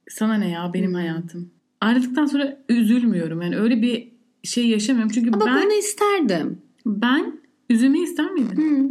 sana 0.09 0.35
ne 0.35 0.51
ya 0.51 0.71
benim 0.75 0.87
Hmm. 0.91 0.95
hayatım. 0.95 1.51
Ayrıldıktan 1.81 2.27
sonra 2.27 2.59
üzülmüyorum. 2.69 3.43
Yani 3.43 3.57
öyle 3.57 3.83
bir 3.83 4.09
şey 4.43 4.67
yaşamıyorum. 4.69 5.13
Çünkü 5.15 5.31
Ama 5.33 5.47
ben 5.47 5.67
onu 5.67 5.73
isterdim. 5.73 6.59
ben 6.87 7.41
üzülmeyi 7.71 8.05
ister 8.05 8.31
miydim? 8.31 8.57
Hı. 8.59 8.89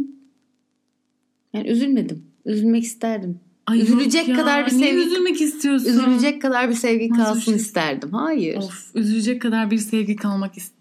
Yani 1.58 1.68
üzülmedim. 1.68 2.22
Üzülmek 2.44 2.82
isterdim. 2.84 3.40
Ay 3.70 3.80
Üzülecek 3.80 4.28
ya, 4.28 4.34
kadar 4.36 4.66
bir 4.66 4.70
sevgi- 4.70 4.96
üzülmek 5.06 5.40
istiyorsun? 5.40 5.86
Üzülecek 5.88 6.42
kadar 6.42 6.68
bir 6.70 6.74
sevgi 6.74 7.08
kalsın 7.08 7.40
şey? 7.40 7.54
isterdim. 7.54 8.12
Hayır. 8.12 8.56
Of, 8.56 8.90
üzülecek 8.94 9.42
kadar 9.42 9.70
bir 9.70 9.78
sevgi 9.78 10.16
kalmak 10.16 10.56
ist 10.56 10.72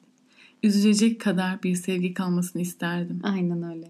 üzülecek 0.64 1.22
kadar 1.22 1.64
bir 1.64 1.76
sevgi 1.76 2.14
kalmasını 2.14 2.62
isterdim. 2.62 3.20
Aynen 3.24 3.64
öyle. 3.64 3.88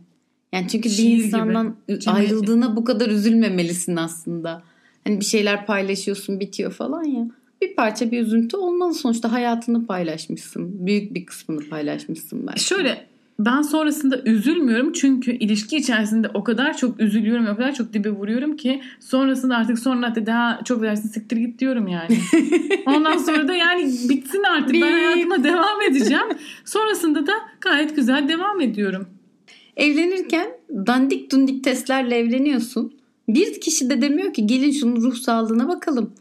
Yani 0.53 0.67
çünkü 0.67 0.89
Şiir 0.89 1.05
bir 1.05 1.13
gibi. 1.15 1.25
insandan 1.25 1.75
Cimri- 1.89 2.09
ayrıldığına 2.09 2.75
bu 2.75 2.83
kadar 2.83 3.09
üzülmemelisin 3.09 3.95
aslında. 3.95 4.63
Hani 5.03 5.19
bir 5.19 5.25
şeyler 5.25 5.65
paylaşıyorsun 5.65 6.39
bitiyor 6.39 6.71
falan 6.71 7.03
ya. 7.03 7.27
Bir 7.61 7.75
parça 7.75 8.11
bir 8.11 8.21
üzüntü 8.21 8.57
olmalı 8.57 8.93
sonuçta 8.93 9.31
hayatını 9.31 9.85
paylaşmışsın. 9.85 10.85
Büyük 10.87 11.13
bir 11.13 11.25
kısmını 11.25 11.69
paylaşmışsın 11.69 12.47
belki. 12.47 12.63
Şöyle 12.63 13.05
ben 13.39 13.61
sonrasında 13.61 14.21
üzülmüyorum 14.25 14.93
çünkü 14.93 15.31
ilişki 15.31 15.77
içerisinde 15.77 16.29
o 16.33 16.43
kadar 16.43 16.77
çok 16.77 16.99
üzülüyorum 16.99 17.47
o 17.47 17.55
kadar 17.55 17.73
çok 17.73 17.93
dibe 17.93 18.09
vuruyorum 18.09 18.57
ki 18.57 18.81
sonrasında 18.99 19.55
artık 19.55 19.79
sonra 19.79 20.15
da 20.15 20.25
daha 20.25 20.59
çok 20.65 20.81
versin 20.81 21.09
siktir 21.09 21.37
git 21.37 21.59
diyorum 21.59 21.87
yani. 21.87 22.17
Ondan 22.85 23.17
sonra 23.17 23.47
da 23.47 23.53
yani 23.53 23.83
bitsin 24.09 24.43
artık 24.43 24.73
ben 24.73 24.91
hayatıma 24.91 25.43
devam 25.43 25.81
edeceğim. 25.81 26.27
Sonrasında 26.65 27.27
da 27.27 27.33
gayet 27.61 27.95
güzel 27.95 28.29
devam 28.29 28.61
ediyorum. 28.61 29.07
Evlenirken 29.77 30.47
dandik 30.69 31.31
dundik 31.31 31.63
testlerle 31.63 32.15
evleniyorsun. 32.17 32.93
Bir 33.29 33.61
kişi 33.61 33.89
de 33.89 34.01
demiyor 34.01 34.33
ki 34.33 34.47
gelin 34.47 34.71
şunun 34.71 34.95
ruh 34.95 35.15
sağlığına 35.15 35.67
bakalım. 35.67 36.13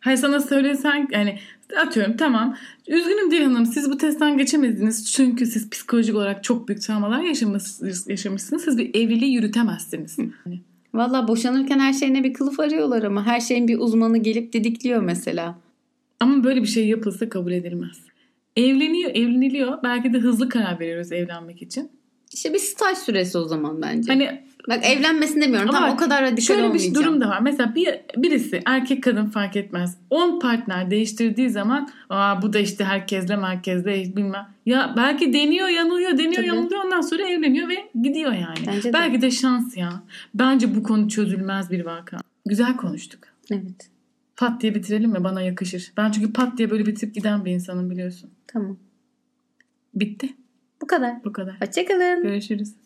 Hayır 0.00 0.18
sana 0.18 0.40
söylesen 0.40 1.08
yani 1.12 1.38
atıyorum 1.80 2.16
tamam 2.16 2.56
üzgünüm 2.88 3.30
diye 3.30 3.44
hanım 3.44 3.66
siz 3.66 3.90
bu 3.90 3.96
testten 3.98 4.38
geçemediniz 4.38 5.12
çünkü 5.12 5.46
siz 5.46 5.70
psikolojik 5.70 6.14
olarak 6.14 6.44
çok 6.44 6.68
büyük 6.68 6.82
travmalar 6.82 7.22
yaşamış, 7.22 7.62
yaşamışsınız. 8.06 8.64
Siz 8.64 8.78
bir 8.78 8.94
evliliği 8.94 9.34
yürütemezsiniz. 9.34 10.18
Hani 10.44 10.60
Valla 10.94 11.28
boşanırken 11.28 11.78
her 11.78 11.92
şeyine 11.92 12.24
bir 12.24 12.34
kılıf 12.34 12.60
arıyorlar 12.60 13.02
ama 13.02 13.26
her 13.26 13.40
şeyin 13.40 13.68
bir 13.68 13.78
uzmanı 13.78 14.18
gelip 14.18 14.52
didikliyor 14.52 15.02
mesela. 15.02 15.58
Ama 16.20 16.44
böyle 16.44 16.62
bir 16.62 16.66
şey 16.66 16.88
yapılsa 16.88 17.28
kabul 17.28 17.52
edilmez. 17.52 17.98
Evleniyor, 18.56 19.10
evleniliyor. 19.10 19.82
Belki 19.82 20.12
de 20.12 20.18
hızlı 20.18 20.48
karar 20.48 20.80
veriyoruz 20.80 21.12
evlenmek 21.12 21.62
için. 21.62 21.90
İşte 22.32 22.54
bir 22.54 22.58
staj 22.58 22.98
süresi 22.98 23.38
o 23.38 23.44
zaman 23.44 23.82
bence. 23.82 24.12
Hani 24.12 24.42
Bak 24.68 24.86
evlenmesin 24.86 25.40
demiyorum. 25.40 25.68
Ama 25.68 25.78
Tam 25.86 25.94
o 25.94 25.96
kadar 25.96 26.22
radikal 26.22 26.42
şöyle 26.42 26.74
bir 26.74 26.94
durum 26.94 27.20
da 27.20 27.28
var. 27.28 27.40
Mesela 27.40 27.74
bir 27.74 28.00
birisi 28.16 28.62
erkek 28.66 29.02
kadın 29.02 29.26
fark 29.26 29.56
etmez. 29.56 29.98
10 30.10 30.40
partner 30.40 30.90
değiştirdiği 30.90 31.50
zaman 31.50 31.88
aa 32.10 32.42
bu 32.42 32.52
da 32.52 32.58
işte 32.58 32.84
herkesle 32.84 33.36
merkezle 33.36 34.16
bilmem. 34.16 34.46
Ya 34.66 34.94
belki 34.96 35.32
deniyor, 35.32 35.68
yanılıyor, 35.68 36.18
deniyor, 36.18 36.34
Tabii. 36.34 36.46
yanılıyor. 36.46 36.84
Ondan 36.84 37.00
sonra 37.00 37.28
evleniyor 37.28 37.68
ve 37.68 37.90
gidiyor 38.02 38.32
yani. 38.32 38.58
Bence 38.66 38.88
de. 38.88 38.92
belki 38.92 39.22
de 39.22 39.30
şans 39.30 39.76
ya. 39.76 40.02
Bence 40.34 40.74
bu 40.74 40.82
konu 40.82 41.08
çözülmez 41.08 41.70
bir 41.70 41.84
vaka. 41.84 42.18
Güzel 42.46 42.76
konuştuk. 42.76 43.20
Evet. 43.50 43.90
Pat 44.36 44.60
diye 44.60 44.74
bitirelim 44.74 45.10
mi? 45.10 45.24
Bana 45.24 45.42
yakışır. 45.42 45.92
Ben 45.96 46.10
çünkü 46.10 46.32
pat 46.32 46.58
diye 46.58 46.70
böyle 46.70 46.86
bitirip 46.86 47.14
giden 47.14 47.44
bir 47.44 47.52
insanım 47.52 47.90
biliyorsun. 47.90 48.30
Tamam. 48.46 48.76
Bitti. 49.94 50.28
Bu 50.82 50.86
kadar. 50.86 51.24
Bu 51.24 51.32
kadar. 51.32 51.60
Hoşçakalın. 51.60 52.22
Görüşürüz. 52.22 52.81